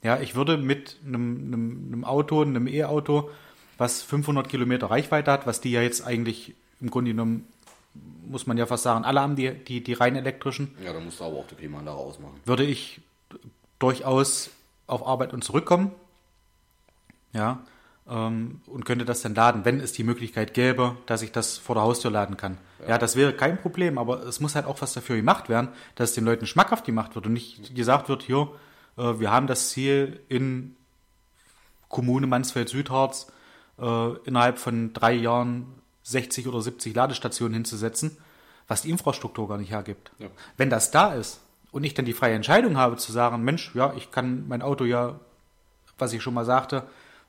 Ja, 0.02 0.20
ich 0.20 0.34
würde 0.34 0.56
mit 0.56 0.98
einem, 1.04 1.46
einem, 1.46 1.86
einem 1.88 2.04
Auto, 2.04 2.42
einem 2.42 2.68
E-Auto, 2.68 3.30
was 3.78 4.02
500 4.02 4.48
Kilometer 4.48 4.90
Reichweite 4.90 5.32
hat, 5.32 5.46
was 5.46 5.60
die 5.60 5.72
ja 5.72 5.82
jetzt 5.82 6.06
eigentlich 6.06 6.54
im 6.80 6.90
Grunde 6.90 7.12
genommen, 7.12 7.48
muss 8.28 8.46
man 8.46 8.56
ja 8.58 8.66
fast 8.66 8.82
sagen, 8.82 9.04
alle 9.04 9.20
haben 9.20 9.36
die, 9.36 9.52
die, 9.52 9.82
die 9.82 9.92
rein 9.92 10.16
elektrischen, 10.16 10.76
Ja, 10.82 10.92
da 10.92 11.00
musst 11.00 11.20
du 11.20 11.24
aber 11.24 11.36
auch 11.36 11.46
die 11.46 11.54
Klimaanlage 11.54 11.98
ausmachen. 11.98 12.40
würde 12.44 12.64
ich 12.64 13.00
durchaus 13.78 14.50
auf 14.86 15.06
Arbeit 15.06 15.32
und 15.32 15.42
zurückkommen. 15.42 15.92
Ja, 17.32 17.60
ähm, 18.08 18.60
und 18.66 18.84
könnte 18.84 19.04
das 19.04 19.22
dann 19.22 19.34
laden, 19.34 19.64
wenn 19.64 19.80
es 19.80 19.92
die 19.92 20.04
Möglichkeit 20.04 20.54
gäbe, 20.54 20.96
dass 21.06 21.22
ich 21.22 21.32
das 21.32 21.58
vor 21.58 21.74
der 21.74 21.82
Haustür 21.82 22.10
laden 22.10 22.36
kann. 22.36 22.58
Ja. 22.86 22.98
das 22.98 23.16
wäre 23.16 23.32
kein 23.32 23.60
Problem, 23.60 23.98
aber 23.98 24.22
es 24.24 24.38
muss 24.40 24.54
halt 24.54 24.66
auch 24.66 24.80
was 24.80 24.92
dafür 24.92 25.16
gemacht 25.16 25.48
werden, 25.48 25.68
dass 25.96 26.10
es 26.10 26.14
den 26.14 26.24
Leuten 26.24 26.46
schmackhaft 26.46 26.84
gemacht 26.84 27.14
wird 27.16 27.26
und 27.26 27.32
nicht 27.32 27.74
gesagt 27.74 28.08
wird, 28.08 28.22
hier, 28.22 28.48
äh, 28.96 29.18
wir 29.18 29.32
haben 29.32 29.46
das 29.46 29.70
Ziel 29.70 30.20
in 30.28 30.76
Kommune 31.88 32.26
Mansfeld-Südharz 32.26 33.32
äh, 33.78 34.12
innerhalb 34.24 34.58
von 34.58 34.92
drei 34.92 35.12
Jahren 35.14 35.66
60 36.06 36.46
oder 36.46 36.60
70 36.62 36.94
Ladestationen 36.94 37.54
hinzusetzen, 37.54 38.16
was 38.68 38.82
die 38.82 38.90
Infrastruktur 38.90 39.48
gar 39.48 39.58
nicht 39.58 39.70
hergibt. 39.70 40.12
Ja. 40.18 40.28
Wenn 40.56 40.70
das 40.70 40.90
da 40.92 41.14
ist 41.14 41.40
und 41.72 41.82
ich 41.84 41.94
dann 41.94 42.04
die 42.04 42.12
freie 42.12 42.34
Entscheidung 42.34 42.76
habe 42.76 42.96
zu 42.96 43.10
sagen, 43.10 43.42
Mensch, 43.42 43.74
ja, 43.74 43.92
ich 43.96 44.12
kann 44.12 44.46
mein 44.46 44.62
Auto 44.62 44.84
ja, 44.84 45.18
was 45.98 46.12
ich 46.12 46.22
schon 46.22 46.34
mal 46.34 46.44
sagte, 46.44 46.84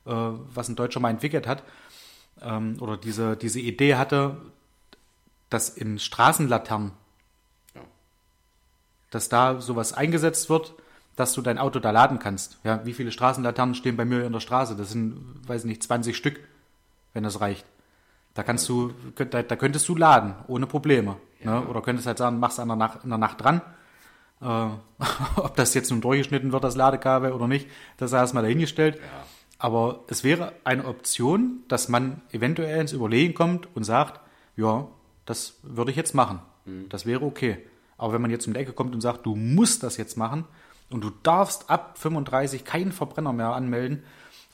äh, 0.06 0.12
was 0.12 0.70
ein 0.70 0.76
Deutscher 0.76 1.00
mal 1.00 1.10
entwickelt 1.10 1.48
hat, 1.48 1.64
ähm, 2.42 2.78
oder 2.80 2.98
diese, 2.98 3.36
diese 3.36 3.60
Idee 3.60 3.96
hatte, 3.96 4.38
dass 5.50 5.70
in 5.70 5.98
Straßenlaternen, 5.98 6.92
Ja. 7.74 7.82
dass 9.10 9.28
da 9.28 9.60
sowas 9.60 9.94
eingesetzt 9.94 10.50
wird, 10.50 10.74
dass 11.16 11.34
du 11.34 11.42
dein 11.42 11.58
Auto 11.58 11.80
da 11.80 11.90
laden 11.90 12.20
kannst. 12.20 12.60
Ja, 12.64 12.86
wie 12.86 12.94
viele 12.94 13.12
Straßenlaternen 13.12 13.74
stehen 13.74 13.98
bei 13.98 14.06
mir 14.06 14.24
in 14.24 14.34
der 14.34 14.40
Straße? 14.40 14.76
Das 14.76 14.92
sind, 14.92 15.42
weiß 15.48 15.64
nicht, 15.64 15.82
20 15.82 16.16
Stück, 16.16 16.40
wenn 17.14 17.24
das 17.24 17.42
reicht. 17.42 17.66
Da 18.38 18.44
kannst 18.44 18.70
du, 18.70 18.94
da, 19.16 19.42
da 19.42 19.56
könntest 19.56 19.90
du 19.90 19.96
laden, 19.96 20.36
ohne 20.48 20.68
Probleme. 20.68 21.16
Ne? 21.44 21.60
Oder 21.66 21.82
könntest 21.82 22.06
halt 22.06 22.20
sagen, 22.20 22.40
machst 22.40 22.60
an 22.60 22.68
der 22.68 22.78
Nacht, 22.78 23.04
in 23.04 23.10
der 23.10 23.18
Nacht 23.18 23.42
dran. 23.42 23.62
Äh, 24.42 24.68
ob 25.38 25.56
das 25.56 25.74
jetzt 25.74 25.90
nun 25.90 26.02
durchgeschnitten 26.02 26.52
wird, 26.52 26.64
das 26.64 26.76
Ladekabel 26.76 27.32
oder 27.32 27.48
nicht, 27.48 27.68
das 27.98 28.12
sei 28.12 28.20
erstmal 28.20 28.44
dahingestellt. 28.44 29.00
Aber 29.58 30.04
es 30.08 30.24
wäre 30.24 30.52
eine 30.66 30.86
Option, 30.86 31.64
dass 31.68 31.90
man 31.90 32.22
eventuell 32.32 32.80
ins 32.80 32.94
Überlegen 32.94 33.34
kommt 33.34 33.76
und 33.76 33.86
sagt, 33.86 34.20
ja, 34.56 34.88
das 35.26 35.56
würde 35.64 35.90
ich 35.90 35.98
jetzt 35.98 36.14
machen. 36.14 36.40
Das 36.90 37.08
wäre 37.08 37.26
okay. 37.26 37.58
Aber 37.98 38.14
wenn 38.14 38.22
man 38.22 38.30
jetzt 38.30 38.46
um 38.46 38.54
die 38.54 38.60
Ecke 38.60 38.74
kommt 38.74 38.94
und 38.94 39.02
sagt, 39.02 39.26
du 39.26 39.36
musst 39.36 39.82
das 39.82 39.98
jetzt 39.98 40.16
machen 40.16 40.46
und 40.92 41.04
du 41.04 41.10
darfst 41.24 41.72
ab 41.72 41.98
35 41.98 42.66
keinen 42.66 42.92
Verbrenner 42.92 43.34
mehr 43.34 43.54
anmelden 43.54 44.04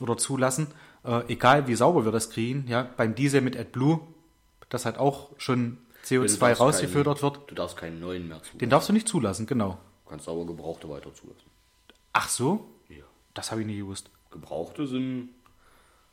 oder 0.00 0.16
zulassen, 0.16 0.68
äh, 1.04 1.22
egal 1.32 1.66
wie 1.68 1.74
sauber 1.74 2.04
wir 2.04 2.12
das 2.12 2.30
kriegen, 2.30 2.66
ja, 2.68 2.88
beim 2.96 3.14
Diesel 3.14 3.40
mit 3.40 3.56
AdBlue, 3.56 4.00
das 4.68 4.84
halt 4.86 4.98
auch 4.98 5.30
schon 5.38 5.78
Du 6.08 6.14
CO2 6.16 6.38
darfst 6.40 6.60
rausgefördert 6.60 7.20
keinen, 7.20 7.34
wird, 7.34 7.50
Du 7.50 7.54
darfst 7.54 7.76
keinen 7.76 8.00
neuen 8.00 8.28
mehr 8.28 8.38
zulassen. 8.42 8.58
den 8.58 8.70
darfst 8.70 8.88
du 8.88 8.92
nicht 8.92 9.08
zulassen, 9.08 9.46
genau. 9.46 9.78
Du 10.04 10.10
kannst 10.10 10.28
aber 10.28 10.44
Gebrauchte 10.46 10.88
weiter 10.88 11.12
zulassen. 11.14 11.46
Ach 12.12 12.28
so? 12.28 12.66
Ja. 12.88 13.04
Das 13.34 13.50
habe 13.50 13.62
ich 13.62 13.66
nie 13.66 13.78
gewusst. 13.78 14.10
Gebrauchte 14.30 14.86
sind, 14.86 15.30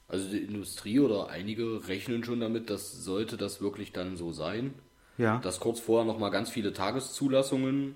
also 0.08 0.30
die 0.30 0.38
Industrie 0.40 1.00
oder 1.00 1.30
einige 1.30 1.88
rechnen 1.88 2.24
schon 2.24 2.40
damit, 2.40 2.70
dass 2.70 2.92
sollte 3.04 3.36
das 3.38 3.62
wirklich 3.62 3.92
dann 3.92 4.16
so 4.18 4.32
sein, 4.32 4.74
Ja. 5.18 5.40
dass 5.40 5.60
kurz 5.60 5.80
vorher 5.80 6.06
nochmal 6.06 6.32
ganz 6.32 6.50
viele 6.50 6.72
Tageszulassungen 6.74 7.96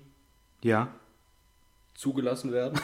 ja. 0.62 0.88
zugelassen 1.94 2.52
werden, 2.52 2.78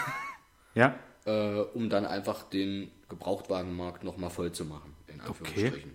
Ja. 0.74 0.94
äh, 1.26 1.60
um 1.74 1.90
dann 1.90 2.06
einfach 2.06 2.42
den 2.44 2.90
Gebrauchtwagenmarkt 3.12 4.04
nochmal 4.04 4.30
voll 4.30 4.52
zu 4.52 4.64
machen, 4.64 4.94
in 5.06 5.20
Anführungsstrichen. 5.20 5.92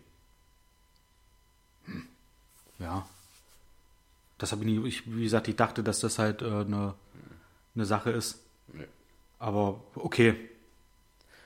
Ja. 2.78 3.10
Das 4.38 4.52
habe 4.52 4.62
ich 4.62 4.68
nie, 4.68 4.88
ich, 4.88 5.16
wie 5.16 5.24
gesagt, 5.24 5.48
ich 5.48 5.56
dachte, 5.56 5.82
dass 5.82 6.00
das 6.00 6.20
halt 6.20 6.44
äh, 6.44 6.46
eine, 6.46 6.94
eine 7.74 7.86
Sache 7.86 8.12
ist. 8.12 8.40
Nee. 8.72 8.86
Aber 9.40 9.84
okay. 9.96 10.36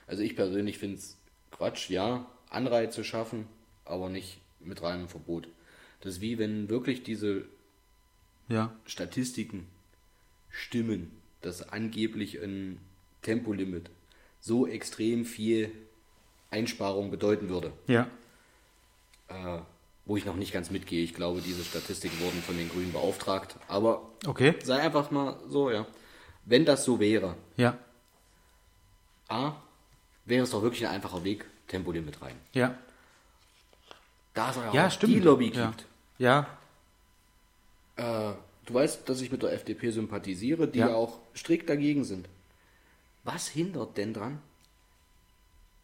Also 0.07 0.23
ich 0.23 0.35
persönlich 0.35 0.77
finde 0.77 0.97
es 0.97 1.15
Quatsch, 1.51 1.89
ja, 1.89 2.25
Anreize 2.49 3.05
schaffen, 3.05 3.47
aber 3.85 4.09
nicht 4.09 4.41
mit 4.59 4.81
reinem 4.81 5.07
Verbot. 5.07 5.47
Das 6.01 6.15
ist 6.15 6.21
wie 6.21 6.37
wenn 6.37 6.67
wirklich 6.67 7.03
diese 7.03 7.45
Ja. 8.49 8.75
Statistiken 8.85 9.67
stimmen, 10.49 11.11
dass 11.39 11.69
angeblich 11.69 12.43
ein 12.43 12.77
Tempolimit 13.21 13.89
so 14.41 14.67
extrem 14.67 15.23
viel 15.25 15.71
Einsparung 16.49 17.11
bedeuten 17.11 17.47
würde, 17.47 17.71
Ja. 17.87 18.07
äh, 19.29 19.59
wo 20.05 20.17
ich 20.17 20.25
noch 20.25 20.35
nicht 20.35 20.51
ganz 20.51 20.69
mitgehe. 20.71 21.03
Ich 21.03 21.13
glaube, 21.13 21.41
diese 21.41 21.63
Statistiken 21.63 22.19
wurden 22.19 22.41
von 22.41 22.57
den 22.57 22.67
Grünen 22.69 22.91
beauftragt, 22.91 23.55
aber 23.67 24.01
Okay. 24.25 24.55
sei 24.63 24.79
einfach 24.81 25.11
mal 25.11 25.37
so, 25.47 25.69
ja. 25.71 25.85
Wenn 26.45 26.65
das 26.65 26.83
so 26.83 26.99
wäre, 26.99 27.35
Ja. 27.55 27.77
A, 29.29 29.53
wäre 30.25 30.43
es 30.43 30.49
doch 30.51 30.61
wirklich 30.61 30.85
ein 30.85 30.93
einfacher 30.95 31.23
Weg, 31.23 31.45
Tempolimit 31.67 32.21
rein. 32.21 32.35
Ja. 32.51 32.75
Da 34.33 34.49
es 34.49 34.55
ja, 34.57 34.73
Ja, 34.73 34.87
auch 34.87 34.91
stimmt. 34.91 35.13
die 35.13 35.19
Lobby 35.19 35.51
ja. 35.53 35.67
gibt. 35.67 35.85
Ja. 36.17 36.47
Äh, 37.95 38.33
du 38.65 38.73
weißt, 38.73 39.07
dass 39.07 39.21
ich 39.21 39.31
mit 39.31 39.43
der 39.43 39.53
FDP 39.53 39.91
sympathisiere, 39.91 40.67
die 40.67 40.79
Ja. 40.79 40.89
ja 40.89 40.95
auch 40.95 41.19
strikt 41.35 41.69
dagegen 41.69 42.03
sind. 42.03 42.27
Was 43.23 43.47
hindert 43.47 43.97
denn 43.97 44.13
dran, 44.13 44.41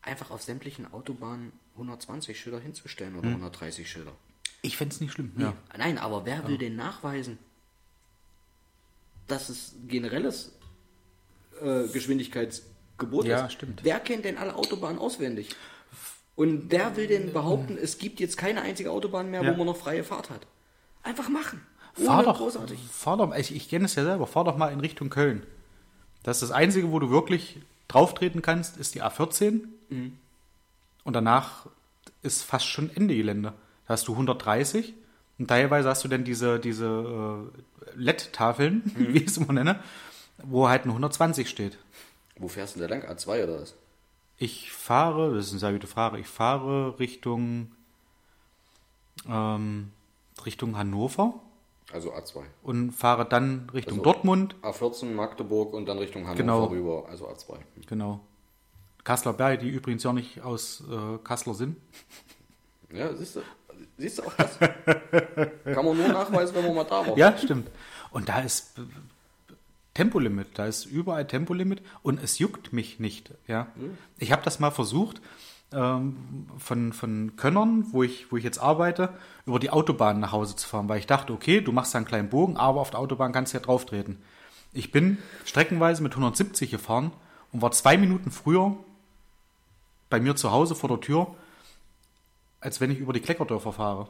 einfach 0.01 0.31
auf 0.31 0.41
sämtlichen 0.41 0.91
Autobahnen 0.93 1.51
120 1.75 2.39
Schilder 2.39 2.59
hinzustellen 2.59 3.13
Hm. 3.13 3.19
oder 3.19 3.27
130 3.29 3.89
Schilder. 3.89 4.13
Ich 4.63 4.75
fände 4.77 4.95
es 4.95 5.01
nicht 5.01 5.13
schlimm. 5.13 5.31
Nee, 5.35 5.43
Ja. 5.43 5.53
Nein, 5.77 5.97
aber 5.97 6.25
wer 6.25 6.47
will 6.47 6.57
denn 6.57 6.75
nachweisen, 6.75 7.37
dass 9.27 9.49
es 9.49 9.73
generelles 9.87 10.53
äh, 11.61 11.87
Geschwindigkeitsgebot 11.87 13.25
Ja, 13.25 13.45
ist? 13.45 13.53
stimmt. 13.53 13.83
Wer 13.83 13.99
kennt 13.99 14.25
denn 14.25 14.37
alle 14.37 14.55
Autobahnen 14.55 14.99
auswendig? 14.99 15.49
Und 16.35 16.71
wer 16.71 16.95
will 16.95 17.07
denn 17.07 17.33
behaupten, 17.33 17.77
es 17.77 17.97
gibt 17.97 18.19
jetzt 18.19 18.37
keine 18.37 18.61
einzige 18.61 18.91
Autobahn 18.91 19.29
mehr, 19.31 19.43
Ja. 19.43 19.51
wo 19.53 19.57
man 19.57 19.65
noch 19.67 19.77
freie 19.77 20.03
Fahrt 20.03 20.29
hat? 20.29 20.45
Einfach 21.03 21.29
machen. 21.29 21.65
Fahr 21.93 22.23
doch, 22.23 22.37
großartig. 22.37 22.79
fahr 22.91 23.17
doch, 23.17 23.35
ich, 23.35 23.55
ich 23.55 23.69
kenne 23.69 23.85
es 23.85 23.95
ja 23.95 24.03
selber, 24.03 24.27
fahr 24.27 24.43
doch 24.43 24.55
mal 24.55 24.71
in 24.71 24.79
Richtung 24.79 25.09
Köln. 25.09 25.45
Das 26.23 26.37
ist 26.37 26.49
das 26.49 26.51
Einzige, 26.51 26.91
wo 26.91 26.99
du 26.99 27.09
wirklich 27.09 27.59
drauftreten 27.87 28.41
kannst, 28.41 28.77
ist 28.77 28.95
die 28.95 29.03
A14. 29.03 29.61
Mhm. 29.89 30.17
Und 31.03 31.13
danach 31.13 31.67
ist 32.21 32.43
fast 32.43 32.65
schon 32.65 32.89
Ende 32.95 33.15
Gelände. 33.15 33.53
Da 33.87 33.93
hast 33.93 34.07
du 34.07 34.11
130 34.13 34.93
und 35.39 35.47
teilweise 35.47 35.87
hast 35.89 36.03
du 36.03 36.07
dann 36.09 36.23
diese, 36.25 36.59
diese 36.59 37.49
äh, 37.55 37.91
LED-Tafeln, 37.95 38.81
Mhm. 38.95 39.13
wie 39.13 39.17
ich 39.19 39.27
es 39.27 39.37
immer 39.37 39.53
nenne, 39.53 39.79
wo 40.43 40.67
halt 40.67 40.85
ein 40.85 40.89
120 40.89 41.49
steht. 41.49 41.77
Wo 42.37 42.47
fährst 42.47 42.75
du 42.75 42.79
denn 42.79 42.89
da 42.89 42.95
lang? 42.95 43.17
A2 43.17 43.43
oder 43.43 43.61
was? 43.61 43.75
Ich 44.37 44.71
fahre, 44.71 45.33
das 45.33 45.45
ist 45.47 45.51
eine 45.51 45.59
sehr 45.59 45.73
gute 45.73 45.87
Frage, 45.87 46.19
ich 46.19 46.27
fahre 46.27 46.99
Richtung, 46.99 47.71
ähm, 49.27 49.91
Richtung 50.45 50.77
Hannover 50.77 51.33
Also 51.93 52.11
A2. 52.13 52.43
und 52.63 52.91
fahre 52.91 53.25
dann 53.25 53.69
Richtung 53.73 53.99
Also- 53.99 54.03
Dortmund 54.03 54.55
A14 54.61 55.13
Magdeburg 55.13 55.73
und 55.73 55.85
dann 55.85 55.97
Richtung 55.99 56.23
Hannover 56.27 56.37
Genau. 56.37 56.63
rüber, 56.65 57.05
also 57.09 57.27
A2. 57.29 57.57
Genau. 57.87 58.19
Kasseler 59.05 59.33
Berge, 59.33 59.63
die 59.63 59.69
übrigens 59.69 60.03
ja 60.03 60.11
nicht 60.11 60.41
aus 60.41 60.83
äh, 60.91 61.17
Kassler 61.23 61.53
sind. 61.53 61.77
Ja, 62.91 63.13
siehst 63.15 63.37
du, 63.37 63.41
siehst 63.97 64.19
du 64.19 64.23
auch 64.23 64.33
das? 64.33 64.59
Kann 64.59 65.85
man 65.85 65.95
nur 65.97 66.07
nachweisen, 66.09 66.55
wenn 66.55 66.65
man 66.65 66.75
mal 66.75 66.83
da 66.83 67.07
war. 67.07 67.17
Ja, 67.17 67.37
stimmt. 67.37 67.69
Und 68.11 68.27
da 68.27 68.39
ist 68.39 68.77
äh, 68.77 68.81
Tempolimit, 69.93 70.47
da 70.55 70.65
ist 70.67 70.85
überall 70.85 71.25
Tempolimit 71.25 71.81
und 72.03 72.21
es 72.21 72.37
juckt 72.37 72.73
mich 72.73 72.99
nicht. 72.99 73.31
Ja. 73.47 73.67
Ich 74.17 74.31
habe 74.33 74.43
das 74.43 74.59
mal 74.59 74.71
versucht, 74.71 75.21
ähm, 75.73 76.47
von, 76.57 76.93
von 76.93 77.35
Könnern, 77.35 77.85
wo 77.91 78.03
ich, 78.03 78.31
wo 78.31 78.37
ich 78.37 78.43
jetzt 78.43 78.59
arbeite, 78.59 79.09
über 79.45 79.59
die 79.59 79.69
Autobahn 79.69 80.19
nach 80.19 80.31
Hause 80.31 80.55
zu 80.55 80.67
fahren, 80.67 80.87
weil 80.89 80.99
ich 80.99 81.07
dachte, 81.07 81.33
okay, 81.33 81.61
du 81.61 81.71
machst 81.71 81.93
da 81.93 81.97
einen 81.97 82.07
kleinen 82.07 82.29
Bogen, 82.29 82.57
aber 82.57 82.81
auf 82.81 82.91
der 82.91 82.99
Autobahn 82.99 83.31
kannst 83.31 83.53
du 83.53 83.57
ja 83.57 83.63
drauf 83.63 83.85
treten. 83.85 84.17
Ich 84.73 84.91
bin 84.91 85.17
streckenweise 85.45 86.03
mit 86.03 86.13
170 86.13 86.71
gefahren 86.71 87.11
und 87.51 87.61
war 87.61 87.71
zwei 87.71 87.97
Minuten 87.97 88.31
früher 88.31 88.77
bei 90.09 90.19
mir 90.19 90.35
zu 90.35 90.51
Hause 90.51 90.75
vor 90.75 90.89
der 90.89 91.01
Tür, 91.01 91.35
als 92.59 92.79
wenn 92.79 92.91
ich 92.91 92.99
über 92.99 93.13
die 93.13 93.19
Kleckerdörfer 93.19 93.73
fahre. 93.73 94.07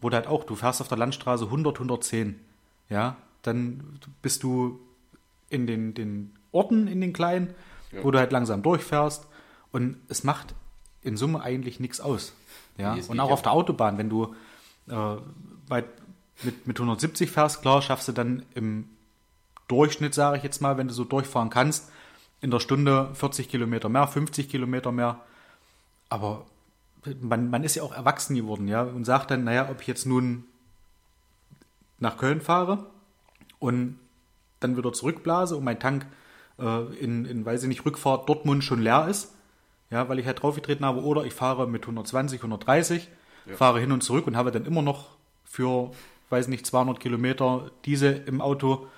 Wo 0.00 0.10
du 0.10 0.16
halt 0.16 0.26
auch, 0.26 0.44
du 0.44 0.54
fährst 0.54 0.80
auf 0.80 0.88
der 0.88 0.98
Landstraße 0.98 1.44
100, 1.46 1.76
110. 1.76 2.40
Ja, 2.88 3.16
dann 3.42 3.98
bist 4.22 4.42
du 4.42 4.78
in 5.50 5.66
den, 5.66 5.94
den 5.94 6.36
Orten, 6.52 6.86
in 6.86 7.00
den 7.00 7.12
kleinen, 7.12 7.54
wo 8.02 8.10
du 8.10 8.18
halt 8.18 8.32
langsam 8.32 8.62
durchfährst. 8.62 9.26
Und 9.72 9.96
es 10.08 10.24
macht 10.24 10.54
in 11.04 11.16
Summe 11.16 11.42
eigentlich 11.42 11.80
nichts 11.80 12.00
aus. 12.00 12.32
Ja, 12.76 12.94
Nee, 12.94 13.02
und 13.06 13.20
auch 13.20 13.28
ja. 13.28 13.34
auf 13.34 13.42
der 13.42 13.52
Autobahn, 13.52 13.98
wenn 13.98 14.08
du 14.08 14.34
äh, 14.88 15.16
bei, 15.68 15.84
mit, 16.42 16.66
mit 16.66 16.76
170 16.76 17.30
fährst, 17.30 17.62
klar, 17.62 17.82
schaffst 17.82 18.08
du 18.08 18.12
dann 18.12 18.44
im 18.54 18.88
Durchschnitt, 19.68 20.14
sage 20.14 20.38
ich 20.38 20.42
jetzt 20.42 20.60
mal, 20.60 20.76
wenn 20.76 20.88
du 20.88 20.94
so 20.94 21.04
durchfahren 21.04 21.50
kannst, 21.50 21.90
in 22.40 22.50
der 22.50 22.60
Stunde 22.60 23.10
40 23.14 23.48
Kilometer 23.48 23.88
mehr, 23.88 24.06
50 24.06 24.48
Kilometer 24.48 24.92
mehr. 24.92 25.20
Aber 26.08 26.44
man, 27.20 27.48
man 27.48 27.64
ist 27.64 27.76
ja 27.76 27.82
auch 27.82 27.94
erwachsen 27.94 28.34
geworden, 28.34 28.68
ja, 28.68 28.82
und 28.82 29.04
sagt 29.04 29.30
dann, 29.30 29.44
naja, 29.44 29.68
ob 29.70 29.80
ich 29.80 29.86
jetzt 29.86 30.06
nun 30.06 30.44
nach 31.98 32.16
Köln 32.18 32.40
fahre 32.40 32.86
und 33.58 33.98
dann 34.60 34.76
wieder 34.76 34.92
zurückblase 34.92 35.56
und 35.56 35.64
mein 35.64 35.80
Tank 35.80 36.06
äh, 36.58 36.82
in, 36.96 37.24
in, 37.24 37.44
weiß 37.44 37.62
ich 37.62 37.68
nicht, 37.68 37.84
Rückfahrt 37.84 38.28
Dortmund 38.28 38.64
schon 38.64 38.82
leer 38.82 39.08
ist, 39.08 39.33
ja, 39.94 40.08
weil 40.08 40.18
ich 40.18 40.26
halt 40.26 40.42
draufgetreten 40.42 40.84
habe, 40.84 41.02
oder 41.02 41.24
ich 41.24 41.32
fahre 41.32 41.68
mit 41.68 41.82
120, 41.82 42.40
130, 42.40 43.08
fahre 43.54 43.78
hin 43.78 43.92
und 43.92 44.02
zurück 44.02 44.26
und 44.26 44.36
habe 44.36 44.50
dann 44.50 44.66
immer 44.66 44.82
noch 44.82 45.10
für, 45.44 45.92
weiß 46.30 46.48
nicht, 46.48 46.66
200 46.66 46.98
Kilometer 46.98 47.70
diese 47.84 48.08
im 48.08 48.40
Auto 48.40 48.88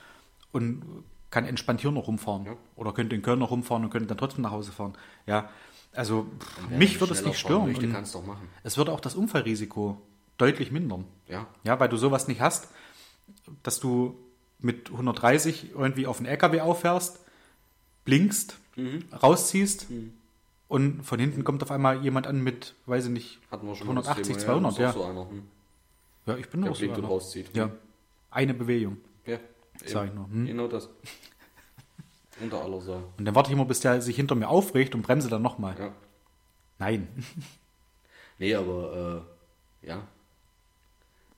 und 0.53 0.83
kann 1.31 1.45
entspannt 1.45 1.83
hier 1.83 1.91
noch 1.91 2.07
rumfahren. 2.07 2.47
Ja. 2.47 2.57
Oder 2.77 2.93
könnte 2.93 3.15
in 3.15 3.21
Köln 3.21 3.41
noch 3.41 3.51
rumfahren 3.51 3.85
und 3.85 3.91
könnte 3.91 4.07
dann 4.09 4.17
trotzdem 4.17 4.43
nach 4.43 4.53
Hause 4.53 4.73
fahren. 4.73 4.95
Ja, 5.27 5.51
also 5.93 6.27
mich 6.71 6.99
würde 6.99 7.13
es 7.13 7.23
nicht 7.25 7.39
stören. 7.39 7.67
Möchte, 7.67 7.93
es 8.63 8.79
würde 8.79 8.93
auch 8.93 9.01
das 9.01 9.17
Unfallrisiko 9.17 10.01
deutlich 10.39 10.71
mindern. 10.71 11.05
Ja. 11.29 11.47
Ja, 11.63 11.79
weil 11.79 11.91
du 11.91 11.99
sowas 11.99 12.27
nicht 12.27 12.41
hast, 12.41 12.69
dass 13.63 13.81
du 13.81 14.17
mit 14.61 14.91
130 14.91 15.73
irgendwie 15.75 16.07
auf 16.07 16.17
den 16.19 16.27
LKW 16.27 16.63
auffährst, 16.63 17.21
blinkst, 18.07 18.57
Mhm. 18.77 19.05
rausziehst 19.23 19.87
und 20.69 21.03
von 21.03 21.19
hinten 21.21 21.45
kommt 21.45 21.63
auf 21.63 21.71
einmal 21.71 22.03
jemand 22.03 22.27
an 22.27 22.43
mit, 22.43 22.75
weiß 22.87 23.07
ich 23.07 23.11
nicht, 23.11 23.41
Hatten 23.51 23.67
wir 23.67 23.75
schon 23.75 23.87
mal 23.87 23.95
das 23.97 24.09
180, 24.09 24.37
Thema, 24.37 24.47
200, 24.47 24.73
das 24.73 24.79
ja. 24.79 24.91
auch 24.91 24.95
so 24.95 25.05
einer. 25.05 25.29
Hm. 25.31 25.43
Ja, 26.27 26.37
ich 26.37 26.49
bin 26.49 26.69
auch 26.69 26.75
so 26.75 26.85
einer. 26.91 27.05
rauszieht. 27.05 27.57
Ja, 27.57 27.71
eine 28.31 28.55
Bewegung. 28.55 28.99
Ja, 29.27 29.39
Sag 29.85 30.09
ich 30.09 30.15
nur, 30.15 30.29
hm? 30.29 30.47
Genau 30.47 30.69
das. 30.69 30.89
Unter 32.41 32.63
aller 32.63 32.81
Sau. 32.81 33.03
Und 33.17 33.25
dann 33.25 33.35
warte 33.35 33.49
ich 33.51 33.55
immer, 33.55 33.65
bis 33.65 33.81
der 33.81 34.03
sich 34.03 34.17
hinter 34.17 34.35
mir 34.35 34.49
aufregt 34.49 34.95
und 34.95 35.03
bremse 35.03 35.29
dann 35.29 35.43
nochmal. 35.43 35.77
Ja. 35.79 35.93
Nein. 36.79 37.09
Nee, 38.39 38.55
aber 38.55 39.25
äh, 39.83 39.87
ja. 39.87 40.07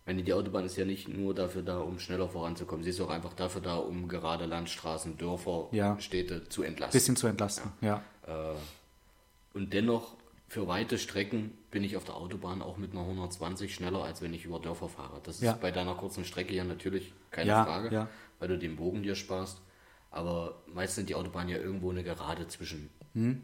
Meine, 0.04 0.24
die 0.24 0.32
Autobahn 0.32 0.64
ist 0.64 0.76
ja 0.76 0.84
nicht 0.84 1.06
nur 1.06 1.32
dafür 1.32 1.62
da, 1.62 1.78
um 1.78 2.00
schneller 2.00 2.28
voranzukommen. 2.28 2.82
Sie 2.82 2.90
ist 2.90 3.00
auch 3.00 3.10
einfach 3.10 3.34
dafür 3.34 3.60
da, 3.60 3.76
um 3.76 4.08
gerade 4.08 4.46
Landstraßen, 4.46 5.16
Dörfer, 5.16 5.68
Ja. 5.70 5.96
Städte 6.00 6.48
zu 6.48 6.64
entlasten. 6.64 6.98
Bisschen 6.98 7.14
zu 7.14 7.28
entlasten. 7.28 7.70
Ja. 7.82 8.02
Und 9.58 9.72
dennoch, 9.72 10.14
für 10.46 10.68
weite 10.68 10.98
Strecken 10.98 11.52
bin 11.72 11.82
ich 11.82 11.96
auf 11.96 12.04
der 12.04 12.14
Autobahn 12.14 12.62
auch 12.62 12.76
mit 12.76 12.92
einer 12.92 13.00
120 13.00 13.74
schneller, 13.74 14.04
als 14.04 14.22
wenn 14.22 14.32
ich 14.32 14.44
über 14.44 14.60
Dörfer 14.60 14.88
fahre. 14.88 15.20
Das 15.24 15.38
ist 15.38 15.42
Ja. 15.42 15.54
bei 15.54 15.72
deiner 15.72 15.96
kurzen 15.96 16.24
Strecke 16.24 16.54
ja 16.54 16.62
natürlich 16.62 17.12
keine 17.32 17.48
Ja, 17.50 17.64
Frage, 17.64 17.92
ja. 17.92 18.08
weil 18.38 18.46
du 18.46 18.56
den 18.56 18.76
Bogen 18.76 19.02
dir 19.02 19.16
sparst. 19.16 19.60
Aber 20.12 20.62
meist 20.72 20.94
sind 20.94 21.08
die 21.08 21.16
Autobahnen 21.16 21.48
ja 21.48 21.58
irgendwo 21.58 21.90
eine 21.90 22.04
Gerade 22.04 22.46
zwischen. 22.46 22.88
Hm. 23.14 23.42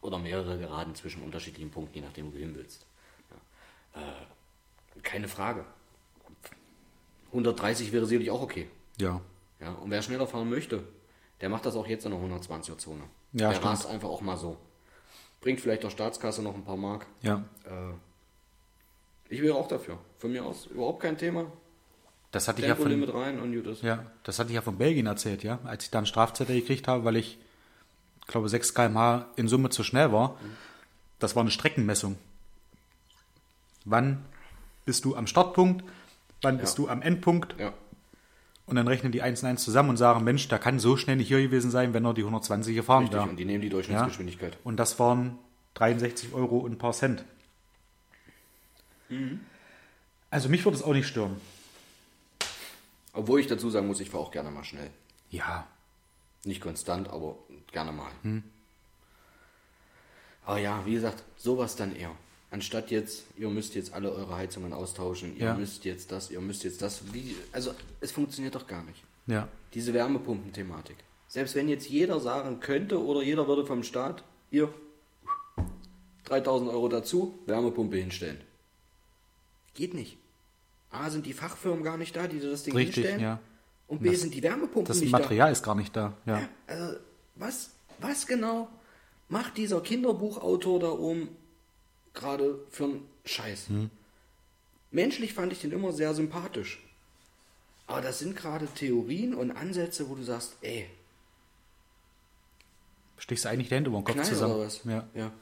Oder 0.00 0.18
mehrere 0.18 0.58
Geraden 0.58 0.94
zwischen 0.94 1.22
unterschiedlichen 1.22 1.70
Punkten, 1.70 1.96
je 1.96 2.00
nachdem, 2.00 2.28
wo 2.28 2.30
du 2.30 2.38
hin 2.38 2.54
willst. 2.54 2.86
Äh, 3.92 5.00
keine 5.02 5.28
Frage. 5.28 5.66
130 7.30 7.92
wäre 7.92 8.06
sicherlich 8.06 8.30
auch 8.30 8.40
okay. 8.40 8.70
Ja. 8.98 9.20
Ja, 9.60 9.72
und 9.74 9.90
wer 9.90 10.00
schneller 10.00 10.26
fahren 10.26 10.48
möchte, 10.48 10.82
der 11.42 11.50
macht 11.50 11.66
das 11.66 11.76
auch 11.76 11.86
jetzt 11.86 12.06
in 12.06 12.12
der 12.12 12.20
120er-Zone. 12.20 13.02
Ja, 13.34 13.48
der 13.50 13.56
stimmt. 13.56 13.66
rast 13.70 13.86
einfach 13.86 14.08
auch 14.08 14.22
mal 14.22 14.38
so. 14.38 14.56
Bringt 15.44 15.60
vielleicht 15.60 15.82
der 15.82 15.90
Staatskasse 15.90 16.42
noch 16.42 16.54
ein 16.54 16.64
paar 16.64 16.78
Mark. 16.78 17.04
Ja. 17.20 17.44
Äh, 17.66 17.92
ich 19.28 19.42
wäre 19.42 19.54
auch 19.56 19.68
dafür. 19.68 19.98
Von 20.18 20.32
mir 20.32 20.42
aus 20.42 20.64
überhaupt 20.64 21.00
kein 21.02 21.18
Thema. 21.18 21.52
Das 22.32 22.48
hatte 22.48 22.62
ich 22.62 22.66
ja 22.66 22.74
von, 22.74 23.04
rein 23.10 23.38
und 23.38 23.52
gut 23.54 23.66
ist. 23.66 23.82
Ja, 23.82 24.06
das 24.22 24.38
hatte 24.38 24.48
ich 24.48 24.54
ja 24.54 24.62
von 24.62 24.78
Belgien 24.78 25.04
erzählt, 25.06 25.42
ja. 25.42 25.58
Als 25.64 25.84
ich 25.84 25.90
dann 25.90 26.06
Strafzettel 26.06 26.58
gekriegt 26.58 26.88
habe, 26.88 27.04
weil 27.04 27.16
ich, 27.16 27.38
glaube 28.26 28.48
6 28.48 28.72
km/h 28.72 29.26
in 29.36 29.46
Summe 29.46 29.68
zu 29.68 29.84
schnell 29.84 30.12
war. 30.12 30.38
Das 31.18 31.36
war 31.36 31.42
eine 31.42 31.50
Streckenmessung. 31.50 32.16
Wann 33.84 34.24
bist 34.86 35.04
du 35.04 35.14
am 35.14 35.26
Startpunkt? 35.26 35.84
Wann 36.40 36.56
bist 36.56 36.78
Ja. 36.78 36.84
du 36.84 36.90
am 36.90 37.02
Endpunkt? 37.02 37.54
Ja. 37.60 37.74
Und 38.66 38.76
dann 38.76 38.88
rechnen 38.88 39.12
die 39.12 39.20
1 39.20 39.42
und 39.42 39.48
1 39.50 39.62
zusammen 39.62 39.90
und 39.90 39.96
sagen, 39.98 40.24
Mensch, 40.24 40.48
der 40.48 40.58
kann 40.58 40.78
so 40.78 40.96
schnell 40.96 41.16
nicht 41.16 41.28
hier 41.28 41.42
gewesen 41.42 41.70
sein, 41.70 41.92
wenn 41.92 42.04
er 42.04 42.14
die 42.14 42.22
120 42.22 42.74
gefahren 42.74 43.02
Richtig. 43.02 43.20
wäre. 43.20 43.28
Und 43.28 43.36
die 43.36 43.44
nehmen 43.44 43.60
die 43.60 43.68
Durchschnittsgeschwindigkeit. 43.68 44.56
Und 44.64 44.78
das 44.78 44.98
waren 44.98 45.38
63 45.74 46.32
Euro 46.32 46.58
und 46.58 46.72
ein 46.72 46.78
paar 46.78 46.92
Cent. 46.92 47.24
Mhm. 49.10 49.40
Also 50.30 50.48
mich 50.48 50.64
würde 50.64 50.76
es 50.78 50.82
auch 50.82 50.94
nicht 50.94 51.06
stören. 51.06 51.36
Obwohl 53.12 53.38
ich 53.40 53.46
dazu 53.46 53.70
sagen 53.70 53.86
muss, 53.86 54.00
ich 54.00 54.10
fahre 54.10 54.24
auch 54.24 54.30
gerne 54.30 54.50
mal 54.50 54.64
schnell. 54.64 54.90
Ja, 55.30 55.66
Nicht 56.44 56.60
konstant, 56.60 57.08
aber 57.08 57.36
gerne 57.72 57.92
mal. 57.92 58.10
Hm. 58.22 58.42
Aber 60.44 60.58
ja, 60.58 60.84
wie 60.84 60.94
gesagt, 60.94 61.22
sowas 61.36 61.76
dann 61.76 61.96
eher. 61.96 62.10
Anstatt 62.54 62.92
jetzt, 62.92 63.24
ihr 63.36 63.48
müsst 63.50 63.74
jetzt 63.74 63.92
alle 63.94 64.12
eure 64.12 64.36
Heizungen 64.36 64.72
austauschen, 64.72 65.36
ihr 65.36 65.46
Ja. 65.46 65.54
müsst 65.54 65.84
jetzt 65.84 66.12
das, 66.12 66.30
ihr 66.30 66.40
müsst 66.40 66.62
jetzt 66.62 66.80
das. 66.82 67.12
Wie, 67.12 67.34
also 67.50 67.74
es 68.00 68.12
funktioniert 68.12 68.54
doch 68.54 68.68
gar 68.68 68.84
nicht. 68.84 69.02
ja, 69.26 69.48
Diese 69.74 69.92
Wärmepumpen-Thematik. 69.92 70.94
Selbst 71.26 71.56
wenn 71.56 71.68
jetzt 71.68 71.88
jeder 71.88 72.20
sagen 72.20 72.60
könnte 72.60 73.02
oder 73.04 73.22
jeder 73.24 73.48
würde 73.48 73.66
vom 73.66 73.82
Staat, 73.82 74.22
hier 74.52 74.72
3000 76.26 76.70
Euro 76.70 76.88
dazu, 76.88 77.36
Wärmepumpe 77.46 77.96
hinstellen. 77.96 78.40
Geht 79.74 79.94
nicht. 79.94 80.16
A, 80.92 81.10
sind 81.10 81.26
die 81.26 81.32
Fachfirmen 81.32 81.82
gar 81.82 81.96
nicht 81.96 82.14
da, 82.14 82.28
die 82.28 82.38
das 82.38 82.62
Ding 82.62 82.76
Richtig, 82.76 82.94
hinstellen. 82.94 83.20
ja. 83.20 83.40
Und 83.88 84.00
B, 84.00 84.14
sind 84.14 84.32
die 84.32 84.44
Wärmepumpen 84.44 84.84
das 84.86 85.00
nicht 85.00 85.10
Material 85.10 85.50
ist 85.50 85.64
gar 85.64 85.74
nicht 85.74 85.96
da. 85.96 86.16
Ja. 86.24 86.38
da. 86.68 86.72
Also, 86.72 86.98
was, 87.34 87.70
was 87.98 88.28
genau 88.28 88.68
macht 89.28 89.56
dieser 89.56 89.80
Kinderbuchautor 89.80 90.78
da 90.78 90.90
oben 90.92 91.28
gerade 92.14 92.58
für 92.70 92.84
einen 92.84 93.08
Scheiß? 93.24 93.66
Menschlich 94.90 95.34
fand 95.34 95.52
ich 95.52 95.60
den 95.60 95.72
immer 95.72 95.92
sehr 95.92 96.14
sympathisch. 96.14 96.80
Aber 97.86 98.00
das 98.00 98.20
sind 98.20 98.36
gerade 98.36 98.66
Theorien 98.68 99.34
und 99.34 99.50
Ansätze, 99.50 100.08
wo 100.08 100.14
du 100.14 100.22
sagst, 100.22 100.56
ey, 100.62 100.88
Stichst 103.16 103.44
du 103.44 103.48
eigentlich 103.48 103.68
die 103.68 103.74
Hände 103.76 103.88
über 103.90 104.00
den 104.00 104.04
Kopf 104.04 104.14
Knall 104.16 104.26
zusammen? 104.26 104.54
oder 104.54 104.66
was? 104.66 104.80
Ja. 104.84 105.06
ja. 105.14 105.32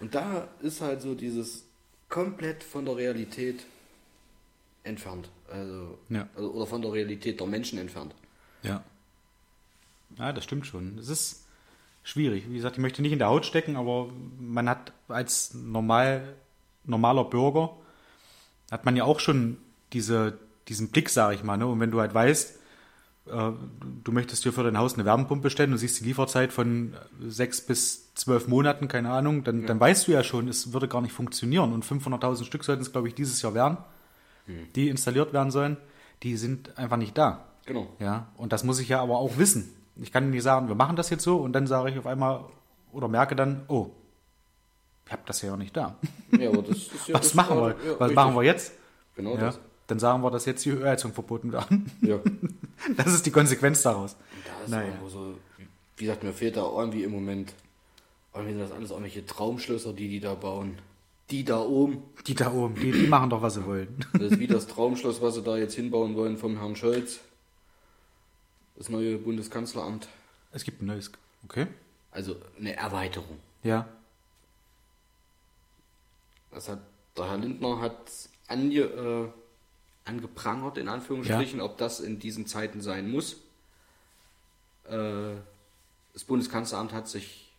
Und 0.00 0.14
da 0.14 0.48
ist 0.60 0.80
halt 0.80 1.00
so 1.00 1.14
dieses 1.14 1.64
komplett 2.08 2.62
von 2.62 2.84
der 2.84 2.96
Realität 2.96 3.64
entfernt. 4.82 5.30
Also, 5.48 5.96
Ja. 6.08 6.28
also 6.34 6.50
oder 6.52 6.66
von 6.66 6.82
der 6.82 6.92
Realität 6.92 7.40
der 7.40 7.46
Menschen 7.46 7.78
entfernt. 7.78 8.14
Ja. 8.62 8.84
Ja, 10.18 10.32
das 10.32 10.44
stimmt 10.44 10.66
schon. 10.66 10.98
Es 10.98 11.08
ist 11.08 11.45
schwierig. 12.06 12.48
Wie 12.48 12.54
gesagt, 12.54 12.76
ich 12.76 12.82
möchte 12.82 13.02
nicht 13.02 13.12
in 13.12 13.18
der 13.18 13.28
Haut 13.28 13.44
stecken, 13.44 13.76
aber 13.76 14.08
man 14.38 14.68
hat 14.68 14.92
als 15.08 15.54
normal, 15.54 16.36
normaler 16.84 17.24
Bürger, 17.24 17.76
hat 18.70 18.84
man 18.84 18.96
ja 18.96 19.04
auch 19.04 19.18
schon 19.18 19.58
diese, 19.92 20.38
diesen 20.68 20.90
Blick, 20.90 21.10
sage 21.10 21.34
ich 21.34 21.42
mal. 21.42 21.56
Ne? 21.56 21.66
Und 21.66 21.80
wenn 21.80 21.90
du 21.90 22.00
halt 22.00 22.14
weißt, 22.14 22.60
äh, 23.26 23.50
du 24.04 24.12
möchtest 24.12 24.44
dir 24.44 24.52
für 24.52 24.62
dein 24.62 24.78
Haus 24.78 24.94
eine 24.94 25.04
Wärmepumpe 25.04 25.50
stellen 25.50 25.72
und 25.72 25.78
siehst 25.78 25.98
die 25.98 26.04
Lieferzeit 26.04 26.52
von 26.52 26.94
sechs 27.20 27.60
bis 27.60 28.14
zwölf 28.14 28.46
Monaten, 28.46 28.86
keine 28.86 29.10
Ahnung, 29.10 29.42
dann, 29.42 29.66
dann 29.66 29.80
weißt 29.80 30.06
du 30.06 30.12
ja 30.12 30.22
schon, 30.22 30.46
es 30.46 30.72
würde 30.72 30.86
gar 30.86 31.00
nicht 31.00 31.12
funktionieren. 31.12 31.72
Und 31.72 31.84
500.000 31.84 32.44
Stück 32.44 32.62
sollten 32.62 32.82
es, 32.82 32.92
glaube 32.92 33.08
ich, 33.08 33.16
dieses 33.16 33.42
Jahr 33.42 33.54
werden, 33.54 33.78
die 34.76 34.88
installiert 34.88 35.32
werden 35.32 35.50
sollen. 35.50 35.76
Die 36.22 36.36
sind 36.36 36.78
einfach 36.78 36.98
nicht 36.98 37.18
da. 37.18 37.48
Genau. 37.66 37.88
Ja, 37.98 38.28
und 38.36 38.52
das 38.52 38.62
muss 38.62 38.78
ich 38.78 38.88
ja 38.88 39.02
aber 39.02 39.18
auch 39.18 39.38
wissen. 39.38 39.75
Ich 40.00 40.12
kann 40.12 40.30
nicht 40.30 40.42
sagen, 40.42 40.68
wir 40.68 40.74
machen 40.74 40.96
das 40.96 41.10
jetzt 41.10 41.22
so 41.24 41.38
und 41.38 41.52
dann 41.52 41.66
sage 41.66 41.90
ich 41.90 41.98
auf 41.98 42.06
einmal 42.06 42.44
oder 42.92 43.08
merke 43.08 43.34
dann, 43.36 43.62
oh, 43.68 43.90
ich 45.06 45.12
habe 45.12 45.22
das 45.26 45.40
ja 45.42 45.52
auch 45.52 45.56
nicht 45.56 45.76
da. 45.76 45.96
Ja, 46.38 46.48
aber 46.50 46.62
das 46.62 46.76
ist 46.78 47.08
ja 47.08 47.14
Was 47.14 47.22
das 47.22 47.34
machen 47.34 47.56
wir? 47.58 47.68
ja, 47.70 47.74
Was 47.92 48.00
richtig. 48.00 48.14
machen 48.16 48.34
wir 48.34 48.42
jetzt? 48.42 48.72
Genau 49.14 49.34
Ja, 49.34 49.40
das. 49.40 49.58
dann 49.86 49.98
sagen 49.98 50.22
wir, 50.22 50.30
dass 50.30 50.44
jetzt 50.46 50.64
die 50.64 50.70
Ölheizung 50.70 51.12
verboten 51.12 51.52
werden. 51.52 51.90
Ja. 52.02 52.18
Das 52.98 53.06
ist 53.14 53.24
die 53.24 53.30
Konsequenz 53.30 53.80
daraus. 53.82 54.16
Da 54.44 54.62
ist 54.64 54.68
Naja. 54.70 54.92
so, 55.08 55.32
wie 55.96 56.04
gesagt, 56.04 56.22
mir 56.22 56.34
fehlt 56.34 56.58
da 56.58 56.70
irgendwie 56.78 57.04
im 57.04 57.10
Moment, 57.10 57.54
irgendwie 58.34 58.52
sind 58.52 58.60
das 58.62 58.70
alles 58.70 58.90
irgendwelche 58.90 59.24
Traumschlösser, 59.24 59.94
die 59.94 60.08
die 60.10 60.20
da 60.20 60.34
bauen. 60.34 60.76
Die 61.30 61.42
da 61.42 61.58
oben, 61.60 62.02
Die 62.26 62.34
da 62.34 62.52
oben, 62.52 62.74
die, 62.74 62.92
die 62.92 63.06
machen 63.06 63.30
doch, 63.30 63.40
was 63.40 63.54
sie 63.54 63.64
wollen. 63.64 64.04
das 64.12 64.32
ist 64.32 64.38
wie 64.38 64.46
das 64.46 64.66
Traumschloss, 64.66 65.22
was 65.22 65.36
sie 65.36 65.42
da 65.42 65.56
jetzt 65.56 65.74
hinbauen 65.74 66.14
wollen 66.16 66.36
vom 66.36 66.58
Herrn 66.58 66.76
Scholz. 66.76 67.20
Das 68.76 68.88
neue 68.88 69.18
Bundeskanzleramt. 69.18 70.08
Es 70.52 70.64
gibt 70.64 70.82
ein 70.82 70.86
neues. 70.86 71.10
Okay. 71.44 71.66
Also 72.10 72.36
eine 72.58 72.76
Erweiterung. 72.76 73.38
Ja. 73.62 73.88
Das 76.50 76.68
hat, 76.68 76.80
der 77.16 77.30
Herr 77.30 77.38
Lindner 77.38 77.80
hat 77.80 78.10
ange, 78.48 78.80
äh, 78.80 79.28
angeprangert, 80.04 80.78
in 80.78 80.88
Anführungsstrichen, 80.88 81.60
ob 81.60 81.78
das 81.78 82.00
in 82.00 82.18
diesen 82.18 82.46
Zeiten 82.46 82.80
sein 82.80 83.10
muss. 83.10 83.36
Äh, 84.84 85.34
das 86.12 86.24
Bundeskanzleramt 86.24 86.92
hat 86.92 87.08
sich 87.08 87.52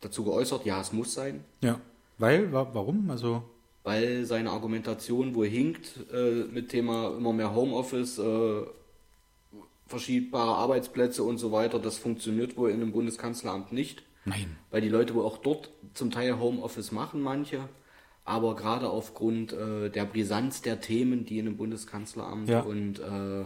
dazu 0.00 0.24
geäußert, 0.24 0.64
ja, 0.66 0.80
es 0.80 0.92
muss 0.92 1.14
sein. 1.14 1.44
Ja. 1.62 1.80
Weil, 2.18 2.52
wa 2.52 2.68
warum? 2.72 3.10
Also, 3.10 3.42
weil 3.82 4.24
seine 4.24 4.50
Argumentation 4.50 5.34
wohl 5.34 5.48
hinkt 5.48 6.10
äh, 6.12 6.44
mit 6.44 6.68
Thema 6.68 7.16
immer 7.16 7.32
mehr 7.32 7.54
Homeoffice, 7.54 8.18
äh, 8.18 8.62
verschiebbare 9.94 10.56
Arbeitsplätze 10.56 11.22
und 11.22 11.38
so 11.38 11.52
weiter. 11.52 11.78
Das 11.78 11.98
funktioniert 11.98 12.56
wohl 12.56 12.70
in 12.70 12.76
einem 12.82 12.90
Bundeskanzleramt 12.90 13.72
nicht, 13.72 14.02
nein. 14.24 14.56
weil 14.70 14.80
die 14.80 14.88
Leute 14.88 15.14
wohl 15.14 15.24
auch 15.24 15.38
dort 15.38 15.70
zum 15.94 16.10
Teil 16.10 16.38
Homeoffice 16.40 16.90
machen, 16.90 17.22
manche. 17.22 17.68
Aber 18.24 18.56
gerade 18.56 18.88
aufgrund 18.90 19.52
äh, 19.52 19.90
der 19.90 20.04
Brisanz 20.04 20.62
der 20.62 20.80
Themen, 20.80 21.24
die 21.26 21.38
in 21.38 21.46
einem 21.46 21.56
Bundeskanzleramt 21.56 22.48
Ja. 22.48 22.60
und 22.62 22.98
äh, 22.98 23.44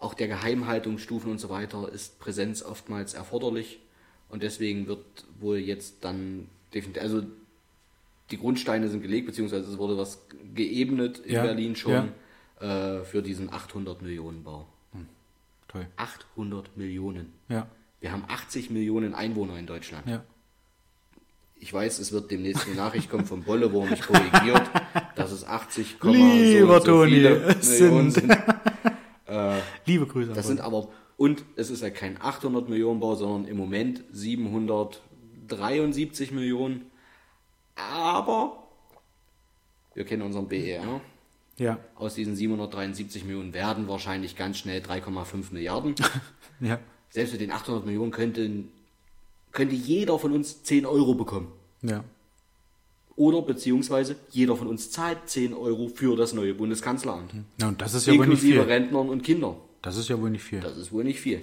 auch 0.00 0.14
der 0.14 0.26
Geheimhaltungsstufen 0.26 1.30
und 1.30 1.38
so 1.38 1.48
weiter 1.50 1.88
ist 1.92 2.18
Präsenz 2.18 2.62
oftmals 2.62 3.14
erforderlich. 3.14 3.78
Und 4.28 4.42
deswegen 4.42 4.88
wird 4.88 5.04
wohl 5.38 5.58
jetzt 5.58 6.02
dann 6.02 6.48
definitiv, 6.74 7.02
also 7.02 7.22
die 8.32 8.38
Grundsteine 8.38 8.88
sind 8.88 9.02
gelegt, 9.02 9.26
beziehungsweise 9.26 9.70
es 9.70 9.78
wurde 9.78 9.96
was 9.96 10.26
geebnet 10.54 11.18
in 11.18 11.34
Ja, 11.34 11.42
Berlin 11.42 11.76
schon 11.76 12.08
äh, 12.58 13.04
für 13.04 13.22
diesen 13.22 13.52
800 13.52 14.02
Millionen 14.02 14.42
Bau. 14.42 14.66
Toll. 15.72 15.86
800 15.96 16.76
Millionen. 16.76 17.32
Ja. 17.48 17.66
Wir 18.00 18.12
haben 18.12 18.24
80 18.28 18.68
Millionen 18.70 19.14
Einwohner 19.14 19.58
in 19.58 19.66
Deutschland. 19.66 20.06
Ja. 20.08 20.22
Ich 21.56 21.72
weiß, 21.72 21.98
es 22.00 22.12
wird 22.12 22.30
demnächst 22.30 22.66
eine 22.66 22.74
Nachricht 22.76 23.08
kommen 23.08 23.24
vom 23.24 23.42
Bolle, 23.44 23.72
wo 23.72 23.82
er 23.84 23.90
mich 23.90 24.02
korrigiert, 24.02 24.68
dass 25.14 25.30
es 25.32 25.44
80, 25.46 25.96
Lieber 26.02 26.80
so, 26.80 26.86
so 26.86 26.92
Toni, 27.04 27.12
Millionen 27.12 27.62
sind- 27.62 28.10
sind. 28.12 28.36
Liebe 29.86 30.06
Grüße. 30.06 30.32
Das 30.32 30.46
Bonn. 30.46 30.56
sind 30.56 30.60
aber, 30.60 30.88
und 31.16 31.44
es 31.56 31.70
ist 31.70 31.82
ja 31.82 31.88
kein 31.90 32.20
800 32.20 32.68
Millionen 32.68 33.00
Bau, 33.00 33.14
sondern 33.14 33.50
im 33.50 33.56
Moment 33.56 34.02
773 34.10 36.32
Millionen. 36.32 36.90
Aber 37.76 38.64
wir 39.94 40.04
kennen 40.04 40.22
unseren 40.22 40.48
BER. 40.48 41.00
Ja. 41.58 41.78
Aus 41.96 42.14
diesen 42.14 42.34
773 42.36 43.24
Millionen 43.24 43.54
werden 43.54 43.88
wahrscheinlich 43.88 44.36
ganz 44.36 44.58
schnell 44.58 44.80
3,5 44.80 45.52
Milliarden. 45.52 45.94
Ja. 46.60 46.78
Selbst 47.10 47.32
mit 47.32 47.40
den 47.40 47.50
800 47.50 47.84
Millionen 47.84 48.12
könnten, 48.12 48.68
könnte 49.50 49.74
jeder 49.74 50.16
von 50.18 50.30
uns 50.32 50.62
10 50.62 50.86
Euro 50.86 51.14
bekommen. 51.14 51.50
Ja. 51.82 52.04
Oder 53.16 53.42
beziehungsweise 53.42 54.14
jeder 54.30 54.54
von 54.56 54.68
uns 54.68 54.90
zahlt 54.92 55.18
10 55.26 55.54
Euro 55.54 55.88
für 55.88 56.16
das 56.16 56.32
neue 56.34 56.54
Bundeskanzleramt. 56.54 57.32
ja. 57.58 57.66
Und 57.68 57.82
das 57.82 57.94
ist 57.94 58.06
ja 58.06 58.12
wohl 58.12 58.28
nicht 58.28 58.44
Inklusive 58.44 58.62
viel. 58.62 58.72
Rentnern 58.72 59.08
und 59.08 59.22
Kindern. 59.22 59.56
Das 59.82 59.96
ist 59.96 60.08
ja 60.08 60.20
wohl 60.20 60.30
nicht 60.30 60.44
viel. 60.44 60.60
Das 60.60 60.76
ist 60.76 60.92
wohl 60.92 61.02
nicht 61.02 61.18
viel. 61.20 61.40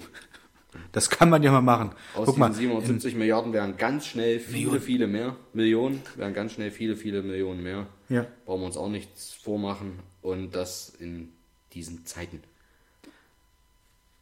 Das 0.92 1.10
kann 1.10 1.30
man 1.30 1.42
ja 1.42 1.50
mal 1.50 1.60
machen. 1.60 1.90
Aus 2.14 2.26
Guck 2.26 2.34
diesen 2.36 2.40
mal, 2.40 2.52
770 2.52 3.14
Milliarden 3.16 3.52
wären 3.52 3.76
ganz 3.76 4.06
schnell 4.06 4.38
viele, 4.40 4.56
Millionen. 4.58 4.80
viele 4.80 5.06
mehr. 5.06 5.36
Millionen 5.52 6.02
wären 6.16 6.34
ganz 6.34 6.52
schnell 6.52 6.70
viele, 6.70 6.96
viele 6.96 7.22
Millionen 7.22 7.62
mehr. 7.62 7.86
Ja. 8.08 8.26
Brauchen 8.44 8.60
wir 8.60 8.66
uns 8.66 8.76
auch 8.76 8.88
nichts 8.88 9.32
vormachen. 9.32 9.98
Und 10.22 10.54
das 10.54 10.92
in 10.98 11.32
diesen 11.72 12.04
Zeiten. 12.06 12.42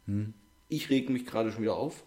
Hm. 0.06 0.34
Ich 0.68 0.90
reg 0.90 1.10
mich 1.10 1.26
gerade 1.26 1.52
schon 1.52 1.62
wieder 1.62 1.76
auf. 1.76 2.02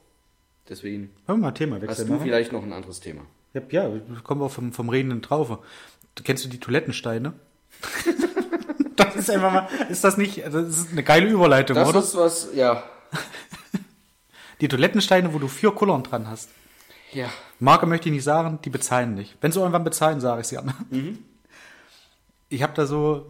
Deswegen 0.69 1.09
wir 1.27 1.37
mal 1.37 1.51
Thema 1.51 1.75
hast 1.75 1.83
wechseln 1.83 2.07
du 2.07 2.13
machen? 2.13 2.23
vielleicht 2.23 2.51
noch 2.51 2.63
ein 2.63 2.71
anderes 2.73 2.99
Thema. 2.99 3.23
Ja, 3.53 3.61
ja, 3.69 3.91
kommen 4.23 4.41
wir 4.41 4.49
vom, 4.49 4.71
vom 4.71 4.89
Redenden 4.89 5.21
drauf. 5.21 5.59
Du, 6.15 6.23
kennst 6.23 6.45
du 6.45 6.49
die 6.49 6.59
Toilettensteine? 6.59 7.33
das 8.95 9.15
ist 9.15 9.29
einfach 9.29 9.51
mal, 9.51 9.67
ist 9.89 10.03
das 10.03 10.17
nicht, 10.17 10.45
das 10.45 10.53
ist 10.53 10.91
eine 10.91 11.03
geile 11.03 11.27
Überleitung, 11.29 11.75
Das 11.75 11.89
oder? 11.89 11.99
ist 11.99 12.15
was, 12.15 12.49
ja. 12.55 12.83
Die 14.61 14.67
Toilettensteine, 14.67 15.33
wo 15.33 15.39
du 15.39 15.47
vier 15.47 15.71
Kullern 15.71 16.03
dran 16.03 16.27
hast. 16.27 16.49
Ja. 17.13 17.29
Marke 17.59 17.85
möchte 17.87 18.09
ich 18.09 18.13
nicht 18.13 18.23
sagen, 18.23 18.59
die 18.63 18.69
bezahlen 18.69 19.15
nicht. 19.15 19.35
Wenn 19.41 19.51
sie 19.51 19.59
irgendwann 19.59 19.83
bezahlen, 19.83 20.21
sage 20.21 20.41
ich 20.41 20.47
sie 20.47 20.57
an. 20.57 20.73
Ich 22.53 22.63
habe 22.63 22.73
da 22.73 22.85
so, 22.85 23.27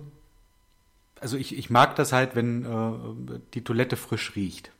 also 1.19 1.37
ich, 1.37 1.55
ich 1.55 1.69
mag 1.69 1.95
das 1.95 2.11
halt, 2.11 2.35
wenn 2.35 2.65
äh, 2.65 3.39
die 3.53 3.63
Toilette 3.63 3.95
frisch 3.95 4.35
riecht. 4.35 4.71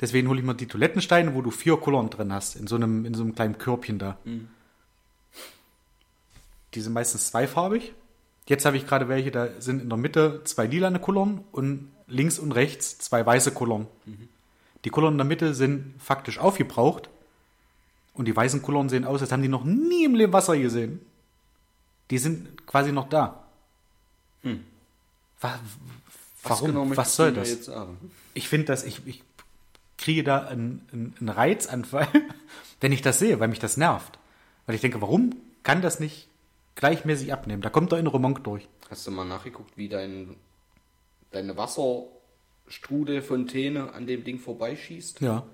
Deswegen 0.00 0.26
hole 0.28 0.40
ich 0.40 0.44
mir 0.44 0.56
die 0.56 0.66
Toilettensteine, 0.66 1.36
wo 1.36 1.40
du 1.40 1.52
vier 1.52 1.76
Kullern 1.76 2.10
drin 2.10 2.32
hast, 2.32 2.56
in 2.56 2.66
so 2.66 2.74
einem, 2.74 3.04
in 3.04 3.14
so 3.14 3.22
einem 3.22 3.32
kleinen 3.36 3.58
Körbchen 3.58 4.00
da. 4.00 4.18
Die 6.74 6.80
sind 6.80 6.92
meistens 6.92 7.30
zweifarbig. 7.30 7.92
Jetzt 8.48 8.64
habe 8.64 8.76
ich 8.76 8.88
gerade 8.88 9.08
welche, 9.08 9.30
da 9.30 9.48
sind 9.60 9.80
in 9.82 9.88
der 9.88 9.98
Mitte 9.98 10.40
zwei 10.42 10.66
lilane 10.66 10.98
Kullern 10.98 11.44
und 11.52 11.92
links 12.08 12.40
und 12.40 12.50
rechts 12.50 12.98
zwei 12.98 13.24
weiße 13.24 13.52
Kullern. 13.52 13.86
Die 14.84 14.90
Kullern 14.90 15.12
in 15.14 15.18
der 15.18 15.26
Mitte 15.26 15.54
sind 15.54 15.94
faktisch 16.00 16.38
aufgebraucht 16.38 17.08
und 18.14 18.26
die 18.26 18.34
weißen 18.36 18.62
Kullern 18.62 18.88
sehen 18.88 19.04
aus, 19.04 19.20
als 19.20 19.32
haben 19.32 19.42
die 19.42 19.48
noch 19.48 19.64
nie 19.64 20.04
im 20.04 20.14
Leben 20.14 20.32
Wasser 20.32 20.56
gesehen. 20.58 21.00
Die 22.10 22.18
sind 22.18 22.66
quasi 22.66 22.92
noch 22.92 23.08
da. 23.08 23.44
Wa- 25.40 25.58
Warum? 26.42 26.66
genau 26.68 26.96
Was, 26.96 27.16
soll 27.16 27.32
das? 27.32 27.68
Ich 28.34 28.48
finde 28.48 28.66
das, 28.66 28.84
ich, 28.84 29.06
ich 29.06 29.22
kriege 29.98 30.24
da 30.24 30.46
einen, 30.46 30.86
einen, 30.92 31.14
einen 31.20 31.28
Reizanfall, 31.28 32.08
wenn 32.80 32.92
ich 32.92 33.02
das 33.02 33.18
sehe, 33.18 33.38
weil 33.40 33.48
mich 33.48 33.58
das 33.58 33.76
nervt. 33.76 34.18
Weil 34.66 34.74
ich 34.74 34.80
denke, 34.80 35.00
warum 35.02 35.36
kann 35.62 35.82
das 35.82 36.00
nicht 36.00 36.28
gleichmäßig 36.76 37.32
abnehmen? 37.32 37.60
Da 37.62 37.68
kommt 37.70 37.92
der 37.92 37.98
innere 37.98 38.18
Monk 38.18 38.42
durch. 38.44 38.66
Hast 38.88 39.06
du 39.06 39.10
mal 39.10 39.24
nachgeguckt, 39.26 39.76
wie 39.76 39.88
dein, 39.88 40.36
deine 41.30 41.56
Wasserstrudelfontäne 42.70 43.92
an 43.92 44.06
dem 44.06 44.24
Ding 44.24 44.38
vorbeischießt? 44.38 45.20
Ja, 45.20 45.44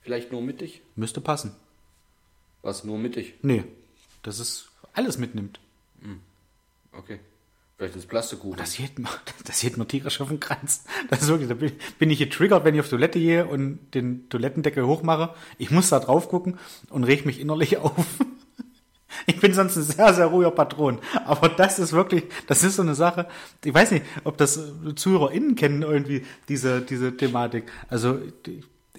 Vielleicht 0.00 0.32
nur 0.32 0.40
mittig? 0.40 0.80
müsste 0.96 1.20
passen. 1.20 1.54
Was, 2.62 2.82
nur 2.84 2.98
mittig? 2.98 3.34
Nee, 3.42 3.64
das 4.22 4.38
ist 4.38 4.70
alles 4.94 5.18
mitnimmt. 5.18 5.60
Okay. 6.92 7.20
Vielleicht 7.76 7.94
ist 7.94 8.08
Plastikkuchen. 8.08 8.56
Das 8.56 8.76
geht 8.76 8.98
mir, 8.98 9.08
das 9.44 9.60
geht 9.60 9.76
mir 9.76 9.86
tierisch 9.86 10.20
auf 10.20 10.28
den 10.28 10.40
Kranz. 10.40 10.84
Das 11.10 11.22
ist 11.22 11.28
wirklich, 11.28 11.48
da 11.48 11.54
bin, 11.54 11.72
bin 11.98 12.10
ich 12.10 12.18
getriggert, 12.18 12.64
wenn 12.64 12.74
ich 12.74 12.80
auf 12.80 12.88
Toilette 12.88 13.18
gehe 13.20 13.46
und 13.46 13.78
den 13.94 14.28
Toilettendeckel 14.30 14.86
hochmache. 14.86 15.34
Ich 15.58 15.70
muss 15.70 15.90
da 15.90 16.00
drauf 16.00 16.28
gucken 16.28 16.58
und 16.88 17.04
reg 17.04 17.26
mich 17.26 17.38
innerlich 17.38 17.76
auf. 17.78 18.06
Ich 19.38 19.40
bin 19.40 19.52
sonst 19.52 19.76
ein 19.76 19.82
sehr, 19.82 20.14
sehr 20.14 20.26
ruhiger 20.26 20.50
Patron. 20.50 20.98
Aber 21.26 21.50
das 21.50 21.78
ist 21.78 21.92
wirklich, 21.92 22.24
das 22.46 22.64
ist 22.64 22.76
so 22.76 22.82
eine 22.82 22.94
Sache. 22.94 23.28
Ich 23.62 23.74
weiß 23.74 23.90
nicht, 23.90 24.04
ob 24.24 24.38
das 24.38 24.58
ZuhörerInnen 24.94 25.54
kennen 25.54 25.82
irgendwie 25.82 26.24
diese, 26.48 26.80
diese 26.80 27.14
Thematik. 27.16 27.70
Also, 27.90 28.18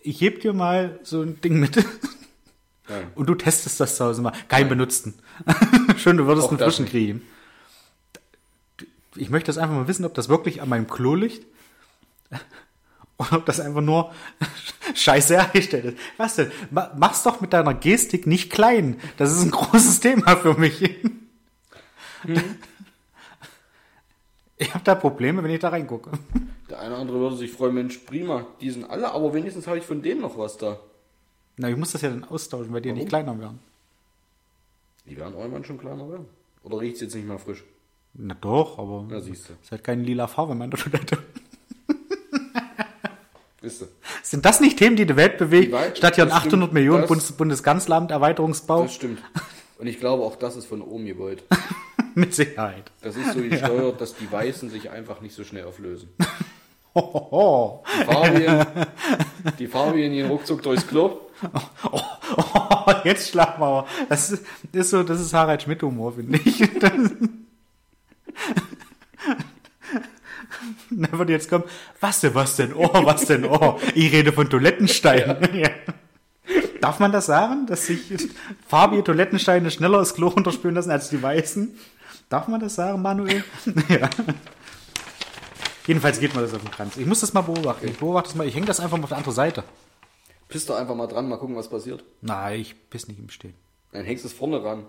ich, 0.02 0.22
heb 0.22 0.42
dir 0.42 0.54
mal 0.54 1.00
so 1.04 1.24
ein 1.24 1.42
Ding 1.42 1.60
mit. 1.60 1.78
Ja. 1.78 1.84
Und 3.16 3.28
du 3.28 3.36
testest 3.36 3.80
das 3.80 3.96
zu 3.96 4.06
Hause 4.06 4.22
mal. 4.22 4.34
Kein 4.48 4.70
benutzten. 4.70 5.16
Schön, 5.98 6.18
du 6.18 6.28
würdest 6.28 6.48
Auch 6.48 6.52
einen 6.52 6.60
frischen 6.60 6.86
kriegen. 6.86 7.22
Ich 9.16 9.30
möchte 9.32 9.48
das 9.48 9.58
einfach 9.58 9.76
mal 9.76 9.88
wissen, 9.88 10.06
ob 10.06 10.14
das 10.14 10.30
wirklich 10.30 10.62
an 10.62 10.70
meinem 10.70 10.88
Klo 10.88 11.16
liegt. 11.16 11.46
Oder 13.20 13.34
ob 13.38 13.46
das 13.46 13.60
einfach 13.60 13.82
nur 13.82 14.12
scheiße 14.96 15.36
hergestellt 15.36 15.86
ist. 15.86 15.98
Was 16.18 16.36
denn? 16.38 16.52
Ma- 16.72 16.92
Mach's 16.98 17.22
doch 17.24 17.42
mit 17.42 17.54
deiner 17.54 17.74
Gestik 17.74 18.26
nicht 18.26 18.50
klein. 18.50 19.00
Das 19.18 19.32
ist 19.32 19.44
ein 19.44 19.52
großes 19.60 20.00
Thema 20.00 20.36
für 20.38 20.54
mich. 20.56 20.82
Ich 24.62 24.74
habe 24.74 24.84
da 24.84 24.94
Probleme, 24.96 25.42
wenn 25.42 25.52
ich 25.52 25.60
da 25.60 25.70
reingucke. 25.70 26.12
Der 26.70 26.80
eine 26.80 26.90
oder 26.92 26.98
andere 27.02 27.20
würde 27.20 27.38
sich 27.38 27.52
freuen, 27.52 27.74
Mensch, 27.76 27.98
prima, 28.00 28.46
die 28.60 28.70
sind 28.70 28.90
alle, 28.90 29.10
aber 29.12 29.34
wenigstens 29.34 29.68
habe 29.68 29.78
ich 29.78 29.86
von 29.86 30.02
denen 30.02 30.20
noch 30.22 30.38
was 30.38 30.58
da. 30.58 30.78
Na, 31.56 31.70
ich 31.70 31.78
muss 31.78 31.94
das 31.94 32.02
ja 32.02 32.10
dann 32.10 32.26
austauschen, 32.26 32.74
weil 32.74 32.82
die 32.82 32.90
ja 32.90 32.96
nicht 32.96 33.08
kleiner 33.08 33.40
werden. 33.40 33.60
Die 35.06 35.16
werden 35.18 35.34
irgendwann 35.34 35.64
schon 35.64 35.78
kleiner 35.78 36.10
werden. 36.10 36.26
Oder 36.64 36.80
riecht 36.82 36.96
es 36.96 37.02
jetzt 37.04 37.16
nicht 37.16 37.26
mehr 37.28 37.40
frisch? 37.40 37.64
Na 38.14 38.34
doch, 38.34 38.78
aber 38.80 39.06
Na, 39.10 39.22
siehst 39.22 39.48
du. 39.50 39.54
ist 39.64 39.72
halt 39.72 39.84
keine 39.84 40.04
lila 40.04 40.28
Farbe 40.28 40.52
in 40.52 40.58
meiner 40.58 40.76
Toilette. 40.76 41.20
Wisst. 43.62 43.86
Sind 44.24 44.46
das 44.46 44.62
nicht 44.62 44.78
Themen, 44.78 44.96
die 44.96 45.06
die 45.06 45.16
Welt 45.16 45.40
Welt- 45.52 45.98
statt 45.98 46.16
hier 46.16 46.24
ein 46.24 46.30
das 46.30 46.38
800 46.38 46.52
stimmt, 46.70 46.74
Millionen 46.74 47.08
Bundes 47.08 47.32
Bundeskanzleramt 47.34 48.12
Erweiterungsbau? 48.12 48.84
Das 48.84 48.94
stimmt. 48.96 49.22
Und 49.78 49.88
ich 49.88 50.00
glaube, 50.00 50.24
auch 50.24 50.36
das 50.38 50.56
ist 50.56 50.66
von 50.66 50.82
oben 50.82 51.06
gewollt. 51.06 51.44
Mit 52.16 52.34
Sicherheit. 52.34 52.92
Das 53.02 53.16
ist 53.16 53.34
so 53.34 53.42
gesteuert, 53.42 54.00
dass 54.02 54.16
die 54.16 54.30
Weißen 54.32 54.70
sich 54.70 54.90
einfach 54.90 55.22
nicht 55.22 55.36
so 55.36 55.44
schnell 55.44 55.66
auflösen. 55.66 56.10
Die 56.96 58.06
Farbien, 58.06 58.66
die 59.60 59.68
Farbien 59.68 60.12
gehen 60.12 60.28
ruckzuck 60.28 60.64
durchs 60.64 60.86
Klo. 60.86 61.20
Oh, 61.92 62.02
jetzt 63.04 63.30
schlafen 63.30 63.62
wir 63.62 63.66
aber. 63.68 63.88
Das 64.10 64.32
ist, 64.32 64.44
ist 64.74 64.90
so, 64.90 65.04
das 65.04 65.22
ist 65.22 65.32
Harald 65.34 65.62
Schmidt 65.62 65.82
Humor, 65.84 66.14
finde 66.14 66.40
ich. 66.44 66.60
Das, 70.90 71.10
da 71.12 71.18
würde 71.18 71.34
jetzt 71.34 71.50
kommen, 71.50 71.64
was 72.00 72.22
denn, 72.22 72.36
was 72.36 72.56
denn, 72.56 72.74
oh, 72.74 72.90
was 73.06 73.26
denn, 73.26 73.46
oh. 73.46 73.80
Ich 73.96 74.12
rede 74.12 74.32
von 74.32 74.50
Toilettensteinen. 74.50 75.38
Ja. 75.56 75.70
Darf 76.82 77.00
man 77.00 77.12
das 77.12 77.26
sagen, 77.26 77.68
dass 77.68 77.88
sich 77.88 78.02
farbige 78.68 79.04
Toilettensteine 79.04 79.70
schneller 79.70 80.00
das 80.00 80.14
Klo 80.14 80.30
runterspülen 80.30 80.76
lassen 80.76 80.92
als 80.92 81.10
die 81.10 81.22
weißen? 81.22 81.78
Darf 82.30 82.48
man 82.48 82.60
das 82.60 82.76
sagen, 82.76 83.02
Manuel? 83.02 83.44
Ja. 83.90 84.10
Jedenfalls 85.88 86.20
geht 86.20 86.36
mir 86.36 86.42
das 86.42 86.54
auf 86.54 86.62
den 86.62 86.72
Kranz. 86.72 86.98
Ich 86.98 87.06
muss 87.06 87.22
das 87.22 87.34
mal 87.34 87.42
beobachten. 87.42 87.88
Ich 87.88 87.98
beobachte 87.98 88.30
das 88.30 88.36
mal. 88.36 88.48
Ich 88.48 88.56
hänge 88.56 88.68
das 88.68 88.80
einfach 88.80 88.98
mal 88.98 89.04
auf 89.04 89.10
der 89.10 89.18
andere 89.18 89.34
Seite. 89.34 89.64
Piss 90.48 90.66
doch 90.66 90.76
einfach 90.76 90.96
mal 90.96 91.08
dran, 91.08 91.28
mal 91.28 91.38
gucken, 91.38 91.56
was 91.56 91.70
passiert. 91.70 92.04
Nein, 92.22 92.62
ich 92.62 92.90
piss 92.90 93.08
nicht 93.08 93.20
im 93.20 93.30
Stehen. 93.30 93.56
Dann 93.92 94.06
hängst 94.06 94.24
du 94.24 94.28
es 94.28 94.34
vorne 94.34 94.64
ran. 94.64 94.86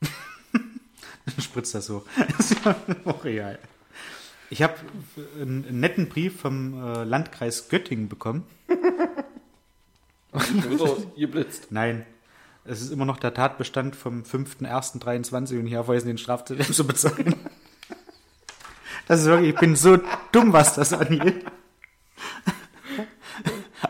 spritzt 1.40 1.74
das 1.74 1.86
so. 1.86 2.04
Das 2.36 2.50
ist 2.50 2.64
ja 2.64 2.74
auch 3.04 3.24
real. 3.24 3.58
Ich 4.52 4.60
habe 4.60 4.74
einen, 5.40 5.64
einen 5.66 5.80
netten 5.80 6.10
Brief 6.10 6.42
vom 6.42 6.74
äh, 6.74 7.04
Landkreis 7.04 7.70
Göttingen 7.70 8.10
bekommen. 8.10 8.44
Wieder 10.30 10.96
geblitzt. 11.16 11.68
Nein, 11.70 12.04
es 12.66 12.82
ist 12.82 12.90
immer 12.92 13.06
noch 13.06 13.16
der 13.16 13.32
Tatbestand 13.32 13.96
vom 13.96 14.24
5.1.23 14.24 15.58
und 15.58 15.68
hier 15.68 15.88
weisen 15.88 16.08
den 16.08 16.18
Strafzettel 16.18 16.66
zu 16.74 16.86
bezahlen. 16.86 17.34
Das 19.08 19.20
ist 19.20 19.26
wirklich, 19.26 19.54
ich 19.54 19.58
bin 19.58 19.74
so 19.74 19.98
dumm, 20.32 20.52
was 20.52 20.74
das 20.74 20.92
angeht. 20.92 21.46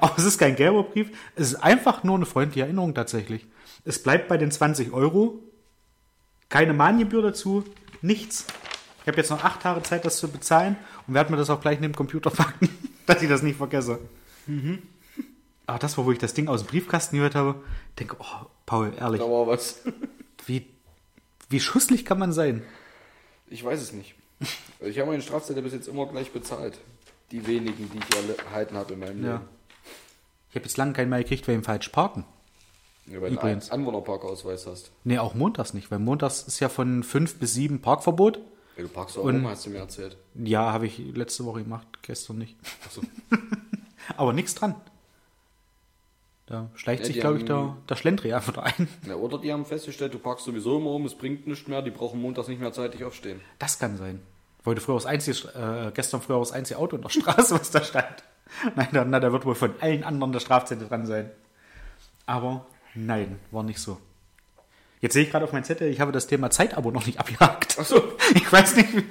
Aber 0.00 0.14
es 0.16 0.24
ist 0.24 0.38
kein 0.38 0.54
gelber 0.54 0.84
Brief, 0.84 1.10
es 1.34 1.54
ist 1.54 1.56
einfach 1.56 2.04
nur 2.04 2.14
eine 2.14 2.26
freundliche 2.26 2.66
Erinnerung 2.66 2.94
tatsächlich. 2.94 3.48
Es 3.84 4.00
bleibt 4.00 4.28
bei 4.28 4.36
den 4.36 4.52
20 4.52 4.92
Euro, 4.92 5.40
keine 6.48 6.72
Mahngebühr 6.72 7.22
dazu, 7.22 7.64
nichts. 8.00 8.46
Ich 9.02 9.08
habe 9.08 9.16
jetzt 9.16 9.30
noch 9.30 9.42
acht 9.42 9.60
Tage 9.62 9.82
Zeit, 9.82 10.04
das 10.04 10.18
zu 10.18 10.28
bezahlen 10.28 10.76
und 11.06 11.14
werde 11.14 11.30
mir 11.30 11.36
das 11.36 11.50
auch 11.50 11.60
gleich 11.60 11.76
in 11.76 11.82
den 11.82 11.94
Computer 11.94 12.30
packen, 12.30 12.68
dass 13.06 13.22
ich 13.22 13.28
das 13.28 13.42
nicht 13.42 13.56
vergesse. 13.56 13.98
Aber 15.66 15.78
das 15.78 15.96
war, 15.98 16.06
wo 16.06 16.12
ich 16.12 16.18
das 16.18 16.34
Ding 16.34 16.48
aus 16.48 16.62
dem 16.62 16.68
Briefkasten 16.68 17.16
gehört 17.16 17.34
habe, 17.34 17.56
denke, 17.98 18.16
oh, 18.18 18.46
Paul, 18.66 18.92
ehrlich, 18.98 19.20
Da 19.20 19.26
war 19.26 19.46
was. 19.46 19.80
wie, 20.46 20.66
wie 21.48 21.60
schusslich 21.60 22.04
kann 22.04 22.18
man 22.18 22.32
sein? 22.32 22.62
Ich 23.48 23.64
weiß 23.64 23.80
es 23.80 23.92
nicht. 23.92 24.14
Also 24.80 24.90
ich 24.90 24.98
habe 24.98 25.10
meine 25.10 25.22
Strafzettel 25.22 25.62
bis 25.62 25.72
jetzt 25.72 25.88
immer 25.88 26.06
gleich 26.06 26.32
bezahlt. 26.32 26.78
Die 27.30 27.46
wenigen, 27.46 27.90
die 27.92 27.98
ich 27.98 28.38
erhalten 28.44 28.76
habe 28.76 28.94
in 28.94 29.00
meinem 29.00 29.24
Ja. 29.24 29.32
Leben. 29.34 29.44
Ich 30.50 30.56
habe 30.56 30.66
jetzt 30.66 30.76
lange 30.76 30.92
keinen 30.92 31.08
mehr 31.08 31.22
gekriegt, 31.22 31.48
weil 31.48 31.54
ihm 31.54 31.64
falsch 31.64 31.88
parken. 31.88 32.24
Ja, 33.06 33.20
weil 33.20 33.30
du 33.30 33.36
Übrigens. 33.36 33.70
einen 33.70 33.80
Anwohnerparkausweis 33.80 34.66
hast. 34.66 34.90
Nee, 35.04 35.18
auch 35.18 35.34
montags 35.34 35.74
nicht, 35.74 35.90
weil 35.90 35.98
montags 35.98 36.42
ist 36.42 36.60
ja 36.60 36.68
von 36.68 37.02
fünf 37.02 37.36
bis 37.36 37.54
sieben 37.54 37.80
Parkverbot. 37.80 38.38
Ja, 38.76 38.82
du 38.82 38.88
parkst 38.88 39.18
auch 39.18 39.24
Und- 39.24 39.36
rum, 39.36 39.48
hast 39.48 39.66
du 39.66 39.70
mir 39.70 39.78
erzählt. 39.78 40.16
Ja, 40.34 40.72
habe 40.72 40.86
ich 40.86 40.98
letzte 40.98 41.44
Woche 41.44 41.62
gemacht, 41.62 41.86
gestern 42.02 42.38
nicht. 42.38 42.56
Achso. 42.86 43.02
Aber 44.16 44.32
nichts 44.32 44.54
dran. 44.54 44.74
Da 46.46 46.70
schleicht 46.74 47.02
Ja, 47.02 47.06
sich, 47.06 47.20
glaube 47.20 47.38
ich, 47.38 47.44
der, 47.44 47.76
der 47.88 47.94
Schlendrian 47.96 48.46
wieder 48.46 48.62
ein. 48.64 48.88
Ja, 49.06 49.14
oder 49.14 49.38
die 49.38 49.52
haben 49.52 49.64
festgestellt, 49.64 50.12
du 50.12 50.18
parkst 50.18 50.44
sowieso 50.44 50.76
immer 50.78 50.90
rum, 50.90 51.04
es 51.06 51.14
bringt 51.14 51.46
nichts 51.46 51.68
mehr, 51.68 51.82
die 51.82 51.90
brauchen 51.90 52.20
montags 52.20 52.48
nicht 52.48 52.60
mehr 52.60 52.72
zeitig 52.72 53.04
aufstehen. 53.04 53.40
Das 53.58 53.78
kann 53.78 53.96
sein. 53.96 54.20
Wollte 54.64 54.80
früher 54.80 54.94
das 54.96 55.06
einzige, 55.06 55.48
äh, 55.54 55.92
gestern 55.94 56.20
früher 56.20 56.38
das 56.40 56.52
einzige 56.52 56.78
Auto 56.78 56.96
in 56.96 57.02
der 57.02 57.08
Straße, 57.10 57.54
was 57.58 57.70
da 57.70 57.82
stand. 57.82 58.22
Nein, 58.76 58.88
da, 58.92 59.04
na, 59.04 59.20
da 59.20 59.32
wird 59.32 59.44
wohl 59.46 59.54
von 59.54 59.74
allen 59.80 60.02
anderen 60.04 60.32
der 60.32 60.40
Strafzettel 60.40 60.88
dran 60.88 61.06
sein. 61.06 61.30
Aber 62.26 62.66
nein, 62.94 63.38
war 63.50 63.62
nicht 63.62 63.78
so. 63.80 63.98
Jetzt 65.02 65.12
sehe 65.14 65.24
ich 65.24 65.30
gerade 65.30 65.44
auf 65.44 65.52
meinem 65.52 65.64
Zettel, 65.64 65.90
ich 65.90 66.00
habe 66.00 66.12
das 66.12 66.26
Thema 66.28 66.48
Zeitabo 66.50 66.90
noch 66.90 67.04
nicht 67.06 67.18
abgehakt. 67.20 67.78
Achso. 67.78 68.02
Ich 68.34 68.50
weiß 68.50 68.76
nicht, 68.76 68.96
wie- 68.96 69.04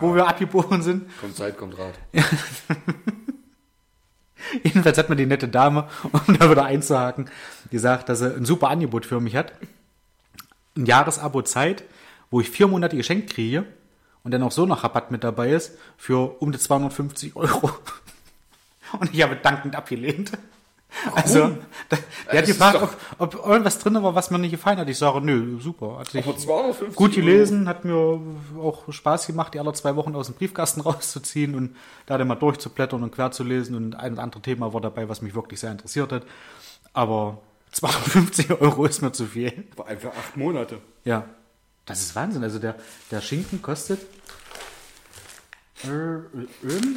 wo 0.00 0.14
wir 0.14 0.26
abgebogen 0.26 0.82
sind. 0.82 1.08
Kommt 1.20 1.36
Zeit, 1.36 1.56
kommt 1.56 1.78
Rat. 1.78 1.94
Jedenfalls 4.62 4.96
hat 4.98 5.08
mir 5.08 5.16
die 5.16 5.26
nette 5.26 5.48
Dame, 5.48 5.88
um 6.26 6.38
da 6.38 6.50
wieder 6.50 6.64
einzuhaken, 6.64 7.30
gesagt, 7.70 8.08
dass 8.08 8.20
sie 8.20 8.34
ein 8.34 8.44
super 8.44 8.68
Angebot 8.68 9.04
für 9.06 9.20
mich 9.20 9.34
hat. 9.36 9.52
Ein 10.76 10.86
Jahresabo 10.86 11.42
Zeit, 11.42 11.84
wo 12.30 12.40
ich 12.40 12.50
vier 12.50 12.68
Monate 12.68 12.96
geschenkt 12.96 13.32
kriege 13.32 13.64
und 14.22 14.30
dann 14.32 14.42
auch 14.42 14.52
so 14.52 14.66
noch 14.66 14.84
Rabatt 14.84 15.10
mit 15.10 15.24
dabei 15.24 15.50
ist 15.50 15.72
für 15.96 16.40
um 16.40 16.52
die 16.52 16.58
250 16.58 17.36
Euro. 17.36 17.70
Und 19.00 19.12
ich 19.12 19.20
habe 19.22 19.34
dankend 19.34 19.74
abgelehnt. 19.74 20.30
Also, 21.14 21.56
der 21.90 21.98
hat 21.98 22.32
Das 22.32 22.46
gefragt, 22.46 22.76
ist 22.76 22.82
ob, 23.18 23.34
ob 23.34 23.46
irgendwas 23.46 23.78
drin 23.78 24.02
war, 24.02 24.14
was 24.14 24.30
mir 24.30 24.38
nicht 24.38 24.52
gefallen 24.52 24.78
hat. 24.78 24.88
Ich 24.88 24.98
sage, 24.98 25.20
nö, 25.20 25.60
super. 25.60 25.98
Hat 25.98 26.10
sich 26.10 26.24
Aber 26.26 26.36
250 26.36 26.96
gut 26.96 27.10
Euro. 27.10 27.20
gelesen, 27.20 27.68
hat 27.68 27.84
mir 27.84 28.20
auch 28.58 28.90
Spaß 28.90 29.26
gemacht, 29.26 29.52
die 29.54 29.60
alle 29.60 29.72
zwei 29.74 29.94
Wochen 29.96 30.14
aus 30.14 30.26
dem 30.26 30.36
Briefkasten 30.36 30.80
rauszuziehen 30.82 31.54
und 31.54 31.76
da 32.06 32.16
dann 32.16 32.28
mal 32.28 32.34
durchzublättern 32.36 33.02
und 33.02 33.10
quer 33.12 33.30
zu 33.30 33.44
lesen. 33.44 33.74
Und 33.76 33.94
ein 33.94 34.14
oder 34.14 34.22
andere 34.22 34.40
Thema 34.42 34.72
war 34.72 34.80
dabei, 34.80 35.08
was 35.08 35.20
mich 35.22 35.34
wirklich 35.34 35.60
sehr 35.60 35.70
interessiert 35.72 36.12
hat. 36.12 36.22
Aber 36.92 37.42
250 37.72 38.50
Euro 38.60 38.86
ist 38.86 39.02
mir 39.02 39.12
zu 39.12 39.26
viel. 39.26 39.64
War 39.76 39.86
einfach 39.88 40.10
acht 40.10 40.36
Monate. 40.36 40.78
Ja. 41.04 41.24
Das 41.84 42.00
ist 42.00 42.16
Wahnsinn. 42.16 42.42
Also 42.42 42.58
der, 42.58 42.74
der 43.10 43.20
Schinken 43.20 43.60
kostet 43.62 44.00
äh, 45.84 45.88
ähm, 45.88 46.96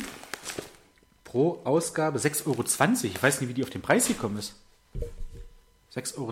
pro 1.30 1.60
Ausgabe 1.64 2.18
6,20 2.20 2.48
Euro. 2.48 2.64
Ich 3.04 3.22
weiß 3.24 3.40
nicht, 3.42 3.50
wie 3.50 3.54
die 3.54 3.64
auf 3.64 3.70
den 3.70 3.82
Preis 3.84 4.08
gekommen 4.08 4.38
ist. 4.40 4.56
6,20 5.96 6.18
Euro? 6.18 6.32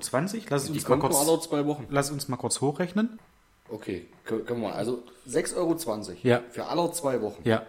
Lass 0.49 0.63
es 0.63 0.67
Die 0.71 0.73
uns 0.73 0.87
mal 0.87 0.99
kurz, 0.99 1.15
alle 1.15 1.39
zwei 1.39 1.65
Wochen. 1.65 1.85
lass 1.89 2.09
uns 2.11 2.27
mal 2.27 2.37
kurz 2.37 2.61
hochrechnen. 2.61 3.19
Okay, 3.69 4.07
können 4.25 4.47
wir 4.47 4.55
mal. 4.55 4.73
Also 4.73 5.03
6,20 5.29 5.55
Euro 5.57 5.77
Ja. 6.23 6.41
für 6.49 6.65
alle 6.65 6.91
zwei 6.93 7.21
Wochen. 7.21 7.41
Ja. 7.47 7.65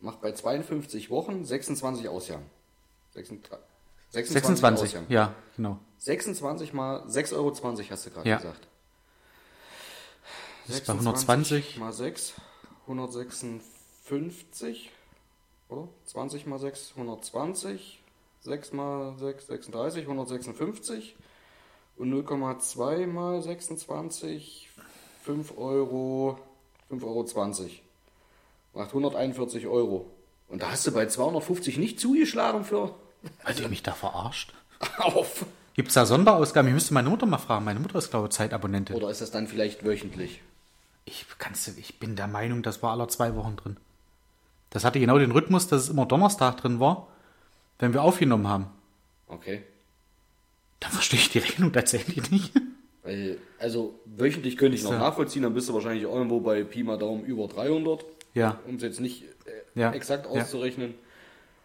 Macht 0.00 0.20
bei 0.20 0.32
52 0.32 1.10
Wochen 1.10 1.44
26 1.44 2.08
Ausjahren. 2.08 2.44
26, 3.14 3.58
26. 4.10 4.88
Ausjahren. 4.88 5.06
Ja, 5.08 5.34
genau. 5.56 5.78
26 5.98 6.72
mal 6.72 7.02
6,20 7.08 7.34
Euro 7.36 7.52
hast 7.90 8.06
du 8.06 8.10
gerade 8.10 8.28
Ja. 8.28 8.36
gesagt. 8.36 8.68
Das 10.66 10.76
ist 10.76 10.86
bei 10.86 10.92
120. 10.92 11.78
mal 11.78 11.92
6, 11.92 12.34
156, 12.86 14.90
oder? 15.72 15.88
20 16.06 16.46
mal 16.46 16.58
6, 16.58 16.92
120. 16.96 18.00
6 18.42 18.72
mal 18.72 19.14
6, 19.18 19.46
36, 19.46 20.02
156. 20.02 21.16
Und 21.96 22.12
0,2 22.12 23.06
mal 23.06 23.42
26, 23.42 24.70
5 25.24 25.58
Euro, 25.58 26.38
5,20 26.90 27.04
Euro. 27.04 27.26
Macht 28.74 28.88
141 28.88 29.66
Euro. 29.66 30.06
Und 30.48 30.62
da 30.62 30.70
hast 30.70 30.86
du 30.86 30.92
bei 30.92 31.06
250 31.06 31.76
nicht 31.78 32.00
zugeschlagen 32.00 32.64
für. 32.64 32.94
Hat 33.44 33.60
ihr 33.60 33.68
mich 33.68 33.82
da 33.82 33.92
verarscht? 33.92 34.52
Auf. 34.98 35.44
Gibt 35.74 35.88
es 35.88 35.94
da 35.94 36.04
Sonderausgaben? 36.06 36.68
Ich 36.68 36.74
müsste 36.74 36.92
meine 36.94 37.08
Mutter 37.08 37.26
mal 37.26 37.38
fragen. 37.38 37.64
Meine 37.64 37.80
Mutter 37.80 37.98
ist, 37.98 38.10
glaube 38.10 38.28
ich, 38.28 38.32
Zeitabonnentin. 38.34 38.96
Oder 38.96 39.10
ist 39.10 39.20
das 39.20 39.30
dann 39.30 39.46
vielleicht 39.46 39.84
wöchentlich? 39.84 40.40
Ich, 41.04 41.26
kannst, 41.38 41.66
du- 41.68 41.72
ich 41.78 41.98
bin 41.98 42.16
der 42.16 42.26
Meinung, 42.28 42.62
das 42.62 42.82
war 42.82 42.92
aller 42.92 43.08
zwei 43.08 43.34
Wochen 43.36 43.56
drin. 43.56 43.76
Das 44.72 44.84
hatte 44.84 44.98
genau 45.00 45.18
den 45.18 45.30
Rhythmus, 45.32 45.68
dass 45.68 45.82
es 45.84 45.88
immer 45.90 46.06
Donnerstag 46.06 46.56
drin 46.56 46.80
war, 46.80 47.08
wenn 47.78 47.92
wir 47.92 48.02
aufgenommen 48.02 48.48
haben. 48.48 48.66
Okay. 49.28 49.62
Dann 50.80 50.90
verstehe 50.92 51.20
ich 51.20 51.30
die 51.30 51.38
Rechnung 51.38 51.72
tatsächlich 51.72 52.30
nicht. 52.30 52.52
Weil, 53.02 53.38
also 53.58 53.98
wöchentlich 54.04 54.56
könnte 54.56 54.76
ich 54.76 54.82
noch 54.84 54.92
nachvollziehen, 54.92 55.42
dann 55.42 55.54
bist 55.54 55.68
du 55.68 55.74
wahrscheinlich 55.74 56.04
irgendwo 56.04 56.40
bei 56.40 56.64
Pi 56.64 56.82
mal 56.82 56.98
Daumen 56.98 57.24
über 57.24 57.48
300, 57.48 58.04
Ja. 58.34 58.58
um 58.66 58.76
es 58.76 58.82
jetzt 58.82 59.00
nicht 59.00 59.24
äh, 59.44 59.78
Ja. 59.80 59.92
exakt 59.92 60.26
Ja. 60.26 60.40
auszurechnen. 60.42 60.94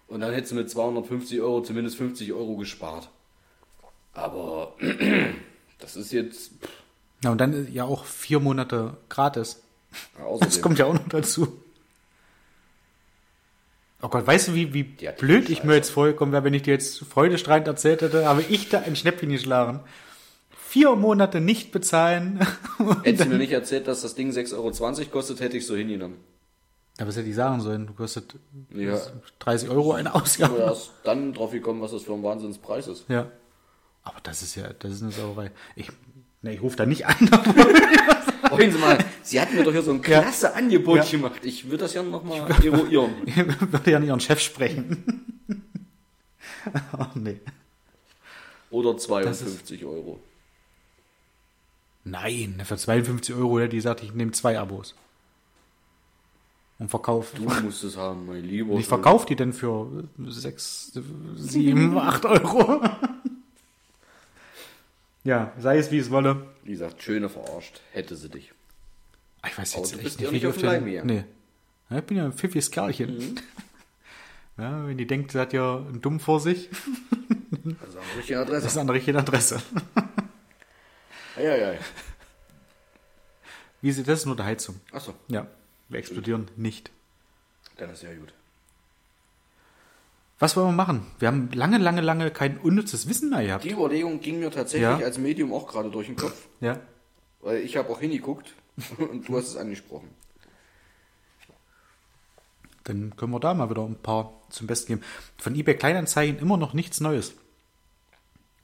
Und 0.07 0.19
dann 0.21 0.33
hättest 0.33 0.51
du 0.51 0.55
mit 0.55 0.69
250 0.69 1.41
Euro 1.41 1.61
zumindest 1.61 1.97
50 1.97 2.31
Euro 2.33 2.55
gespart. 2.57 3.09
Aber 4.13 4.73
das 5.79 5.95
ist 5.95 6.11
jetzt 6.11 6.51
pff, 6.61 6.69
Ja, 7.23 7.31
und 7.31 7.39
dann 7.39 7.71
ja 7.71 7.83
auch 7.85 8.05
vier 8.05 8.39
Monate 8.39 8.97
gratis. 9.09 9.61
Das 10.17 10.25
außerdem. 10.25 10.61
kommt 10.61 10.79
ja 10.79 10.85
auch 10.85 10.93
noch 10.93 11.07
dazu. 11.09 11.61
Oh 14.01 14.09
Gott, 14.09 14.27
weißt 14.27 14.49
du, 14.49 14.53
wie, 14.53 14.73
wie 14.73 14.95
Ja, 14.99 15.11
blöd 15.11 15.49
ich 15.49 15.63
mir 15.63 15.73
jetzt 15.75 15.89
vorgekommen 15.89 16.31
wäre, 16.31 16.43
wenn 16.43 16.53
ich 16.53 16.61
dir 16.63 16.73
jetzt 16.73 17.03
freudestrahlend 17.05 17.67
erzählt 17.67 18.01
hätte, 18.01 18.25
habe 18.27 18.43
ich 18.47 18.69
da 18.69 18.79
ein 18.81 18.95
Schnäppchen 18.95 19.29
geschlagen. 19.29 19.79
Vier 20.67 20.95
Monate 20.95 21.41
nicht 21.41 21.71
bezahlen. 21.71 22.45
Hättest 23.03 23.25
du 23.25 23.29
mir 23.29 23.37
nicht 23.37 23.53
erzählt, 23.53 23.87
dass 23.87 24.01
das 24.01 24.13
Ding 24.15 24.29
6,20 24.31 24.53
Euro 24.55 25.05
kostet, 25.11 25.39
hätte 25.39 25.57
ich 25.57 25.65
so 25.65 25.75
hingenommen. 25.75 26.17
Ja, 26.99 27.07
was 27.07 27.15
hätte 27.15 27.29
ich 27.29 27.35
sagen 27.35 27.61
sollen? 27.61 27.87
Du 27.87 27.93
kostet 27.93 28.35
Ja. 28.73 28.99
30 29.39 29.69
Euro 29.69 29.93
eine 29.93 30.13
Ausgabe. 30.13 30.57
erst 30.57 30.91
dann 31.03 31.33
drauf 31.33 31.51
gekommen, 31.51 31.81
was 31.81 31.91
das 31.91 32.03
für 32.03 32.13
ein 32.13 32.23
Wahnsinnspreis 32.23 32.87
ist. 32.87 33.05
Ja. 33.07 33.27
Aber 34.03 34.19
das 34.23 34.41
ist 34.41 34.55
ja, 34.55 34.69
das 34.79 34.91
ist 34.93 35.01
eine 35.03 35.11
Sauerei. 35.11 35.51
Ich, 35.75 35.89
ne, 36.41 36.53
ich 36.53 36.61
rufe 36.61 36.75
da 36.77 36.85
nicht 36.85 37.05
an. 37.05 37.15
Wollen 38.49 38.71
Sie 38.71 38.77
mal, 38.77 38.97
Sie 39.23 39.39
hatten 39.39 39.55
mir 39.55 39.63
doch 39.63 39.71
hier 39.71 39.81
so 39.81 39.91
ein 39.91 40.01
klasse 40.01 40.53
Angebot 40.55 40.97
Ja. 40.97 41.03
gemacht. 41.03 41.41
Ich 41.43 41.65
würde 41.65 41.77
das 41.77 41.93
ja 41.93 42.03
nochmal 42.03 42.39
eruieren. 42.63 43.11
Ich 43.25 43.35
würde 43.71 43.91
ja 43.91 43.99
nicht 43.99 44.09
ihren 44.09 44.19
Chef 44.19 44.39
sprechen. 44.39 45.25
oh, 46.97 47.05
nee. 47.15 47.39
Oder 48.69 48.97
52 48.97 49.85
Euro. 49.85 50.19
Nein, 52.03 52.61
für 52.63 52.77
52 52.77 53.35
Euro 53.35 53.59
hätte 53.59 53.69
die 53.69 53.77
gesagt, 53.77 54.03
ich 54.03 54.13
nehme 54.13 54.31
zwei 54.31 54.59
Abos. 54.59 54.95
Und 56.79 56.89
verkaufe. 56.89 57.35
Du 57.35 57.43
musst 57.43 57.83
es 57.83 57.97
haben, 57.97 58.27
mein 58.27 58.43
Lieber. 58.43 58.75
Ich 58.75 58.85
verkaufe 58.85 59.25
die 59.25 59.35
denn 59.35 59.51
für 59.51 60.07
6, 60.25 60.99
7, 61.35 61.97
8 61.97 62.25
Euro. 62.25 62.81
Ja, 65.27 65.51
sei 65.59 65.77
es 65.77 65.91
wie 65.91 65.97
es 65.99 66.09
wolle. 66.11 66.47
Wie 66.63 66.71
gesagt, 66.71 67.01
schöne 67.03 67.29
verarscht. 67.29 67.81
Hätte 67.91 68.15
sie 68.15 68.29
dich. 68.29 68.53
Ich 69.45 69.57
weiß 69.57 69.73
Aber 69.75 69.83
jetzt 69.83 69.93
du 69.93 69.97
echt 69.97 70.03
bist 70.03 70.19
nicht, 70.19 70.25
ja 70.25 70.31
nicht 70.31 70.43
ich 70.43 70.47
auf 70.49 70.57
den... 70.57 70.65
Leim. 70.65 71.05
Nee. 71.05 71.23
Ja, 71.89 71.97
ich 71.99 72.03
bin 72.03 72.17
ja 72.17 72.25
ein 72.25 72.33
pfiffiges 72.33 72.71
Kerlchen. 72.71 73.39
Ja, 74.59 74.87
wenn 74.87 74.97
die 74.97 75.05
denkt, 75.05 75.33
sie 75.33 75.39
hat 75.39 75.53
ja 75.53 75.75
einen 75.77 76.01
Dumm 76.01 76.19
vor 76.19 76.39
sich, 76.39 76.69
Also 77.79 77.99
eine 77.99 78.17
richtige 78.17 78.39
das 78.39 78.47
Adresse. 78.47 78.65
ist 78.67 78.77
eine 78.77 78.91
richtige 78.93 79.19
Adresse. 79.19 79.61
Ja, 81.35 81.55
ja, 81.55 81.73
ja. 81.73 81.79
Wie 83.83 83.91
sieht 83.91 84.07
das? 84.07 84.25
Nur 84.25 84.35
der 84.35 84.45
Heizung. 84.47 84.79
Achso, 84.91 85.13
Ja, 85.27 85.45
wir 85.89 85.99
explodieren 85.99 86.49
nicht. 86.55 86.89
dann 87.77 87.91
ist 87.91 88.01
ja 88.01 88.11
gut. 88.15 88.33
Was 90.39 90.55
wollen 90.55 90.67
wir 90.67 90.71
machen? 90.73 91.05
Wir 91.19 91.29
haben 91.29 91.49
lange, 91.53 91.77
lange, 91.79 92.01
lange 92.01 92.29
kein 92.29 92.57
unnützes 92.59 93.09
Wissen 93.09 93.29
mehr 93.31 93.43
gehabt. 93.43 93.63
Die 93.63 93.71
Überlegung 93.71 94.19
ging 94.19 94.39
mir 94.39 94.51
tatsächlich 94.51 94.83
Ja. 94.83 94.97
als 94.97 95.17
Medium 95.17 95.51
auch 95.51 95.67
gerade 95.67 95.89
durch 95.89 96.07
den 96.07 96.15
Kopf. 96.15 96.47
Ja. 96.61 96.79
Weil 97.41 97.57
ich 97.61 97.75
habe 97.77 97.89
auch 97.89 97.99
hingeguckt 97.99 98.53
und 98.97 99.27
du 99.27 99.35
hast 99.37 99.47
es 99.47 99.57
angesprochen. 99.57 100.09
Dann 102.83 103.15
können 103.17 103.31
wir 103.33 103.39
da 103.39 103.53
mal 103.53 103.69
wieder 103.69 103.83
ein 103.83 103.95
paar 103.95 104.33
zum 104.49 104.67
Besten 104.67 104.87
geben. 104.93 105.01
Von 105.37 105.55
eBay 105.55 105.75
Kleinanzeigen 105.75 106.39
immer 106.39 106.57
noch 106.57 106.73
nichts 106.73 107.01
Neues. 107.01 107.33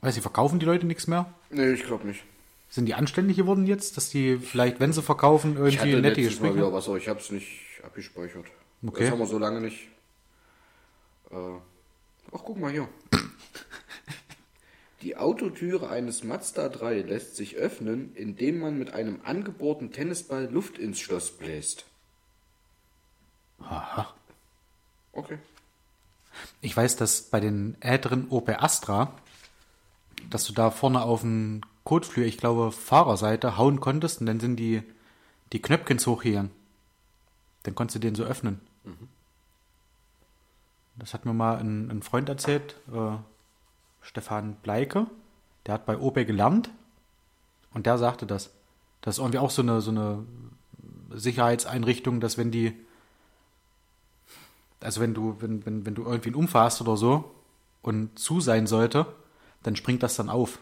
Weiß 0.01 0.15
ich, 0.15 0.21
verkaufen 0.21 0.59
die 0.59 0.65
Leute 0.65 0.85
nichts 0.85 1.07
mehr? 1.07 1.33
Nee, 1.49 1.71
ich 1.71 1.83
glaube 1.83 2.07
nicht. 2.07 2.23
Sind 2.69 2.85
die 2.85 2.93
anständig 2.93 3.37
geworden 3.37 3.65
jetzt, 3.67 3.97
dass 3.97 4.09
die 4.09 4.37
vielleicht, 4.37 4.79
wenn 4.79 4.93
sie 4.93 5.01
verkaufen, 5.01 5.51
Ich 5.53 5.57
irgendwie 5.57 5.77
hatte 5.77 6.01
nette 6.01 6.21
letztes 6.21 6.39
Mal 6.39 6.47
Gespräche? 6.49 6.55
wieder 6.55 6.73
was, 6.73 6.87
aber 6.87 6.97
ich 6.97 7.07
habe 7.07 7.19
es 7.19 7.31
nicht 7.31 7.47
abgespeichert. 7.83 8.45
Okay. 8.85 9.03
Das 9.03 9.11
haben 9.11 9.19
wir 9.19 9.27
so 9.27 9.37
lange 9.39 9.61
nicht. 9.61 9.87
Äh, 11.33 11.59
ach, 12.31 12.41
guck 12.43 12.57
mal 12.57 12.71
hier. 12.71 12.87
Die 15.01 15.17
Autotüre 15.17 15.89
eines 15.89 16.23
Mazda 16.23 16.69
3 16.69 17.01
lässt 17.01 17.35
sich 17.35 17.55
öffnen, 17.57 18.15
indem 18.15 18.59
man 18.59 18.77
mit 18.77 18.93
einem 18.93 19.19
angebohrten 19.23 19.91
Tennisball 19.91 20.45
Luft 20.45 20.77
ins 20.77 20.99
Schloss 20.99 21.31
bläst. 21.31 21.85
Aha. 23.59 24.13
Okay. 25.11 25.39
Ich 26.61 26.75
weiß, 26.75 26.95
dass 26.95 27.23
bei 27.23 27.39
den 27.39 27.75
älteren 27.81 28.29
Opel 28.29 28.55
Astra, 28.59 29.13
dass 30.29 30.45
du 30.45 30.53
da 30.53 30.71
vorne 30.71 31.01
auf 31.01 31.21
dem 31.21 31.61
Kotflügel, 31.83 32.29
ich 32.29 32.37
glaube 32.37 32.71
Fahrerseite, 32.71 33.57
hauen 33.57 33.81
konntest 33.81 34.21
und 34.21 34.27
dann 34.27 34.39
sind 34.39 34.55
die, 34.55 34.83
die 35.51 35.61
Knöpfchens 35.61 36.07
hochgegangen. 36.07 36.51
Dann 37.63 37.75
konntest 37.75 37.95
du 37.95 37.99
den 37.99 38.15
so 38.15 38.23
öffnen. 38.23 38.61
Das 40.95 41.13
hat 41.13 41.25
mir 41.25 41.33
mal 41.33 41.57
ein, 41.57 41.89
ein 41.89 42.01
Freund 42.03 42.29
erzählt, 42.29 42.75
äh, 42.93 43.17
Stefan 44.01 44.55
Bleike, 44.61 45.07
der 45.65 45.75
hat 45.75 45.85
bei 45.85 45.97
Opel 45.97 46.25
gelernt 46.25 46.69
und 47.73 47.85
der 47.85 47.97
sagte 47.97 48.25
das. 48.25 48.51
Das 49.01 49.15
ist 49.15 49.19
irgendwie 49.19 49.39
auch 49.39 49.49
so 49.49 49.61
eine, 49.61 49.81
so 49.81 49.91
eine 49.91 50.23
Sicherheitseinrichtung, 51.11 52.19
dass 52.19 52.37
wenn 52.37 52.51
die 52.51 52.75
also 54.83 55.01
wenn 55.01 55.13
du, 55.13 55.37
wenn, 55.39 55.65
wenn, 55.65 55.85
wenn 55.85 55.95
du 55.95 56.03
irgendwie 56.03 56.29
einen 56.29 56.35
Unfall 56.35 56.65
hast 56.65 56.81
oder 56.81 56.97
so 56.97 57.31
und 57.81 58.17
zu 58.19 58.41
sein 58.41 58.67
sollte, 58.67 59.05
dann 59.63 59.75
springt 59.75 60.03
das 60.03 60.15
dann 60.15 60.29
auf. 60.29 60.59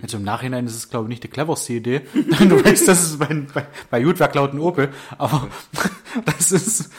Also 0.00 0.16
im 0.16 0.22
Nachhinein 0.22 0.66
ist 0.66 0.74
es, 0.74 0.88
glaube 0.88 1.04
ich, 1.04 1.08
nicht 1.10 1.22
die 1.22 1.28
cleverste 1.28 1.74
Idee. 1.74 2.00
du 2.14 2.64
weißt, 2.64 2.88
das 2.88 3.02
ist 3.02 3.18
bei, 3.18 3.26
bei, 3.52 3.66
bei 3.90 4.00
Jutwerk 4.00 4.34
laut 4.34 4.54
ein 4.54 4.58
Opel, 4.58 4.92
aber 5.18 5.48
das 6.24 6.50
ist 6.50 6.90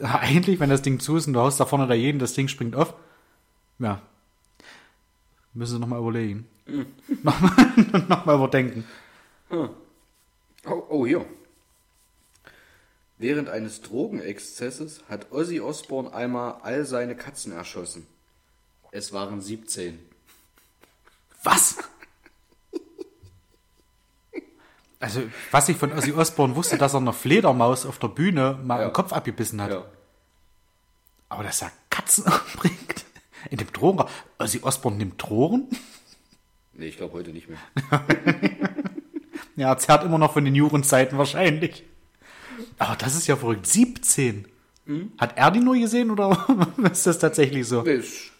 eigentlich, 0.20 0.60
wenn 0.60 0.70
das 0.70 0.82
Ding 0.82 0.98
zu 0.98 1.16
ist 1.16 1.26
und 1.26 1.34
du 1.34 1.40
haust 1.40 1.60
da 1.60 1.66
vorne 1.66 1.86
da 1.86 1.94
jeden, 1.94 2.18
das 2.18 2.34
Ding 2.34 2.48
springt 2.48 2.74
auf. 2.74 2.94
Ja. 3.78 4.02
Müssen 5.52 5.74
sie 5.74 5.80
nochmal 5.80 6.00
überlegen. 6.00 6.46
nochmal 7.22 7.52
noch 8.08 8.24
mal 8.24 8.34
überdenken. 8.36 8.84
Oh, 9.50 10.84
oh, 10.88 11.06
hier. 11.06 11.24
Während 13.18 13.48
eines 13.48 13.82
Drogenexzesses 13.82 15.02
hat 15.08 15.32
Ozzy 15.32 15.60
Osbourne 15.60 16.14
einmal 16.14 16.60
all 16.62 16.84
seine 16.86 17.16
Katzen 17.16 17.52
erschossen. 17.52 18.06
Es 18.92 19.12
waren 19.12 19.40
17. 19.40 19.98
Was? 21.42 21.76
Also, 25.00 25.22
was 25.50 25.68
ich 25.68 25.76
von 25.76 25.92
Ozzy 25.92 26.12
Osbourne 26.12 26.54
wusste, 26.56 26.76
dass 26.78 26.94
er 26.94 26.98
einer 27.00 27.12
Fledermaus 27.14 27.86
auf 27.86 27.98
der 27.98 28.08
Bühne 28.08 28.58
mal 28.62 28.80
Ja. 28.80 28.88
den 28.88 28.92
Kopf 28.92 29.12
abgebissen 29.12 29.60
hat. 29.60 29.70
Ja. 29.70 29.84
Aber 31.30 31.42
dass 31.42 31.62
er 31.62 31.72
Katzen 31.90 32.24
umbringt. 32.54 33.04
In 33.50 33.56
dem 33.58 33.72
Drogen. 33.72 34.04
Ozzy 34.38 34.60
Osbourne 34.62 34.98
nimmt 34.98 35.20
Drogen? 35.22 35.68
Nee, 36.74 36.86
ich 36.86 36.96
glaube 36.98 37.14
heute 37.14 37.30
nicht 37.30 37.48
mehr. 37.48 37.58
Ja, 39.56 39.68
er 39.72 39.78
zerrt 39.78 40.04
immer 40.04 40.16
noch 40.16 40.32
von 40.32 40.44
den 40.44 40.54
Jurenzeiten 40.54 41.18
wahrscheinlich. 41.18 41.84
Aber 42.78 42.96
das 42.96 43.14
ist 43.14 43.26
ja 43.26 43.36
verrückt. 43.36 43.66
17. 43.66 44.46
Hat 45.18 45.36
er 45.36 45.50
die 45.50 45.60
nur 45.60 45.76
gesehen 45.76 46.10
oder 46.10 46.46
ist 46.90 47.06
das 47.06 47.18
tatsächlich 47.18 47.66
so? 47.66 47.82
Nee, 47.82 47.90
Es, 47.94 48.30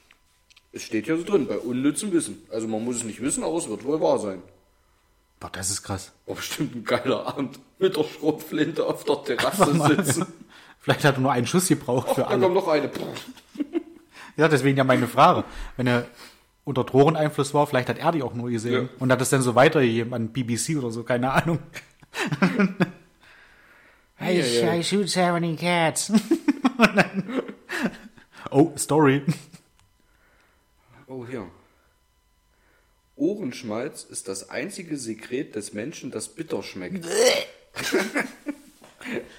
es 0.72 0.82
steht 0.82 1.06
ja 1.08 1.16
so 1.18 1.24
drin, 1.24 1.46
bei 1.46 1.58
unnützem 1.58 2.12
Wissen. 2.12 2.38
Also 2.50 2.68
man 2.68 2.82
muss 2.84 2.96
es 2.96 3.04
nicht 3.04 3.20
wissen, 3.20 3.44
aber 3.44 3.56
es 3.58 3.68
wird 3.68 3.84
wohl 3.84 4.00
wahr 4.00 4.18
sein. 4.18 4.40
Boah, 5.40 5.50
das 5.52 5.70
ist 5.70 5.82
krass. 5.82 6.12
War 6.26 6.36
bestimmt 6.36 6.74
ein 6.76 6.84
geiler 6.84 7.26
Abend 7.26 7.58
mit 7.78 7.96
der 7.96 8.04
Schrotflinte 8.04 8.84
auf 8.86 9.04
der 9.04 9.22
Terrasse 9.36 9.72
mal. 9.74 9.96
sitzen. 10.04 10.26
Vielleicht 10.78 11.04
hat 11.04 11.16
er 11.16 11.20
nur 11.20 11.32
einen 11.32 11.46
Schuss 11.46 11.68
gebraucht 11.68 12.08
Ach, 12.10 12.14
für 12.14 12.26
alle. 12.26 12.40
kommt 12.40 12.54
noch 12.54 12.68
eine. 12.68 12.90
Ja, 14.36 14.48
deswegen 14.48 14.78
ja 14.78 14.84
meine 14.84 15.06
Frage. 15.08 15.44
Wenn 15.76 15.86
er 15.86 16.06
unter 16.64 16.84
Drogeneinfluss 16.84 17.52
war, 17.52 17.66
vielleicht 17.66 17.88
hat 17.90 17.98
er 17.98 18.12
die 18.12 18.22
auch 18.22 18.32
nur 18.32 18.48
gesehen 18.48 18.84
Ja. 18.84 18.88
und 18.98 19.10
hat 19.12 19.20
es 19.20 19.28
dann 19.28 19.42
so 19.42 19.54
weitergegeben 19.54 20.14
an 20.14 20.28
BBC 20.32 20.78
oder 20.78 20.90
so, 20.90 21.02
keine 21.02 21.32
Ahnung. 21.32 21.58
I, 24.20 24.38
ja, 24.38 24.44
ja. 24.44 24.74
I 24.76 24.82
shoot 24.84 25.08
70 25.08 25.58
cats. 25.58 26.12
Dann- 26.78 27.42
oh, 28.50 28.72
Story. 28.78 29.22
Oh, 31.06 31.26
hier. 31.28 31.46
Ohrenschmalz 33.20 34.04
ist 34.04 34.28
das 34.28 34.48
einzige 34.48 34.96
Sekret 34.96 35.54
des 35.54 35.74
Menschen, 35.74 36.10
das 36.10 36.28
bitter 36.28 36.62
schmeckt. 36.62 37.04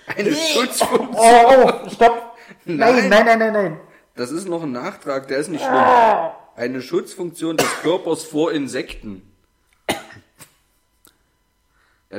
Eine 0.05 0.35
Schutzfunktion. 0.35 1.09
Oh, 1.13 1.65
oh, 1.65 1.89
stopp. 1.89 2.37
Nein. 2.65 3.09
nein, 3.09 3.25
nein, 3.25 3.39
nein, 3.39 3.53
nein. 3.53 3.79
Das 4.15 4.31
ist 4.31 4.47
noch 4.47 4.61
ein 4.61 4.71
Nachtrag, 4.71 5.27
der 5.27 5.39
ist 5.39 5.47
nicht 5.47 5.63
schlimm. 5.63 5.83
Eine 6.55 6.81
Schutzfunktion 6.81 7.57
des 7.57 7.67
Körpers 7.81 8.23
vor 8.23 8.51
Insekten. 8.51 9.23
Ja, 9.89 9.97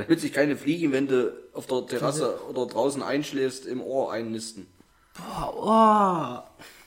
damit 0.01 0.21
sich 0.21 0.33
keine 0.33 0.57
Fliegen, 0.57 0.93
wenn 0.93 1.07
du 1.07 1.37
auf 1.53 1.67
der 1.67 1.87
Terrasse 1.87 2.41
oder 2.49 2.67
draußen 2.67 3.03
einschläfst, 3.03 3.67
im 3.67 3.83
Ohr 3.83 4.11
einnisten. 4.11 4.67
Oh, 5.55 6.39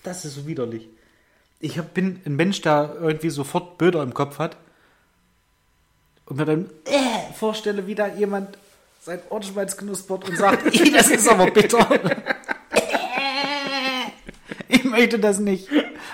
das 0.04 0.26
ist 0.26 0.36
so 0.36 0.48
widerlich. 0.48 0.90
Ich 1.60 1.78
hab, 1.78 1.94
bin 1.94 2.22
ein 2.26 2.36
Mensch, 2.36 2.62
der 2.62 2.98
irgendwie 3.00 3.30
sofort 3.30 3.78
Bilder 3.78 4.04
im 4.04 4.14
Kopf 4.14 4.40
hat 4.40 4.58
und 6.26 6.38
mir 6.38 6.46
dann 6.46 6.70
äh, 6.86 7.34
vorstelle, 7.38 7.88
wie 7.88 7.96
da 7.96 8.08
jemand 8.08 8.58
sein 9.02 9.20
Ohrenschmalz 9.30 9.78
knuspert 9.78 10.28
und 10.28 10.38
sagt, 10.38 10.66
"Ih, 10.74 10.92
das 10.92 11.10
ist 11.10 11.28
aber 11.28 11.52
bitter. 11.52 11.88
ich 14.68 14.84
möchte 14.84 15.20
das 15.20 15.40
nicht. 15.40 15.70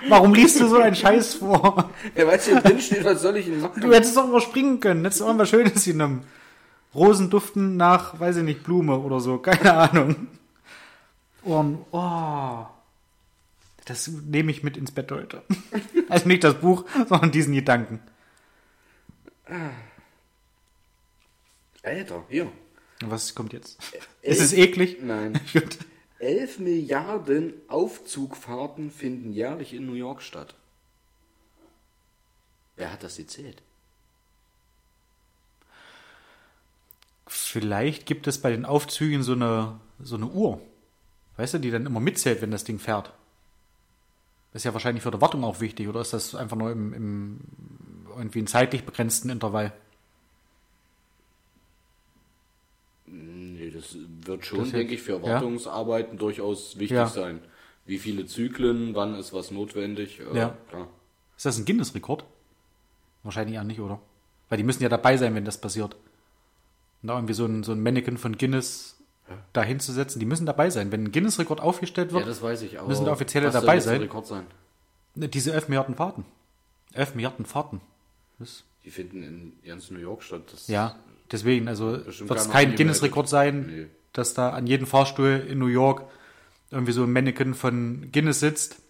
Warum 0.09 0.34
liest 0.34 0.59
du 0.59 0.68
so 0.68 0.78
einen 0.78 0.95
Scheiß 0.95 1.36
vor? 1.36 1.89
Ja, 2.16 2.28
weißt 2.28 2.47
du, 2.47 2.51
hier 2.51 2.62
drin 2.62 2.82
steht, 2.82 3.05
was 3.05 3.22
soll 3.22 3.38
ich 3.38 3.45
denn 3.45 3.62
machen? 3.62 3.82
Du 3.82 3.93
hättest 3.93 4.18
doch 4.18 4.28
überspringen 4.28 4.80
können. 4.80 5.03
Hättest 5.03 5.22
du 5.22 5.26
irgendwas 5.26 5.49
Schönes 5.49 5.86
genommen. 5.86 6.26
Rosen 6.93 7.30
duften 7.30 7.78
nach, 7.78 8.20
weiß 8.20 8.38
ich 8.38 8.43
nicht, 8.43 8.64
Blume 8.64 8.97
oder 8.99 9.20
so. 9.20 9.38
Keine 9.38 9.74
Ahnung. 9.74 10.28
Und, 11.43 11.86
oh. 11.91 12.66
Das 13.86 14.07
nehme 14.07 14.51
ich 14.51 14.64
mit 14.64 14.78
ins 14.78 14.91
Bett 14.91 15.12
heute. 15.12 15.41
Also 16.09 16.28
nicht 16.28 16.43
das 16.43 16.55
Buch, 16.55 16.86
sondern 17.07 17.32
diesen 17.32 17.53
Gedanken. 17.53 17.99
Alter, 21.84 22.24
hier. 22.30 22.52
Was 23.04 23.34
kommt 23.34 23.54
jetzt? 23.54 23.80
Elf- 23.94 24.10
Ist 24.22 24.42
es 24.42 24.54
eklig? 24.54 24.98
Nein. 25.02 25.40
Gut. 25.54 25.78
11 26.20 26.60
Milliarden 26.60 27.54
Aufzugfahrten 27.68 28.92
finden 28.92 29.32
jährlich 29.34 29.74
in 29.74 29.88
New 29.88 29.94
York 29.96 30.22
statt. 30.22 30.54
Wer 32.76 32.92
hat 32.94 33.02
das 33.04 33.18
gezählt? 33.18 33.62
Vielleicht 37.28 38.06
gibt 38.06 38.28
es 38.28 38.40
bei 38.42 38.52
den 38.52 38.66
Aufzügen 38.66 39.24
so 39.24 39.34
eine, 39.34 39.80
so 40.00 40.16
eine 40.16 40.28
Uhr. 40.28 40.62
Weißt 41.38 41.56
du, 41.56 41.60
die 41.60 41.72
dann 41.72 41.86
immer 41.86 42.00
mitzählt, 42.00 42.42
wenn 42.42 42.52
das 42.52 42.64
Ding 42.66 42.78
fährt. 42.78 43.14
Das 44.54 44.62
ist 44.62 44.66
ja 44.66 44.74
wahrscheinlich 44.74 45.02
für 45.04 45.12
die 45.12 45.22
Wartung 45.22 45.44
auch 45.44 45.60
wichtig, 45.62 45.88
oder 45.88 46.02
ist 46.02 46.14
das 46.14 46.36
einfach 46.36 46.58
nur 46.58 46.72
im, 46.72 46.94
im 46.94 47.40
irgendwie 48.18 48.40
einen 48.40 48.48
zeitlich 48.48 48.84
begrenzten 48.84 49.30
Intervall? 49.30 49.72
Nee, 53.06 53.72
das 53.72 53.96
wird 54.32 54.46
schon, 54.46 54.60
Das 54.60 54.72
denke 54.72 54.94
ich, 54.96 55.02
für 55.02 55.14
ja? 55.18 55.22
Wartungsarbeiten 55.24 56.18
durchaus 56.18 56.80
wichtig 56.80 56.96
Ja. 56.98 57.08
sein. 57.08 57.42
Wie 57.86 57.98
viele 58.00 58.26
Zyklen, 58.26 58.96
wann 58.96 59.16
ist 59.16 59.34
was 59.34 59.52
notwendig? 59.52 60.20
Äh, 60.20 60.38
Ja. 60.38 60.58
Klar. 60.70 60.88
Ist 61.38 61.46
das 61.46 61.58
ein 61.58 61.66
Guinness-Rekord? 61.66 62.24
Wahrscheinlich 63.24 63.56
eher 63.56 63.64
nicht, 63.64 63.80
oder? 63.80 64.00
Weil 64.50 64.58
die 64.58 64.64
müssen 64.64 64.84
ja 64.84 64.90
dabei 64.90 65.18
sein, 65.18 65.36
wenn 65.36 65.46
das 65.46 65.60
passiert. 65.60 65.96
Und 67.02 67.08
da 67.08 67.16
irgendwie 67.16 67.34
so 67.34 67.46
ein, 67.46 67.64
so 67.64 67.72
ein 67.72 67.82
Mannequin 67.82 68.18
von 68.18 68.38
Guinness 68.38 68.98
da 69.54 69.64
hinzusetzen, 69.64 70.20
die 70.20 70.26
müssen 70.26 70.46
dabei 70.46 70.70
sein. 70.70 70.92
Wenn 70.92 71.06
ein 71.06 71.12
Guinness-Rekord 71.12 71.62
aufgestellt 71.62 72.12
Ja, 72.12 72.18
wird, 72.18 72.28
das 72.28 72.42
weiß 72.42 72.62
ich. 72.64 72.80
Aber 72.80 72.90
müssen 72.90 73.08
Offizielle 73.08 73.48
was 73.48 73.54
dabei 73.54 73.80
sein? 73.80 74.02
Rekord 74.02 74.28
sein? 74.28 74.46
ne, 75.16 75.28
diese 75.30 75.54
11 75.54 75.68
Milliarden 75.70 75.96
Fahrten. 75.96 76.26
11 76.94 77.16
Milliarden 77.16 77.46
Fahrten. 77.46 77.82
Das, 78.40 78.64
Die 78.84 78.92
finden 78.92 79.24
in 79.24 79.54
ganz 79.66 79.90
New 79.92 80.00
York 80.00 80.22
statt. 80.24 80.44
Das 80.52 80.68
ja, 80.68 80.96
deswegen, 81.32 81.68
also 81.68 81.92
wird 82.06 82.32
es 82.40 82.50
kein. 82.50 82.76
Guinness-Rekord 82.76 83.30
sein, 83.30 83.66
Nee. 83.68 83.88
Dass 84.14 84.34
da 84.34 84.51
an 84.51 84.68
jedem 84.68 84.88
Fahrstuhl 84.88 85.45
in 85.47 85.59
New 85.59 85.68
York 85.68 86.03
irgendwie 86.70 86.91
so 86.91 87.03
ein 87.03 87.12
Mannequin 87.12 87.53
von 87.53 88.09
Guinness 88.12 88.39
sitzt 88.39 88.82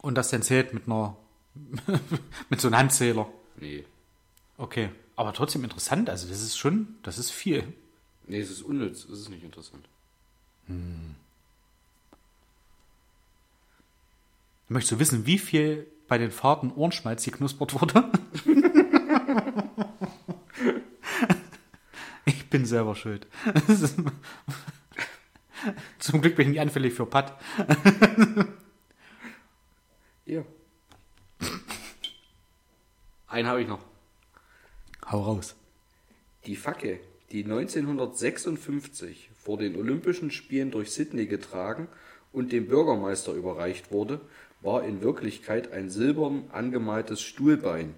und 0.00 0.14
das 0.14 0.30
dann 0.30 0.42
zählt 0.42 0.74
mit 0.74 0.86
einer 0.86 1.16
mit 2.50 2.60
so 2.60 2.68
einem 2.68 2.76
Handzähler. 2.76 3.28
Nee. 3.58 3.84
Okay, 4.58 4.90
aber 5.16 5.32
trotzdem 5.32 5.64
interessant. 5.64 6.10
Also 6.10 6.28
das 6.28 6.42
ist 6.42 6.56
schon, 6.56 6.96
das 7.02 7.18
ist 7.18 7.30
viel. 7.30 7.64
Nee, 8.26 8.40
es 8.40 8.50
ist 8.50 8.62
unnütz. 8.62 9.04
Es 9.04 9.20
ist 9.20 9.28
nicht 9.30 9.44
interessant. 9.44 9.86
Möchtest 14.68 14.92
du 14.92 14.98
wissen, 14.98 15.26
wie 15.26 15.38
viel 15.38 15.86
bei 16.08 16.18
den 16.18 16.30
Fahrten 16.30 16.72
Ohrenschmalz 16.72 17.24
geknuspert 17.24 17.80
wurde? 17.80 18.10
ich 22.46 22.50
bin 22.50 22.64
selber 22.64 22.94
schuld. 22.94 23.26
Zum 25.98 26.20
Glück 26.20 26.36
bin 26.36 26.46
ich 26.46 26.52
nicht 26.52 26.60
anfällig 26.60 26.94
für 26.94 27.06
Patt. 27.06 27.36
Ja. 30.28 30.44
Einen 33.28 33.46
habe 33.46 33.62
ich 33.62 33.68
noch. 33.68 33.78
Hau 35.08 35.22
raus. 35.22 35.54
Die 36.46 36.56
Fackel, 36.56 36.98
die 37.30 37.44
1956 37.44 39.30
vor 39.36 39.56
den 39.56 39.76
Olympischen 39.76 40.32
Spielen 40.32 40.72
durch 40.72 40.90
Sydney 40.90 41.26
getragen 41.26 41.86
und 42.32 42.50
dem 42.50 42.66
Bürgermeister 42.66 43.34
überreicht 43.34 43.92
wurde, 43.92 44.20
war 44.62 44.82
in 44.82 45.00
Wirklichkeit 45.00 45.70
ein 45.70 45.90
silbern 45.90 46.50
angemaltes 46.50 47.22
Stuhlbein, 47.22 47.94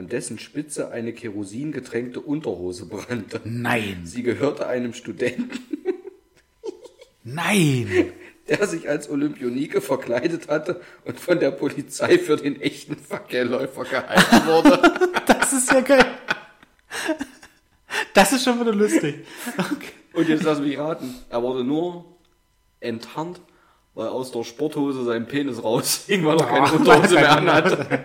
an 0.00 0.08
dessen 0.08 0.38
Spitze 0.38 0.90
eine 0.92 1.12
kerosingetränkte 1.12 2.20
Unterhose 2.20 2.86
brannte. 2.86 3.38
Nein. 3.44 4.00
Sie 4.04 4.22
gehörte 4.22 4.66
einem 4.66 4.94
Studenten, 4.94 5.50
Nein. 7.22 8.10
der 8.48 8.66
sich 8.66 8.88
als 8.88 9.10
Olympionike 9.10 9.82
verkleidet 9.82 10.48
hatte 10.48 10.80
und 11.04 11.20
von 11.20 11.38
der 11.38 11.50
Polizei 11.50 12.16
für 12.18 12.36
den 12.36 12.62
echten 12.62 12.96
Fackelläufer 12.96 13.84
gehalten 13.84 14.46
wurde. 14.46 15.10
Das 15.26 15.52
ist 15.52 15.70
ja 15.72 15.80
geil. 15.80 16.04
Das 18.14 18.32
ist 18.32 18.44
schon 18.44 18.60
wieder 18.60 18.72
lustig. 18.72 19.26
Okay. 19.58 19.88
Und 20.12 20.28
jetzt 20.28 20.44
lass 20.44 20.60
mich 20.60 20.78
raten. 20.78 21.14
Er 21.28 21.42
wurde 21.42 21.64
nur 21.64 22.04
enttarnt, 22.78 23.40
weil 23.94 24.08
aus 24.08 24.30
der 24.32 24.44
Sporthose 24.44 25.04
sein 25.04 25.26
Penis 25.26 25.62
raushing, 25.62 26.24
weil 26.24 26.38
er 26.38 26.46
keine 26.46 26.72
Oh, 26.72 26.76
Unterhose 26.76 27.16
er 27.16 27.20
mehr 27.20 27.36
anhatte. 27.36 28.04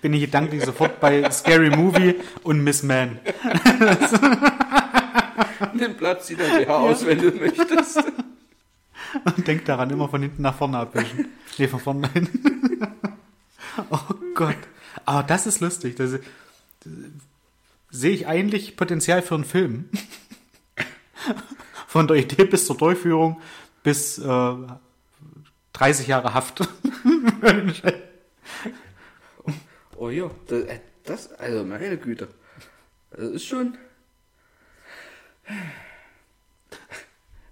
Bin 0.00 0.14
ich 0.14 0.22
gedanklich 0.22 0.64
sofort 0.64 1.00
bei 1.00 1.30
Scary 1.30 1.70
Movie 1.70 2.16
und 2.42 2.62
Miss 2.64 2.82
Man. 2.82 3.20
Den 5.74 5.96
Platz 5.96 6.26
sieht 6.26 6.40
er 6.40 6.58
BH 6.58 6.76
aus, 6.76 7.06
wenn 7.06 7.18
du 7.18 7.30
möchtest. 7.30 8.02
Und 9.24 9.46
denk 9.46 9.64
daran, 9.64 9.90
immer 9.90 10.08
von 10.08 10.22
hinten 10.22 10.42
nach 10.42 10.56
vorne 10.56 10.78
abwischen. 10.78 11.28
Nee, 11.58 11.68
von 11.68 11.80
vorne 11.80 12.08
hin. 12.12 12.28
Oh 13.90 14.14
Gott. 14.34 14.56
Aber 15.04 15.22
das 15.22 15.46
ist 15.46 15.60
lustig. 15.60 15.96
Das, 15.96 16.12
das 16.12 16.20
sehe 17.90 18.12
ich 18.12 18.26
eigentlich 18.26 18.76
Potenzial 18.76 19.22
für 19.22 19.34
einen 19.34 19.44
Film. 19.44 19.88
Von 21.86 22.08
der 22.08 22.16
Idee 22.16 22.44
bis 22.44 22.66
zur 22.66 22.76
Durchführung 22.76 23.40
bis 23.82 24.18
äh, 24.18 24.54
30 25.74 26.06
Jahre 26.06 26.34
Haft. 26.34 26.60
Oh 30.02 30.10
ja, 30.10 30.32
das, 30.48 30.64
äh, 30.64 30.80
das 31.04 31.32
also 31.34 31.62
meine 31.62 31.96
Güte. 31.96 32.26
Das 33.12 33.20
ist 33.20 33.44
schon 33.44 33.78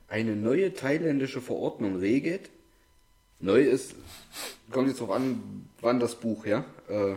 eine 0.09 0.35
neue 0.35 0.75
thailändische 0.75 1.41
Verordnung 1.41 1.95
regelt. 1.95 2.51
Neu 3.39 3.63
ist, 3.63 3.95
kommt 4.73 4.89
jetzt 4.89 4.99
drauf 4.99 5.13
an, 5.13 5.69
wann 5.81 6.01
das 6.01 6.17
Buch, 6.17 6.45
ja? 6.45 6.65
Äh, 6.89 7.15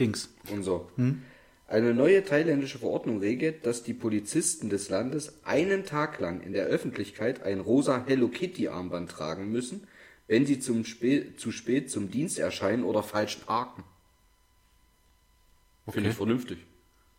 Dings. 0.00 0.30
und 0.50 0.62
so. 0.62 0.88
Eine 1.68 1.92
neue 1.92 2.24
thailändische 2.24 2.78
Verordnung 2.78 3.18
regelt, 3.18 3.66
dass 3.66 3.82
die 3.82 3.92
Polizisten 3.92 4.70
des 4.70 4.88
Landes 4.88 5.44
einen 5.44 5.84
Tag 5.84 6.20
lang 6.20 6.40
in 6.40 6.54
der 6.54 6.64
Öffentlichkeit 6.64 7.42
ein 7.42 7.60
rosa 7.60 8.02
Hello 8.06 8.28
Kitty 8.28 8.68
Armband 8.68 9.10
tragen 9.10 9.52
müssen, 9.52 9.86
wenn 10.26 10.46
sie 10.46 10.58
zum 10.58 10.86
Spä 10.86 11.36
zu 11.36 11.52
spät 11.52 11.90
zum 11.90 12.10
Dienst 12.10 12.38
erscheinen 12.38 12.82
oder 12.82 13.02
falsch 13.02 13.36
parken. 13.44 13.84
Finde 15.88 16.10
ich 16.10 16.16
vernünftig. 16.16 16.58
Ist 16.58 16.66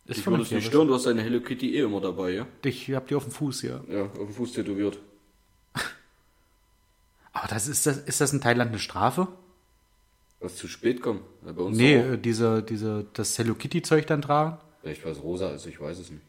ich 0.04 0.06
würde 0.08 0.18
es 0.18 0.22
vernünftig, 0.48 0.56
nicht 0.56 0.66
stören, 0.66 0.88
du 0.88 0.94
hast 0.94 1.06
deine 1.06 1.22
Hello 1.22 1.40
Kitty 1.40 1.76
eh 1.76 1.80
immer 1.82 2.00
dabei, 2.00 2.30
ja? 2.30 2.46
Ich 2.64 2.90
hab 2.92 3.06
die 3.08 3.14
auf 3.14 3.24
dem 3.24 3.32
Fuß, 3.32 3.62
ja. 3.62 3.80
Ja, 3.88 4.02
auf 4.04 4.12
dem 4.16 4.32
Fuß 4.32 4.52
tätowiert. 4.52 4.98
Aber 7.32 7.48
das 7.48 7.68
ist, 7.68 7.86
das, 7.86 7.98
ist 7.98 8.20
das 8.20 8.32
in 8.32 8.40
Thailand 8.40 8.70
eine 8.70 8.78
Strafe? 8.78 9.28
Was 10.40 10.56
zu 10.56 10.66
spät 10.68 11.00
kommt. 11.02 11.22
Ja, 11.46 11.52
bei 11.52 11.62
uns 11.62 11.76
Nee, 11.76 12.00
auch. 12.00 12.04
äh, 12.12 12.16
diese, 12.18 12.62
diese, 12.62 13.06
das 13.14 13.38
Hello 13.38 13.54
Kitty-Zeug 13.54 14.06
dann 14.06 14.22
tragen. 14.22 14.58
Vielleicht 14.80 15.04
weil 15.04 15.12
es 15.12 15.22
rosa 15.22 15.50
ist, 15.50 15.66
ich 15.66 15.80
weiß 15.80 15.98
es 15.98 16.10
nicht. 16.10 16.22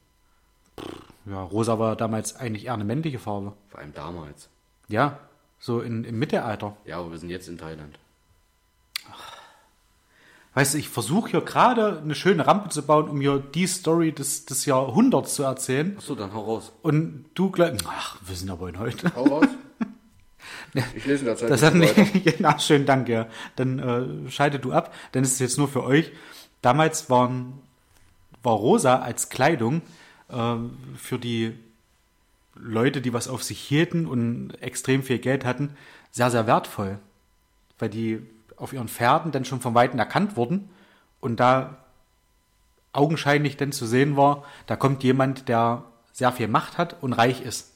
Ja, 1.26 1.42
rosa 1.42 1.80
war 1.80 1.96
damals 1.96 2.36
eigentlich 2.36 2.66
eher 2.66 2.74
eine 2.74 2.84
männliche 2.84 3.18
Farbe. 3.20 3.54
Vor 3.70 3.80
allem 3.80 3.94
damals. 3.94 4.50
Ja, 4.88 5.20
so 5.60 5.82
in, 5.82 6.04
im 6.04 6.20
Mittelalter. 6.20 6.76
Ja, 6.86 7.00
aber 7.00 7.12
wir 7.12 7.18
sind 7.18 7.30
jetzt 7.30 7.48
in 7.48 7.58
Thailand. 7.58 7.98
Weißt 10.56 10.76
du, 10.76 10.78
ich 10.78 10.90
versuche 10.90 11.32
hier 11.32 11.42
gerade 11.42 12.00
eine 12.00 12.14
schöne 12.14 12.46
Rampe 12.46 12.70
zu 12.70 12.84
bauen, 12.84 13.10
um 13.10 13.20
hier 13.20 13.40
die 13.40 13.66
Story 13.66 14.12
des, 14.12 14.46
des 14.46 14.66
Jahrhunderts 14.66 15.36
zu 15.36 15.44
erzählen. 15.44 15.96
Achso, 15.98 16.14
dann 16.14 16.34
hau 16.34 16.42
raus. 16.42 16.72
Und 16.84 17.26
du 17.34 17.50
gleich, 17.50 17.76
ach, 17.88 18.18
wir 18.24 18.36
sind 18.36 18.52
aber 18.52 18.70
in 18.70 18.78
heute. 18.78 19.12
Hau 19.16 19.24
raus. 19.24 19.48
Ich 20.96 21.06
lese 21.06 21.20
in 21.20 21.26
der 21.26 21.36
Zeit 21.36 21.52
Das 21.52 21.62
hat 21.62 21.76
nicht, 21.76 21.96
na, 22.40 22.58
schönen 22.58 22.88
Dank, 22.88 23.08
ja. 23.08 23.28
Dann 23.56 23.78
äh, 23.78 24.32
scheide 24.32 24.58
du 24.58 24.72
ab, 24.72 24.92
denn 25.14 25.24
es 25.24 25.34
ist 25.34 25.40
jetzt 25.40 25.58
nur 25.60 25.68
für 25.68 25.84
euch. 25.84 26.12
Damals 26.64 27.12
waren, 27.12 27.62
war 28.42 28.54
rosa 28.54 28.96
als 28.98 29.30
Kleidung 29.30 29.84
äh, 30.30 30.56
für 30.98 31.20
die 31.20 31.54
Leute, 32.56 33.02
die 33.02 33.14
was 33.14 33.28
auf 33.28 33.44
sich 33.44 33.60
hielten 33.60 34.08
und 34.08 34.52
extrem 34.62 35.04
viel 35.04 35.20
Geld 35.20 35.46
hatten, 35.46 35.76
sehr, 36.10 36.32
sehr 36.32 36.48
wertvoll. 36.48 36.98
Weil 37.78 37.90
die 37.90 38.22
auf 38.58 38.74
ihren 38.74 38.88
Pferden 38.88 39.32
dann 39.32 39.46
schon 39.46 39.62
von 39.62 39.76
Weitem 39.76 40.00
erkannt 40.00 40.36
wurden 40.36 40.70
und 41.20 41.40
da 41.40 41.78
augenscheinlich 42.92 43.58
dann 43.58 43.72
zu 43.72 43.86
sehen 43.86 44.16
war, 44.16 44.44
da 44.68 44.76
kommt 44.76 45.04
jemand, 45.04 45.50
der 45.50 45.84
sehr 46.12 46.32
viel 46.32 46.48
Macht 46.48 46.78
hat 46.78 47.02
und 47.02 47.14
reich 47.14 47.42
ist. 47.42 47.72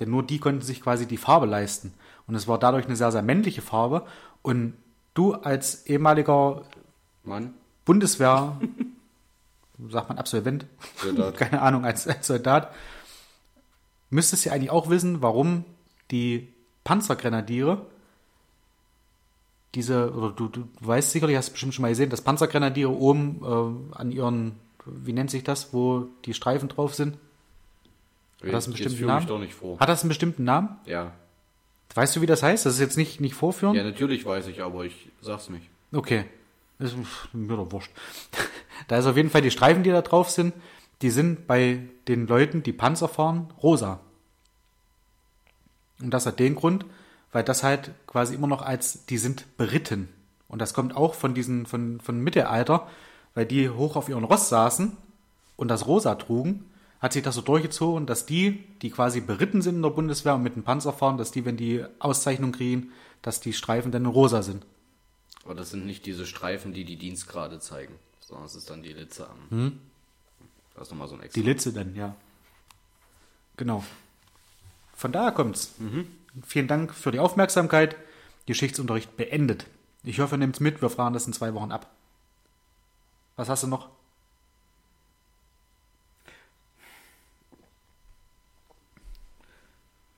Denn 0.00 0.10
nur 0.10 0.22
die 0.22 0.38
konnten 0.38 0.60
sich 0.60 0.82
quasi 0.82 1.06
die 1.06 1.16
Farbe 1.16 1.46
leisten. 1.46 1.94
Und 2.26 2.34
es 2.34 2.46
war 2.46 2.58
dadurch 2.58 2.86
eine 2.86 2.96
sehr, 2.96 3.10
sehr 3.10 3.22
männliche 3.22 3.62
Farbe. 3.62 4.06
Und 4.42 4.74
du 5.14 5.34
als 5.34 5.86
ehemaliger 5.86 6.62
Mann. 7.24 7.54
Bundeswehr, 7.84 8.60
sagt 9.88 10.08
man 10.08 10.18
Absolvent, 10.18 10.66
Soldat. 10.96 11.36
keine 11.38 11.62
Ahnung, 11.62 11.84
als, 11.84 12.06
als 12.06 12.26
Soldat, 12.26 12.74
müsstest 14.10 14.44
du 14.44 14.52
eigentlich 14.52 14.70
auch 14.70 14.90
wissen, 14.90 15.22
warum 15.22 15.64
die 16.10 16.52
Panzergrenadiere 16.84 17.86
diese, 19.76 20.12
oder 20.14 20.30
du, 20.30 20.48
du 20.48 20.66
weißt 20.80 21.12
sicherlich, 21.12 21.36
hast 21.36 21.50
bestimmt 21.50 21.74
schon 21.74 21.82
mal 21.82 21.90
gesehen, 21.90 22.08
dass 22.08 22.22
Panzergrenadiere 22.22 22.90
oben 22.90 23.42
äh, 23.42 23.96
an 23.96 24.10
ihren, 24.10 24.56
wie 24.86 25.12
nennt 25.12 25.30
sich 25.30 25.44
das, 25.44 25.74
wo 25.74 26.08
die 26.24 26.32
Streifen 26.32 26.68
drauf 26.68 26.94
sind? 26.94 27.18
Hat 28.42 28.52
das 28.52 28.64
einen 28.64 28.72
bestimmten 28.72 29.06
Namen? 29.06 29.26
doch 29.26 29.38
nicht 29.38 29.54
vor. 29.54 29.78
Hat 29.78 29.88
das 29.88 30.02
einen 30.02 30.08
bestimmten 30.08 30.44
Namen? 30.44 30.76
Ja. 30.86 31.12
Weißt 31.94 32.16
du, 32.16 32.22
wie 32.22 32.26
das 32.26 32.42
heißt? 32.42 32.64
Das 32.64 32.74
ist 32.74 32.80
jetzt 32.80 32.96
nicht, 32.96 33.20
nicht 33.20 33.34
vorführen? 33.34 33.74
Ja, 33.74 33.84
natürlich 33.84 34.24
weiß 34.24 34.46
ich, 34.48 34.62
aber 34.62 34.84
ich 34.84 35.08
sag's 35.20 35.50
nicht. 35.50 35.68
Okay. 35.92 36.24
Das 36.78 36.92
ist 36.92 36.98
mir 37.32 37.56
doch 37.56 37.70
wurscht. 37.70 37.90
Da 38.88 38.98
ist 38.98 39.06
auf 39.06 39.16
jeden 39.16 39.30
Fall 39.30 39.40
die 39.40 39.50
Streifen, 39.50 39.82
die 39.82 39.90
da 39.90 40.02
drauf 40.02 40.28
sind, 40.28 40.52
die 41.00 41.08
sind 41.08 41.46
bei 41.46 41.80
den 42.08 42.26
Leuten, 42.26 42.62
die 42.62 42.74
Panzer 42.74 43.08
fahren, 43.08 43.50
rosa. 43.62 44.00
Und 46.00 46.10
das 46.10 46.26
hat 46.26 46.38
den 46.38 46.54
Grund, 46.54 46.84
weil 47.36 47.44
das 47.44 47.62
halt 47.62 47.90
quasi 48.06 48.34
immer 48.34 48.46
noch 48.46 48.62
als, 48.62 49.04
die 49.04 49.18
sind 49.18 49.58
beritten. 49.58 50.08
Und 50.48 50.58
das 50.58 50.72
kommt 50.72 50.96
auch 50.96 51.12
von 51.12 51.34
diesen, 51.34 51.66
von, 51.66 52.00
von 52.00 52.18
Mittelalter, 52.18 52.88
weil 53.34 53.44
die 53.44 53.68
hoch 53.68 53.94
auf 53.96 54.08
ihren 54.08 54.24
Ross 54.24 54.48
saßen 54.48 54.96
und 55.58 55.68
das 55.68 55.86
rosa 55.86 56.14
trugen, 56.14 56.64
hat 56.98 57.12
sich 57.12 57.22
das 57.22 57.34
so 57.34 57.42
durchgezogen, 57.42 58.06
dass 58.06 58.24
die, 58.24 58.64
die 58.80 58.88
quasi 58.88 59.20
beritten 59.20 59.60
sind 59.60 59.74
in 59.74 59.82
der 59.82 59.90
Bundeswehr 59.90 60.34
und 60.34 60.44
mit 60.44 60.56
dem 60.56 60.62
Panzer 60.62 60.94
fahren, 60.94 61.18
dass 61.18 61.30
die, 61.30 61.44
wenn 61.44 61.58
die 61.58 61.84
Auszeichnung 61.98 62.52
kriegen, 62.52 62.90
dass 63.20 63.38
die 63.38 63.52
Streifen 63.52 63.92
dann 63.92 64.06
in 64.06 64.10
rosa 64.10 64.40
sind. 64.40 64.64
Aber 65.44 65.54
das 65.54 65.68
sind 65.68 65.84
nicht 65.84 66.06
diese 66.06 66.24
Streifen, 66.24 66.72
die 66.72 66.86
die 66.86 66.96
Dienstgrade 66.96 67.60
zeigen, 67.60 67.96
sondern 68.20 68.46
es 68.46 68.54
ist 68.54 68.70
dann 68.70 68.82
die 68.82 68.94
Litze 68.94 69.28
am. 69.28 69.50
Hm? 69.50 69.78
Das 70.74 70.84
ist 70.84 70.90
nochmal 70.90 71.08
so 71.08 71.16
ein 71.16 71.20
extra. 71.20 71.38
Die 71.38 71.46
Litze 71.46 71.74
dann, 71.74 71.94
ja. 71.94 72.16
Genau. 73.58 73.84
Von 74.94 75.12
daher 75.12 75.32
kommt's. 75.32 75.74
Vielen 76.44 76.68
Dank 76.68 76.94
für 76.94 77.12
die 77.12 77.18
Aufmerksamkeit. 77.18 77.96
Geschichtsunterricht 78.46 79.16
beendet. 79.16 79.66
Ich 80.04 80.20
hoffe, 80.20 80.36
ihr 80.36 80.38
nehmt's 80.38 80.60
mit. 80.60 80.82
Wir 80.82 80.90
fragen 80.90 81.14
das 81.14 81.26
in 81.26 81.32
zwei 81.32 81.54
Wochen 81.54 81.72
ab. 81.72 81.90
Was 83.36 83.48
hast 83.48 83.64
du 83.64 83.66
noch? 83.66 83.90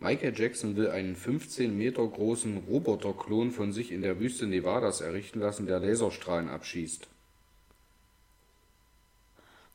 Michael 0.01 0.33
Jackson 0.37 0.77
will 0.77 0.91
einen 0.91 1.17
15 1.17 1.77
Meter 1.77 2.07
großen 2.07 2.59
Roboterklon 2.69 3.51
von 3.51 3.73
sich 3.73 3.91
in 3.91 4.03
der 4.03 4.21
Wüste 4.21 4.47
Nevadas 4.47 5.01
errichten 5.01 5.41
lassen, 5.41 5.67
der 5.67 5.81
Laserstrahlen 5.81 6.49
abschießt. 6.49 7.09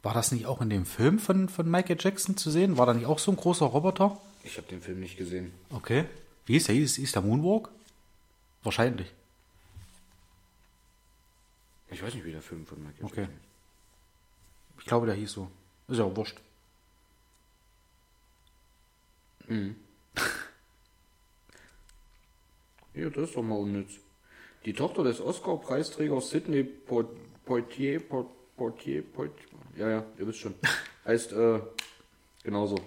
War 0.02 0.14
das 0.14 0.32
nicht 0.32 0.46
auch 0.46 0.62
in 0.62 0.70
dem 0.70 0.86
Film 0.86 1.20
von, 1.20 1.50
von 1.50 1.70
Michael 1.70 1.98
Jackson 2.00 2.38
zu 2.38 2.52
sehen? 2.52 2.78
War 2.78 2.86
da 2.86 2.94
nicht 2.94 3.06
auch 3.06 3.20
so 3.20 3.32
ein 3.32 3.38
großer 3.38 3.66
Roboter? 3.66 4.18
Ich 4.44 4.58
habe 4.58 4.68
den 4.68 4.82
Film 4.82 5.00
nicht 5.00 5.18
gesehen. 5.18 5.52
Okay. 5.70 6.06
Wie 6.46 6.58
ist 6.58 6.68
der? 6.68 6.76
Ist, 6.76 6.98
ist 6.98 7.16
der 7.16 7.22
Moonwalk? 7.22 7.70
Wahrscheinlich. 8.64 9.12
Ich 11.90 12.02
weiß 12.02 12.14
nicht, 12.16 12.26
wie 12.26 12.32
der 12.32 12.42
Film 12.42 12.66
von 12.66 12.82
Michael 12.84 13.06
Okay. 13.06 13.22
Jackson 13.22 13.36
ist. 13.38 14.80
Ich 14.80 14.86
glaube, 14.86 15.06
der 15.06 15.16
hieß 15.16 15.32
so. 15.32 15.50
Ist 15.88 15.98
ja 15.98 16.04
auch 16.06 16.16
wurscht. 16.16 16.38
Ja, 22.94 23.10
das 23.10 23.30
ist 23.30 23.36
doch 23.36 23.42
mal 23.44 23.56
unnütz. 23.56 23.94
Die 24.66 24.74
Tochter 24.74 25.04
des 25.04 25.20
Oscar-Preisträgers 25.20 26.30
Sidney 26.30 26.64
Port- 26.64 27.10
Poitier, 27.46 28.00
Portier, 28.00 29.02
Portier, 29.04 29.48
ja, 29.76 29.90
ja, 29.90 30.06
ihr 30.18 30.28
wisst 30.28 30.40
schon, 30.40 30.54
heißt, 31.06 31.34
äh, 31.34 31.60
genauso. 32.44 32.78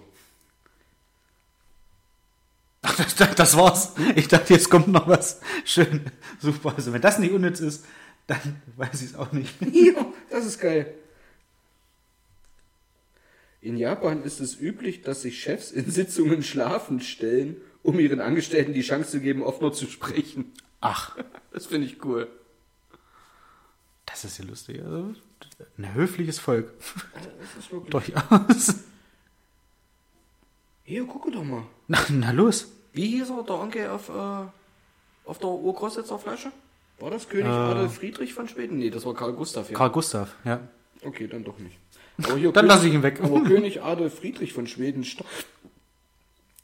Das, 2.97 3.15
das 3.35 3.57
war's. 3.57 3.93
Ich 4.15 4.27
dachte, 4.27 4.53
jetzt 4.53 4.69
kommt 4.69 4.87
noch 4.89 5.07
was. 5.07 5.39
Schön. 5.65 6.01
Super. 6.39 6.73
Also, 6.75 6.93
wenn 6.93 7.01
das 7.01 7.19
nicht 7.19 7.31
unnütz 7.31 7.59
ist, 7.59 7.85
dann 8.27 8.61
weiß 8.75 9.01
ich 9.01 9.11
es 9.11 9.15
auch 9.15 9.31
nicht. 9.31 9.53
Ja, 9.73 10.05
das 10.29 10.45
ist 10.45 10.59
geil. 10.59 10.93
In 13.61 13.77
Japan 13.77 14.23
ist 14.23 14.39
es 14.39 14.59
üblich, 14.59 15.01
dass 15.01 15.21
sich 15.23 15.41
Chefs 15.41 15.71
in 15.71 15.89
Sitzungen 15.89 16.43
schlafend 16.43 17.03
stellen, 17.03 17.57
um 17.83 17.99
ihren 17.99 18.21
Angestellten 18.21 18.73
die 18.73 18.81
Chance 18.81 19.11
zu 19.11 19.19
geben, 19.19 19.41
offener 19.43 19.73
zu 19.73 19.87
sprechen. 19.87 20.51
Ach, 20.81 21.17
Das 21.51 21.65
finde 21.65 21.87
ich 21.87 22.03
cool. 22.05 22.27
das 24.05 24.23
ist 24.25 24.37
ja 24.37 24.45
lustig. 24.45 24.81
Also, 24.83 25.15
ein 25.77 25.93
höfliches 25.95 26.37
Volk. 26.39 26.71
Durchaus. 27.89 28.75
Hier, 30.83 31.05
gucke 31.05 31.31
doch 31.31 31.43
mal. 31.43 31.63
Na, 31.87 31.99
na 32.09 32.31
los. 32.31 32.71
Wie 32.97 33.07
hieß 33.17 33.29
er, 33.29 33.43
der 33.43 33.55
Onkel 33.55 33.89
auf, 33.89 34.09
äh, 34.09 35.29
auf 35.29 35.37
der 35.37 35.49
Urgroßsitzer 35.49 36.17
Flasche? 36.17 36.51
War 36.99 37.11
das 37.11 37.29
König 37.29 37.51
Adolf 37.51 37.93
Friedrich 37.95 38.33
von 38.33 38.47
Schweden? 38.47 38.79
Nee, 38.79 38.89
das 38.89 39.05
war 39.05 39.13
Karl 39.13 39.33
Gustav, 39.33 39.69
ja. 39.69 39.77
Karl 39.77 39.91
Gustav, 39.91 40.33
ja. 40.43 40.59
Okay, 41.03 41.27
dann 41.27 41.43
doch 41.43 41.59
nicht. 41.59 41.77
Aber 42.23 42.37
hier 42.37 42.51
Dann 42.57 42.65
lasse 42.65 42.87
ich 42.87 42.93
ihn 42.95 43.03
weg. 43.03 43.19
Aber 43.21 43.41
König 43.43 43.83
Adolf 43.83 44.15
Friedrich 44.17 44.51
von 44.53 44.65
Schweden 44.65 45.03
sta- 45.03 45.23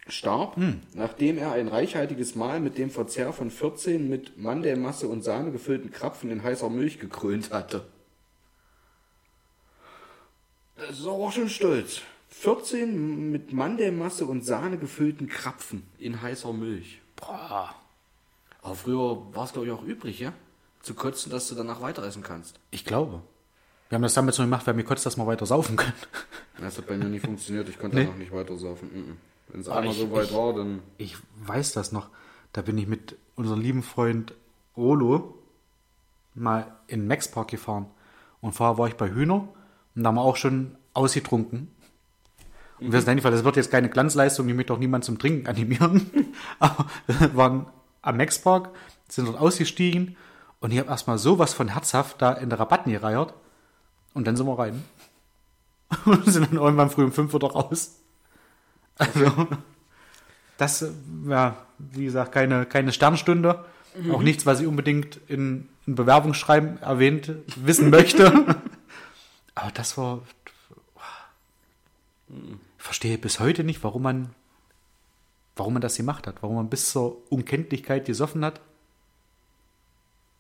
starb, 0.08 0.58
nachdem 0.96 1.38
er 1.38 1.52
ein 1.52 1.68
reichhaltiges 1.68 2.34
Mahl 2.34 2.60
mit 2.60 2.80
dem 2.80 2.90
Verzehr 2.90 3.32
von 3.32 3.52
14 3.52 4.10
mit 4.10 4.38
Mandelmasse 4.40 5.08
und 5.08 5.24
Sahne 5.24 5.52
gefüllten 5.52 5.92
Krapfen 5.92 6.32
in 6.32 6.42
heißer 6.42 6.70
Milch 6.72 7.00
gekrönt 7.00 7.52
hatte. 7.52 7.86
Das 10.78 10.98
ist 10.98 11.04
aber 11.06 11.14
auch 11.14 11.32
schon 11.32 11.48
stolz. 11.50 12.02
14 12.34 13.32
mit 13.32 13.54
Mandelmasse 13.54 14.26
und 14.26 14.44
Sahne 14.46 14.78
gefüllten 14.78 15.28
Krapfen 15.28 15.84
in 15.98 16.22
heißer 16.22 16.52
Milch. 16.52 17.02
Boah. 17.16 17.74
Aber 18.62 18.76
früher 18.76 19.34
war 19.36 19.46
es, 19.46 19.54
glaube 19.54 19.68
ich, 19.68 19.74
auch 19.74 19.84
übrig, 19.84 20.20
ja? 20.20 20.34
Zu 20.82 20.94
kotzen, 20.96 21.32
dass 21.32 21.48
du 21.48 21.56
danach 21.56 21.82
weiter 21.82 22.04
essen 22.04 22.24
kannst. 22.24 22.60
Ich 22.72 22.86
glaube. 22.86 23.22
Wir 23.90 23.96
haben 23.98 24.02
das 24.04 24.16
damals 24.16 24.38
so 24.38 24.44
gemacht, 24.44 24.66
weil 24.66 24.74
mir 24.74 24.84
kurz, 24.84 25.04
dass 25.04 25.16
wir 25.18 25.28
weiter 25.28 25.46
saufen 25.46 25.76
können. 25.76 25.94
Das 26.60 26.78
hat 26.78 26.86
bei 26.88 26.96
mir 26.96 27.06
nicht 27.06 27.26
funktioniert, 27.26 27.68
ich 27.68 27.80
konnte 27.80 27.98
Nee. 27.98 28.04
danach 28.06 28.18
nicht 28.18 28.32
weiter 28.32 28.56
saufen. 28.58 29.18
Wenn 29.50 29.62
es 29.62 29.68
einmal 29.68 29.92
ich- 29.94 30.00
so 30.00 30.12
weit 30.12 30.26
ich- 30.30 30.34
war, 30.34 30.54
dann. 30.54 30.82
Ich 30.98 31.18
weiß 31.46 31.74
das 31.74 31.92
noch. 31.92 32.10
Da 32.54 32.62
bin 32.62 32.78
ich 32.78 32.88
mit 32.88 33.18
unserem 33.36 33.60
lieben 33.60 33.82
Freund 33.84 34.34
Rolo 34.78 35.34
mal 36.36 36.76
in 36.88 37.08
Max 37.08 37.28
Park 37.30 37.50
gefahren. 37.50 37.88
Und 38.40 38.54
vorher 38.54 38.78
war 38.78 38.88
ich 38.88 38.94
bei 38.96 39.10
Hühner 39.10 39.48
und 39.96 40.04
da 40.04 40.10
haben 40.10 40.16
wir 40.16 40.22
auch 40.22 40.36
schon 40.38 40.78
ausgetrunken. 40.94 41.70
Und 42.80 42.92
wir 42.92 43.00
sind 43.00 43.10
einfach, 43.10 43.32
das 43.32 43.44
wird 43.44 43.56
jetzt 43.56 43.72
keine 43.72 43.90
Glanzleistung, 43.90 44.48
ich 44.50 44.56
möchte 44.56 44.74
auch 44.74 44.80
niemand 44.80 45.04
zum 45.04 45.20
Trinken 45.20 45.48
animieren. 45.48 46.34
Aber 46.60 46.88
wir 47.08 47.36
waren 47.36 47.68
am 48.02 48.18
Max 48.18 48.40
Park, 48.40 48.70
sind 49.08 49.28
dort 49.28 49.40
ausgestiegen 49.40 50.18
und 50.60 50.72
ich 50.72 50.80
habe 50.80 50.90
erstmal 50.90 51.18
sowas 51.18 51.54
von 51.54 51.70
herzhaft 51.70 52.22
da 52.22 52.34
in 52.34 52.50
der 52.50 52.60
Rabatten 52.60 52.92
gereiert. 52.92 53.34
Und 54.14 54.28
dann 54.28 54.36
sind 54.36 54.46
wir 54.46 54.58
rein. 54.58 54.84
Und 56.06 56.26
sind 56.26 56.48
dann 56.48 56.60
irgendwann 56.60 56.90
früh 56.90 57.04
um 57.04 57.12
5 57.12 57.34
Uhr 57.34 57.40
da 57.40 57.48
raus. 57.48 58.00
Also, 58.98 59.48
das, 60.58 60.86
ja, 61.28 61.58
wie 61.78 62.06
gesagt, 62.06 62.32
keine, 62.32 62.66
keine 62.66 62.92
Sternstunde. 62.92 63.66
Auch 64.12 64.22
nichts, 64.22 64.46
was 64.46 64.60
ich 64.60 64.68
unbedingt 64.68 65.20
in, 65.28 65.70
in 65.86 65.96
Bewerbungsschreiben 65.96 66.82
erwähnt 66.82 67.32
wissen 67.56 67.90
möchte. 67.90 68.32
Aber 69.56 69.72
das 69.74 69.98
war. 69.98 70.22
Ich 72.78 72.84
verstehe 72.84 73.18
bis 73.18 73.40
heute 73.40 73.64
nicht, 73.64 73.84
warum 73.84 74.04
man, 74.04 74.30
warum 75.56 75.74
man 75.74 75.82
das 75.82 75.98
gemacht 75.98 76.28
hat. 76.28 76.42
Warum 76.42 76.56
man 76.56 76.70
bis 76.70 76.92
zur 76.92 77.22
Unkenntlichkeit 77.32 78.06
gesoffen 78.06 78.44
hat. 78.44 78.62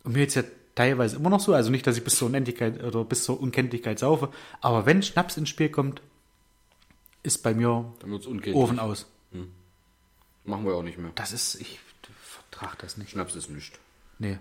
Und 0.03 0.13
mir 0.13 0.21
jetzt 0.21 0.35
ja 0.35 0.43
teilweise 0.75 1.15
immer 1.15 1.29
noch 1.29 1.39
so. 1.39 1.53
Also 1.53 1.71
nicht, 1.71 1.87
dass 1.87 1.97
ich 1.97 2.03
bis 2.03 2.17
zur 2.17 2.27
Unendlichkeit 2.27 2.83
oder 2.83 3.03
bis 3.03 3.23
zur 3.23 3.39
Unkenntlichkeit 3.39 3.99
saufe. 3.99 4.29
Aber 4.61 4.85
wenn 4.85 5.03
Schnaps 5.03 5.37
ins 5.37 5.49
Spiel 5.49 5.69
kommt, 5.69 6.01
ist 7.21 7.43
bei 7.43 7.53
mir. 7.53 7.93
Ofen 8.53 8.79
aus. 8.79 9.07
Machen 10.45 10.65
wir 10.65 10.75
auch 10.75 10.83
nicht 10.83 10.97
mehr. 10.97 11.11
Das 11.15 11.31
ist, 11.31 11.55
ich 11.55 11.79
vertrag 12.21 12.77
das 12.79 12.97
nicht. 12.97 13.11
Schnaps 13.11 13.35
ist 13.35 13.49
nichts. 13.49 13.79
Nee. 14.19 14.39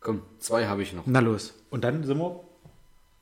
Komm, 0.00 0.22
zwei 0.38 0.66
habe 0.66 0.82
ich 0.82 0.94
noch. 0.94 1.04
Na 1.06 1.20
los. 1.20 1.54
Und 1.68 1.84
dann 1.84 2.04
sind 2.04 2.18
wir 2.18 2.42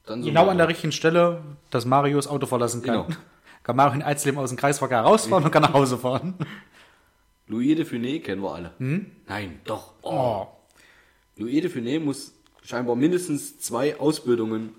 Dann 0.08 0.22
so 0.22 0.28
genau 0.28 0.48
an 0.48 0.56
der 0.56 0.68
richtigen 0.68 0.92
Stelle, 0.92 1.42
dass 1.70 1.84
Mario 1.84 2.16
das 2.16 2.26
Auto 2.26 2.46
verlassen 2.46 2.82
kann. 2.82 3.06
Genau. 3.06 3.18
Kann 3.62 3.76
Mario 3.76 3.96
in 3.96 4.02
Alzleben 4.02 4.38
aus 4.38 4.48
dem 4.48 4.56
Kreisverkehr 4.56 5.00
rausfahren 5.02 5.44
und 5.44 5.50
kann 5.50 5.60
nach 5.62 5.74
Hause 5.74 5.98
fahren. 5.98 6.34
Louis 7.48 7.76
de 7.76 7.84
Funès 7.84 8.22
kennen 8.22 8.42
wir 8.42 8.54
alle. 8.54 8.72
Nein, 8.78 9.60
doch. 9.64 9.92
Oh. 10.00 10.46
Louis 11.36 11.60
de 11.60 11.70
Funès 11.70 12.00
muss 12.00 12.32
scheinbar 12.64 12.96
mindestens 12.96 13.58
zwei 13.58 13.98
Ausbildungen 14.00 14.72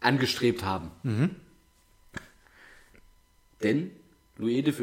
angestrebt 0.00 0.64
haben. 0.64 0.90
Denn 3.62 3.92
Louis 4.36 4.64
de, 4.64 4.74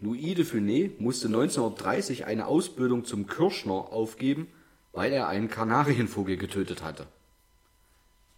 Louis 0.00 0.34
de 0.34 0.44
Funès 0.44 0.90
musste 0.98 1.28
1930 1.28 2.26
eine 2.26 2.46
Ausbildung 2.46 3.04
zum 3.04 3.28
Kirschner 3.28 3.72
aufgeben, 3.92 4.48
weil 4.92 5.12
er 5.12 5.28
einen 5.28 5.48
Kanarienvogel 5.48 6.36
getötet 6.36 6.82
hatte. 6.82 7.06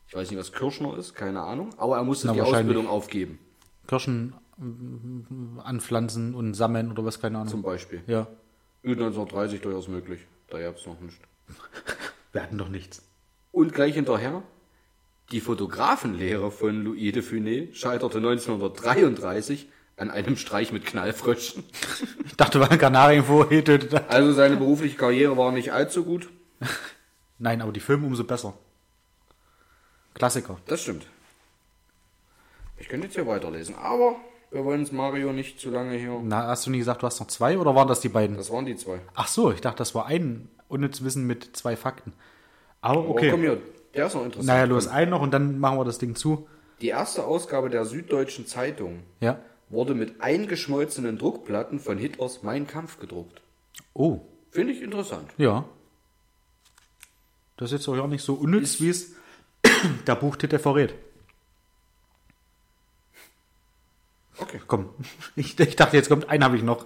Ich 0.08 0.14
weiß 0.14 0.30
nicht, 0.30 0.38
was 0.38 0.52
Kirschner 0.52 0.96
ist, 0.96 1.14
keine 1.14 1.42
Ahnung, 1.42 1.70
aber 1.78 1.96
er 1.96 2.04
musste 2.04 2.28
Na, 2.28 2.32
die. 2.34 2.40
Ausbildung 2.42 2.86
aufgeben, 2.86 3.38
Kirschen 3.88 4.34
mm, 4.56 5.60
anpflanzen 5.60 6.34
und 6.34 6.54
sammeln 6.54 6.90
oder 6.90 7.04
was, 7.04 7.20
keine 7.20 7.38
Ahnung. 7.38 7.48
zum 7.48 7.62
Beispiel. 7.62 8.02
ja. 8.06 8.26
Ist 8.82 8.92
1930 8.92 9.60
durchaus 9.62 9.88
möglich, 9.88 10.20
da 10.48 10.60
gab 10.60 10.76
es 10.76 10.86
noch 10.86 11.00
nicht. 11.00 11.18
Wir 12.32 12.42
hatten 12.42 12.56
doch 12.58 12.68
nichts. 12.68 13.02
Und 13.50 13.72
gleich 13.74 13.94
hinterher, 13.94 14.42
die 15.32 15.40
Fotografenlehre 15.40 16.52
von 16.52 16.84
Louis 16.84 17.12
de 17.12 17.22
Funès 17.22 17.74
scheiterte 17.74 18.18
1933 18.18 19.68
an 19.96 20.10
einem 20.10 20.36
Streich 20.36 20.72
mit 20.72 20.84
Knallfröschen. 20.86 21.64
Ich 22.26 22.36
dachte, 22.36 22.60
weil 22.60 22.68
ein 22.68 22.78
Kanarienvogel 22.78 23.48
getötet 23.62 23.94
hat. 23.94 24.10
Also 24.10 24.34
seine 24.34 24.56
berufliche 24.58 24.96
Karriere 24.98 25.38
war 25.38 25.52
nicht 25.52 25.72
allzu 25.72 26.04
gut. 26.04 26.28
Nein, 27.38 27.62
aber 27.62 27.72
die 27.72 27.80
Filme 27.80 28.06
umso 28.06 28.24
besser. 28.24 28.52
Klassiker. 30.16 30.56
Das 30.66 30.82
stimmt. 30.82 31.06
Ich 32.78 32.88
könnte 32.88 33.06
jetzt 33.06 33.14
hier 33.14 33.26
weiterlesen, 33.26 33.74
aber 33.76 34.16
wir 34.50 34.64
wollen 34.64 34.82
es 34.82 34.92
Mario 34.92 35.32
nicht 35.32 35.60
zu 35.60 35.70
lange 35.70 35.96
hier. 35.96 36.20
Na, 36.22 36.46
hast 36.48 36.66
du 36.66 36.70
nie 36.70 36.78
gesagt, 36.78 37.02
du 37.02 37.06
hast 37.06 37.20
noch 37.20 37.26
zwei 37.28 37.58
oder 37.58 37.74
waren 37.74 37.88
das 37.88 38.00
die 38.00 38.08
beiden? 38.08 38.36
Das 38.36 38.50
waren 38.50 38.66
die 38.66 38.76
zwei. 38.76 39.00
Ach 39.14 39.28
so, 39.28 39.52
ich 39.52 39.60
dachte, 39.60 39.78
das 39.78 39.94
war 39.94 40.06
ein 40.06 40.48
unnützes 40.68 41.04
Wissen 41.04 41.26
mit 41.26 41.56
zwei 41.56 41.76
Fakten. 41.76 42.12
Aber 42.80 43.00
Aber 43.00 43.06
komm 43.08 43.16
okay. 43.16 43.38
hier, 43.38 43.62
der 43.94 44.06
ist 44.06 44.14
noch 44.14 44.24
interessant. 44.24 44.46
Naja, 44.46 44.64
los, 44.64 44.88
ein 44.88 45.10
noch 45.10 45.20
und 45.22 45.32
dann 45.32 45.58
machen 45.58 45.78
wir 45.78 45.84
das 45.84 45.98
Ding 45.98 46.14
zu. 46.14 46.48
Die 46.80 46.88
erste 46.88 47.24
Ausgabe 47.24 47.70
der 47.70 47.84
Süddeutschen 47.86 48.46
Zeitung 48.46 49.02
Ja. 49.20 49.38
wurde 49.70 49.94
mit 49.94 50.20
eingeschmolzenen 50.20 51.16
Druckplatten 51.18 51.80
von 51.80 51.96
Hitlers 51.98 52.42
Mein 52.42 52.66
Kampf 52.66 52.98
gedruckt. 53.00 53.40
Oh, 53.94 54.20
Finde 54.50 54.72
ich 54.72 54.82
interessant. 54.82 55.30
ja. 55.38 55.64
Das 57.58 57.72
ist 57.72 57.78
jetzt 57.86 57.88
auch 57.88 58.06
nicht 58.06 58.22
so 58.22 58.34
unnütz, 58.34 58.80
wie 58.82 58.90
es 58.90 59.14
der 60.06 60.14
Buchtitel 60.14 60.58
verrät. 60.58 60.94
Okay. 64.38 64.60
Komm, 64.66 64.90
ich, 65.34 65.58
ich 65.58 65.76
dachte, 65.76 65.96
jetzt 65.96 66.08
kommt 66.08 66.28
ein, 66.28 66.44
habe 66.44 66.56
ich 66.56 66.62
noch. 66.62 66.84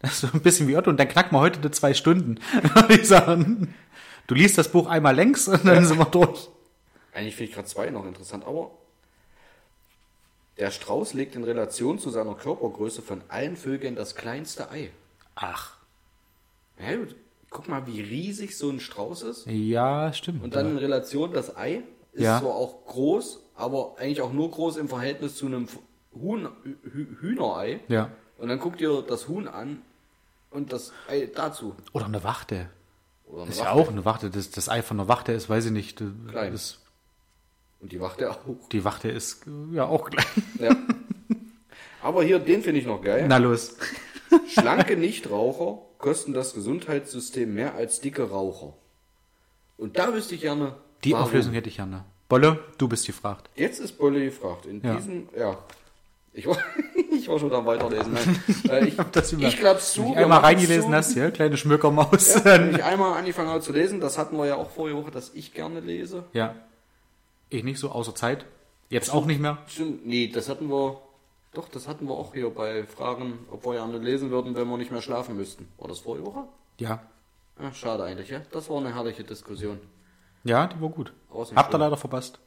Das 0.00 0.12
ist 0.12 0.20
so 0.20 0.28
ein 0.32 0.40
bisschen 0.40 0.68
wie 0.68 0.76
Otto 0.76 0.90
und 0.90 0.98
dann 0.98 1.08
knacken 1.08 1.34
wir 1.34 1.40
heute 1.40 1.58
die 1.58 1.70
zwei 1.70 1.94
Stunden. 1.94 2.38
würde 2.74 3.00
ich 3.00 3.08
sagen. 3.08 3.74
Du 4.26 4.34
liest 4.34 4.58
das 4.58 4.70
Buch 4.70 4.86
einmal 4.88 5.14
längs 5.14 5.48
und 5.48 5.64
dann 5.64 5.86
sind 5.86 5.98
wir 5.98 6.04
durch. 6.04 6.48
Eigentlich 7.14 7.34
finde 7.34 7.48
ich 7.48 7.54
gerade 7.54 7.66
zwei 7.66 7.88
noch 7.90 8.04
interessant, 8.04 8.44
aber 8.44 8.72
der 10.58 10.70
Strauß 10.70 11.14
legt 11.14 11.34
in 11.34 11.44
Relation 11.44 11.98
zu 11.98 12.10
seiner 12.10 12.34
Körpergröße 12.34 13.02
von 13.02 13.22
allen 13.28 13.56
Vögeln 13.56 13.96
das 13.96 14.14
kleinste 14.14 14.70
Ei. 14.70 14.90
Ach. 15.34 15.76
Ja, 16.78 16.96
gut. 16.96 17.16
Guck 17.50 17.68
mal, 17.68 17.86
wie 17.86 18.00
riesig 18.00 18.56
so 18.58 18.68
ein 18.70 18.80
Strauß 18.80 19.22
ist. 19.22 19.46
Ja, 19.46 20.12
stimmt. 20.12 20.42
Und 20.42 20.54
dann 20.54 20.70
in 20.72 20.78
Relation 20.78 21.32
das 21.32 21.56
Ei 21.56 21.82
ist 22.12 22.22
Ja. 22.24 22.40
zwar 22.40 22.54
auch 22.54 22.84
groß, 22.86 23.40
aber 23.54 23.94
eigentlich 23.98 24.20
auch 24.20 24.32
nur 24.32 24.50
groß 24.50 24.76
im 24.78 24.88
Verhältnis 24.88 25.36
zu 25.36 25.46
einem 25.46 25.68
Huhn, 26.14 26.48
Hü 26.64 27.06
Hühnerei. 27.20 27.80
ja. 27.88 28.10
Und 28.38 28.48
dann 28.48 28.58
guck 28.60 28.76
dir 28.76 29.00
das 29.02 29.28
Huhn 29.28 29.48
an 29.48 29.80
und 30.50 30.70
das 30.72 30.92
Ei 31.08 31.30
dazu. 31.34 31.74
Oder 31.94 32.04
eine 32.04 32.22
Wachte. 32.22 32.68
Oder 33.26 33.42
eine 33.42 33.46
Das 33.46 33.54
ist 33.56 33.60
ja 33.64 33.70
Wachte. 33.70 33.80
auch 33.80 33.88
eine 33.90 34.04
Wachte. 34.04 34.28
Das, 34.30 34.50
das 34.50 34.68
Ei 34.68 34.82
von 34.82 35.00
einer 35.00 35.08
Wachte 35.08 35.32
ist, 35.32 35.48
weiß 35.48 35.64
ich 35.66 35.72
nicht. 35.72 36.02
Klein. 36.28 36.52
Ist, 36.52 36.80
Und 37.80 37.92
die 37.92 38.00
Wachte 38.00 38.30
auch. 38.30 38.38
die 38.72 38.84
Wachte 38.84 39.08
ist 39.08 39.46
äh, 39.46 39.74
ja 39.76 39.86
auch 39.86 40.10
klein. 40.10 40.26
Ja. 40.60 40.76
Aber 42.02 42.22
hier, 42.24 42.38
den 42.38 42.62
finde 42.62 42.80
ich 42.80 42.86
noch 42.86 43.00
geil. 43.02 43.24
Na 43.28 43.38
los. 43.38 43.76
Schlanke 44.48 44.96
Nichtraucher 44.96 45.78
kosten 45.98 46.32
das 46.32 46.54
Gesundheitssystem 46.54 47.52
mehr 47.54 47.74
als 47.74 48.00
dicke 48.00 48.28
Raucher. 48.30 48.74
Und 49.78 49.98
da 49.98 50.12
wüsste 50.14 50.34
ich 50.34 50.40
gerne. 50.42 50.74
Die 51.04 51.12
warum. 51.12 51.24
Auflösung 51.26 51.52
hätte 51.52 51.68
ich 51.68 51.76
gerne. 51.76 52.04
Bolle, 52.28 52.58
du 52.78 52.88
bist 52.88 53.06
gefragt. 53.06 53.48
Jetzt 53.54 53.78
ist 53.80 53.98
Bolle 53.98 54.24
gefragt. 54.24 54.66
In 54.66 54.82
Ja. 54.82 54.94
diesem, 54.96 55.28
ja. 55.38 55.58
Ich 56.32 56.46
war, 56.46 56.58
ich 57.12 57.28
war 57.28 57.38
schon 57.38 57.52
am 57.52 57.64
Weiterlesen. 57.66 58.12
Nein. 58.12 58.40
Äh, 58.70 58.86
ich 58.88 58.98
hab 58.98 59.12
das 59.12 59.32
über- 59.32 59.46
ich 59.46 59.56
glaub's 59.58 59.92
zu. 59.92 60.02
Wenn 60.02 60.14
du 60.14 60.18
einmal 60.22 60.40
reingelesen 60.40 60.90
zu. 60.90 60.96
hast, 60.96 61.14
ja, 61.14 61.30
kleine 61.30 61.56
Schmöckermaus. 61.56 62.34
Ja, 62.34 62.44
wenn 62.44 62.74
ich 62.74 62.82
einmal 62.84 63.16
angefangen 63.16 63.48
habe 63.50 63.60
zu 63.60 63.72
lesen, 63.72 64.00
das 64.00 64.18
hatten 64.18 64.36
wir 64.36 64.46
ja 64.46 64.56
auch 64.56 64.70
vorige 64.70 64.96
Woche, 64.98 65.10
dass 65.12 65.32
ich 65.34 65.54
gerne 65.54 65.80
lese. 65.80 66.24
ja. 66.32 66.54
Ich 67.48 67.62
nicht 67.62 67.78
so, 67.78 67.90
außer 67.90 68.12
Zeit. 68.16 68.44
Jetzt 68.90 69.10
auch 69.12 69.24
nicht 69.24 69.40
mehr. 69.40 69.58
Stimmt, 69.68 70.04
nee, 70.04 70.26
das 70.26 70.48
hatten 70.48 70.68
wir, 70.68 71.00
doch, 71.56 71.68
das 71.68 71.88
hatten 71.88 72.06
wir 72.06 72.14
auch 72.14 72.34
hier 72.34 72.50
bei 72.50 72.84
Fragen, 72.84 73.38
ob 73.50 73.64
wir 73.64 73.72
gerne 73.72 73.98
lesen 73.98 74.30
würden, 74.30 74.54
wenn 74.54 74.68
wir 74.68 74.76
nicht 74.76 74.90
mehr 74.90 75.02
schlafen 75.02 75.36
müssten. 75.36 75.68
War 75.78 75.88
das 75.88 76.00
vorige 76.00 76.26
Woche? 76.26 76.44
Ja. 76.78 77.02
Ja, 77.60 77.72
schade 77.72 78.04
eigentlich, 78.04 78.28
ja. 78.28 78.42
Das 78.52 78.68
war 78.68 78.78
eine 78.78 78.94
herrliche 78.94 79.24
Diskussion. 79.24 79.80
Ja, 80.44 80.66
die 80.66 80.80
war 80.80 80.90
gut. 80.90 81.12
Außen 81.30 81.56
Habt 81.56 81.74
ihr 81.74 81.78
leider 81.78 81.96
verpasst. 81.96 82.38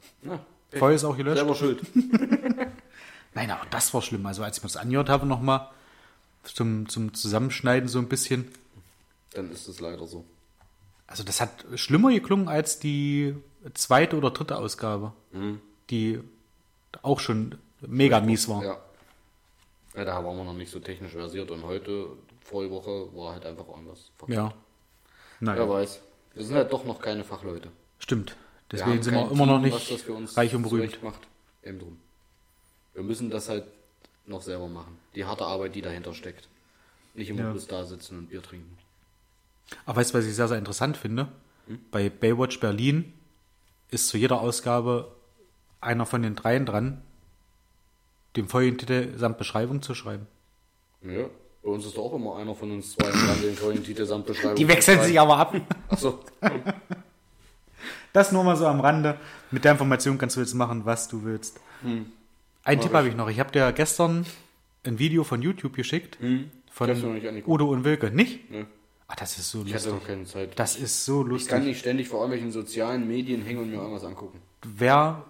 Feuer 0.70 0.94
ist 0.94 1.04
auch 1.04 1.16
gelöscht. 1.16 1.38
selber 1.38 1.54
schuld. 1.54 1.82
Nein, 3.34 3.50
aber 3.50 3.66
das 3.70 3.92
war 3.92 4.02
schlimm. 4.02 4.24
Also 4.26 4.44
als 4.44 4.58
ich 4.58 4.62
mir 4.62 4.68
das 4.68 4.76
angehört 4.76 5.08
habe 5.08 5.26
nochmal 5.26 5.68
zum, 6.44 6.88
zum 6.88 7.12
Zusammenschneiden 7.12 7.88
so 7.88 7.98
ein 7.98 8.08
bisschen. 8.08 8.50
Dann 9.32 9.50
ist 9.50 9.66
es 9.66 9.80
leider 9.80 10.06
so. 10.06 10.24
Also 11.06 11.24
das 11.24 11.40
hat 11.40 11.66
schlimmer 11.74 12.12
geklungen 12.12 12.48
als 12.48 12.78
die 12.78 13.34
zweite 13.74 14.16
oder 14.16 14.30
dritte 14.30 14.56
Ausgabe, 14.56 15.12
die 15.90 16.20
auch 17.02 17.18
schon 17.18 17.58
mega 17.80 18.20
mies 18.20 18.48
war. 18.48 18.64
Ja. 18.64 18.78
Ja, 19.96 20.04
da 20.04 20.24
waren 20.24 20.36
wir 20.36 20.44
noch 20.44 20.54
nicht 20.54 20.70
so 20.70 20.78
technisch 20.80 21.12
versiert 21.12 21.50
und 21.50 21.64
heute, 21.64 22.06
vorige 22.44 22.72
Woche, 22.74 23.08
war 23.14 23.32
halt 23.34 23.44
einfach 23.46 23.66
anders. 23.74 24.10
Ja. 24.28 24.52
Naja, 25.40 25.58
Wer 25.60 25.68
weiß. 25.68 26.00
Wir 26.34 26.44
sind 26.44 26.54
halt 26.56 26.72
doch 26.72 26.84
noch 26.84 27.00
keine 27.00 27.24
Fachleute. 27.24 27.70
stimmt. 27.98 28.36
Wir 28.68 28.78
Deswegen 28.78 28.90
haben 28.98 29.02
sind 29.02 29.14
wir 29.14 29.30
immer 29.32 29.46
noch 29.46 29.60
Team, 29.62 29.72
nicht 29.72 30.36
reich 30.36 30.54
und 30.54 30.62
berühmt. 30.62 31.02
macht. 31.02 31.20
Eben 31.64 31.80
drum. 31.80 31.98
Wir 32.94 33.02
müssen 33.02 33.28
das 33.28 33.48
halt 33.48 33.64
noch 34.26 34.42
selber 34.42 34.68
machen. 34.68 34.96
Die 35.16 35.24
harte 35.24 35.44
Arbeit, 35.44 35.74
die 35.74 35.82
dahinter 35.82 36.14
steckt. 36.14 36.48
Nicht 37.14 37.30
immer 37.30 37.40
Ja. 37.42 37.50
bloß 37.50 37.66
da 37.66 37.84
sitzen 37.84 38.16
und 38.18 38.28
Bier 38.30 38.42
trinken. 38.42 38.78
Aber 39.86 39.96
weißt 40.00 40.14
du, 40.14 40.18
was 40.18 40.24
ich 40.26 40.36
sehr, 40.36 40.46
sehr 40.46 40.58
interessant 40.58 40.96
finde? 40.96 41.26
Bei 41.90 42.08
Baywatch 42.10 42.60
Berlin 42.60 43.12
ist 43.90 44.06
zu 44.08 44.16
jeder 44.18 44.40
Ausgabe 44.40 45.10
einer 45.80 46.06
von 46.06 46.22
den 46.22 46.36
dreien 46.36 46.64
dran, 46.64 47.02
den 48.36 48.48
Folgentitel 48.48 49.16
samt 49.18 49.38
Beschreibung 49.38 49.82
zu 49.82 49.94
schreiben. 49.94 50.26
Ja, 51.02 51.24
bei 51.62 51.70
uns 51.70 51.84
ist 51.86 51.96
doch 51.96 52.04
auch 52.04 52.14
immer 52.14 52.36
einer 52.36 52.54
von 52.54 52.70
uns 52.70 52.92
zwei 52.92 53.10
dran, 53.10 53.40
den 53.42 53.54
vollen 53.54 53.82
Titel 53.84 54.04
samt 54.06 54.26
Beschreibung. 54.26 54.56
Die 54.56 54.68
wechseln 54.68 55.00
sich 55.02 55.18
aber 55.18 55.36
ab. 55.36 55.54
Achso. 55.88 56.20
Das 58.12 58.32
nur 58.32 58.42
mal 58.42 58.56
so 58.56 58.66
am 58.66 58.80
Rande. 58.80 59.18
Mit 59.50 59.64
der 59.64 59.72
Information 59.72 60.18
kannst 60.18 60.36
du 60.36 60.40
jetzt 60.40 60.54
machen, 60.54 60.84
was 60.84 61.06
du 61.08 61.22
willst. 61.24 61.60
Einen 62.64 62.80
Tipp 62.80 62.92
habe 62.92 63.08
ich 63.08 63.14
noch. 63.14 63.28
Ich 63.28 63.38
habe 63.38 63.52
dir 63.52 63.70
gestern 63.72 64.26
ein 64.84 64.98
Video 64.98 65.22
von 65.24 65.42
YouTube 65.42 65.74
geschickt. 65.74 66.18
Von 66.72 66.90
Ich 66.90 67.02
nicht 67.02 67.28
angeguckt. 67.28 67.48
Udo 67.48 67.68
und 67.70 67.84
Wilke. 67.84 68.10
Nicht? 68.10 68.50
Ne, 68.50 68.66
Ach, 69.06 69.16
das 69.16 69.38
ist 69.38 69.50
so 69.50 69.62
ich 69.64 69.74
hatte 69.74 69.90
lustig. 69.90 69.92
noch 69.92 70.06
keine 70.06 70.24
Zeit. 70.24 70.58
Das 70.58 70.76
ist 70.76 71.04
so 71.04 71.22
Ich 71.22 71.28
lustig. 71.28 71.50
kann 71.50 71.64
nicht 71.64 71.78
ständig 71.80 72.08
vor 72.08 72.20
irgendwelchen 72.20 72.52
sozialen 72.52 73.06
Medien 73.08 73.42
hängen 73.42 73.60
und 73.60 73.70
mir 73.70 73.76
irgendwas 73.76 74.04
angucken. 74.04 74.40
Wer 74.62 75.24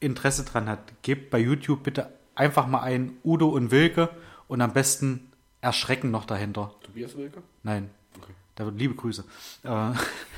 Interesse 0.00 0.44
dran 0.44 0.68
hat, 0.68 0.80
gebt 1.02 1.30
bei 1.30 1.38
YouTube 1.38 1.82
bitte 1.82 2.10
einfach 2.38 2.66
mal 2.66 2.80
ein 2.80 3.16
Udo 3.24 3.48
und 3.48 3.70
Wilke 3.70 4.10
und 4.46 4.60
am 4.60 4.72
besten 4.72 5.32
Erschrecken 5.60 6.10
noch 6.10 6.24
dahinter. 6.24 6.74
Tobias 6.82 7.16
Wilke? 7.16 7.42
Nein, 7.62 7.90
da 8.54 8.64
wird 8.64 8.78
liebe 8.78 8.94
Grüße. 8.94 9.24
Äh, 9.64 9.92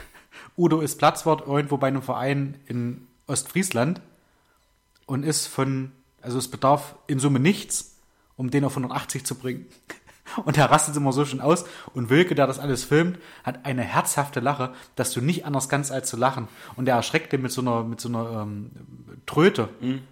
Udo 0.57 0.81
ist 0.81 0.99
Platzwart 0.99 1.47
irgendwo 1.47 1.77
bei 1.77 1.89
einem 1.89 2.03
Verein 2.03 2.59
in 2.67 3.07
Ostfriesland 3.27 4.01
und 5.07 5.25
ist 5.25 5.47
von, 5.47 5.93
also 6.23 6.39
es 6.39 6.49
bedarf 6.49 6.97
in 7.07 7.19
Summe 7.19 7.39
nichts, 7.39 7.99
um 8.37 8.51
den 8.51 8.65
auf 8.65 8.77
180 8.77 9.25
zu 9.25 9.35
bringen. 9.35 9.67
Und 10.45 10.57
er 10.59 10.71
rastet 10.71 10.97
immer 10.97 11.13
so 11.13 11.25
schon 11.25 11.41
aus. 11.41 11.65
Und 11.95 12.11
Wilke, 12.11 12.35
der 12.35 12.47
das 12.47 12.59
alles 12.59 12.85
filmt, 12.85 13.19
hat 13.45 13.65
eine 13.65 13.83
herzhafte 13.83 14.41
Lache, 14.41 14.73
dass 14.97 15.13
du 15.13 15.21
nicht 15.21 15.47
anders 15.47 15.69
kannst 15.69 15.93
als 15.93 16.09
zu 16.09 16.17
lachen. 16.17 16.49
Und 16.77 16.89
er 16.89 16.97
erschreckt 16.97 17.33
den 17.33 17.43
mit 17.43 17.53
so 17.53 17.61
einer, 17.61 17.85
mit 17.85 18.01
so 18.01 18.09
einer 18.09 18.43
ähm, 18.43 18.71
Tröte, 19.27 19.69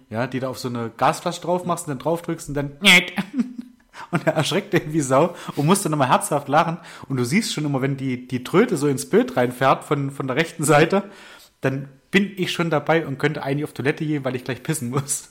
ja, 0.09 0.27
die 0.27 0.39
du 0.39 0.49
auf 0.49 0.59
so 0.59 0.67
eine 0.67 0.91
Gasflasche 0.95 1.41
drauf 1.41 1.65
machst 1.65 1.87
und 1.87 1.91
dann 1.91 1.99
drauf 1.99 2.21
drückst 2.21 2.49
und 2.49 2.55
dann 2.55 2.71
und 4.11 4.25
er 4.25 4.33
erschreckt 4.33 4.73
den 4.73 4.93
wie 4.93 5.01
Sau 5.01 5.35
und 5.55 5.65
musste 5.65 5.89
nochmal 5.89 6.09
herzhaft 6.09 6.47
lachen. 6.47 6.77
Und 7.07 7.17
du 7.17 7.25
siehst 7.25 7.53
schon 7.53 7.65
immer, 7.65 7.81
wenn 7.81 7.97
die, 7.97 8.27
die 8.27 8.43
Tröte 8.43 8.77
so 8.77 8.87
ins 8.87 9.09
Bild 9.09 9.37
reinfährt 9.37 9.83
von, 9.83 10.11
von 10.11 10.27
der 10.27 10.35
rechten 10.35 10.63
Seite, 10.63 11.09
dann 11.61 11.89
bin 12.11 12.31
ich 12.37 12.51
schon 12.51 12.69
dabei 12.69 13.05
und 13.05 13.19
könnte 13.19 13.43
eigentlich 13.43 13.65
auf 13.65 13.73
Toilette 13.73 14.05
gehen, 14.05 14.23
weil 14.23 14.35
ich 14.35 14.43
gleich 14.43 14.63
pissen 14.63 14.89
muss. 14.89 15.29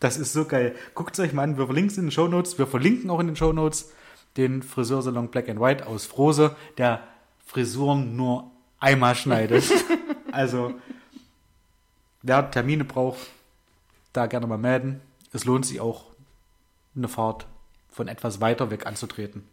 Das 0.00 0.16
ist 0.16 0.32
so 0.32 0.44
geil. 0.44 0.74
Guckt 0.94 1.14
es 1.14 1.24
euch 1.24 1.32
mal 1.32 1.44
an, 1.44 1.56
wir 1.56 1.66
verlinken 1.66 1.92
es 1.92 1.98
in 1.98 2.06
den 2.06 2.10
Show 2.10 2.28
Notes. 2.28 2.58
Wir 2.58 2.66
verlinken 2.66 3.08
auch 3.10 3.20
in 3.20 3.28
den 3.28 3.36
Show 3.36 3.52
Notes 3.52 3.92
den 4.36 4.62
Friseursalon 4.62 5.28
Black 5.28 5.48
and 5.48 5.60
White 5.60 5.86
aus 5.86 6.06
Frose, 6.06 6.56
der 6.78 7.02
Frisuren 7.44 8.16
nur 8.16 8.50
einmal 8.78 9.14
schneidet. 9.14 9.64
also, 10.32 10.74
wer 12.22 12.50
Termine 12.50 12.84
braucht, 12.84 13.18
da 14.12 14.26
gerne 14.26 14.46
mal 14.46 14.58
melden. 14.58 15.00
Es 15.32 15.44
lohnt 15.44 15.66
sich 15.66 15.80
auch, 15.80 16.04
eine 16.96 17.08
Fahrt 17.08 17.46
von 17.88 18.08
etwas 18.08 18.40
weiter 18.40 18.70
weg 18.70 18.86
anzutreten. 18.86 19.44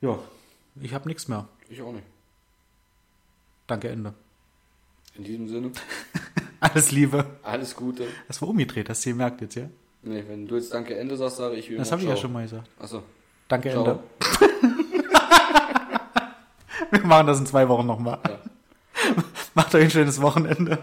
Ja, 0.00 0.18
ich 0.80 0.92
habe 0.92 1.08
nichts 1.08 1.28
mehr. 1.28 1.48
Ich 1.68 1.80
auch 1.82 1.92
nicht. 1.92 2.06
Danke, 3.66 3.88
Ende. 3.88 4.14
In 5.14 5.24
diesem 5.24 5.48
Sinne, 5.48 5.72
Alles 6.60 6.90
Liebe. 6.90 7.38
alles 7.42 7.76
Gute. 7.76 8.06
Das 8.28 8.40
war 8.42 8.48
umgedreht, 8.48 8.88
hast 8.88 9.04
du 9.04 9.10
gemerkt 9.10 9.40
jetzt, 9.40 9.54
ja? 9.54 9.68
Nee, 10.04 10.22
wenn 10.28 10.46
du 10.46 10.56
jetzt 10.56 10.72
Danke 10.74 10.96
Ende 10.96 11.16
sagst, 11.16 11.38
sage 11.38 11.56
ich 11.56 11.70
wie 11.70 11.76
Das 11.76 11.90
habe 11.90 12.02
ich 12.02 12.08
ja 12.08 12.16
schon 12.16 12.32
mal 12.32 12.42
gesagt. 12.42 12.68
Achso. 12.78 13.02
Danke, 13.48 13.70
Ciao. 13.70 13.84
Ende. 13.84 14.00
Wir 16.90 17.06
machen 17.06 17.26
das 17.26 17.40
in 17.40 17.46
zwei 17.46 17.68
Wochen 17.68 17.86
nochmal. 17.86 18.18
Ja. 18.28 18.38
Macht 19.54 19.74
euch 19.74 19.84
ein 19.84 19.90
schönes 19.90 20.20
Wochenende. 20.20 20.78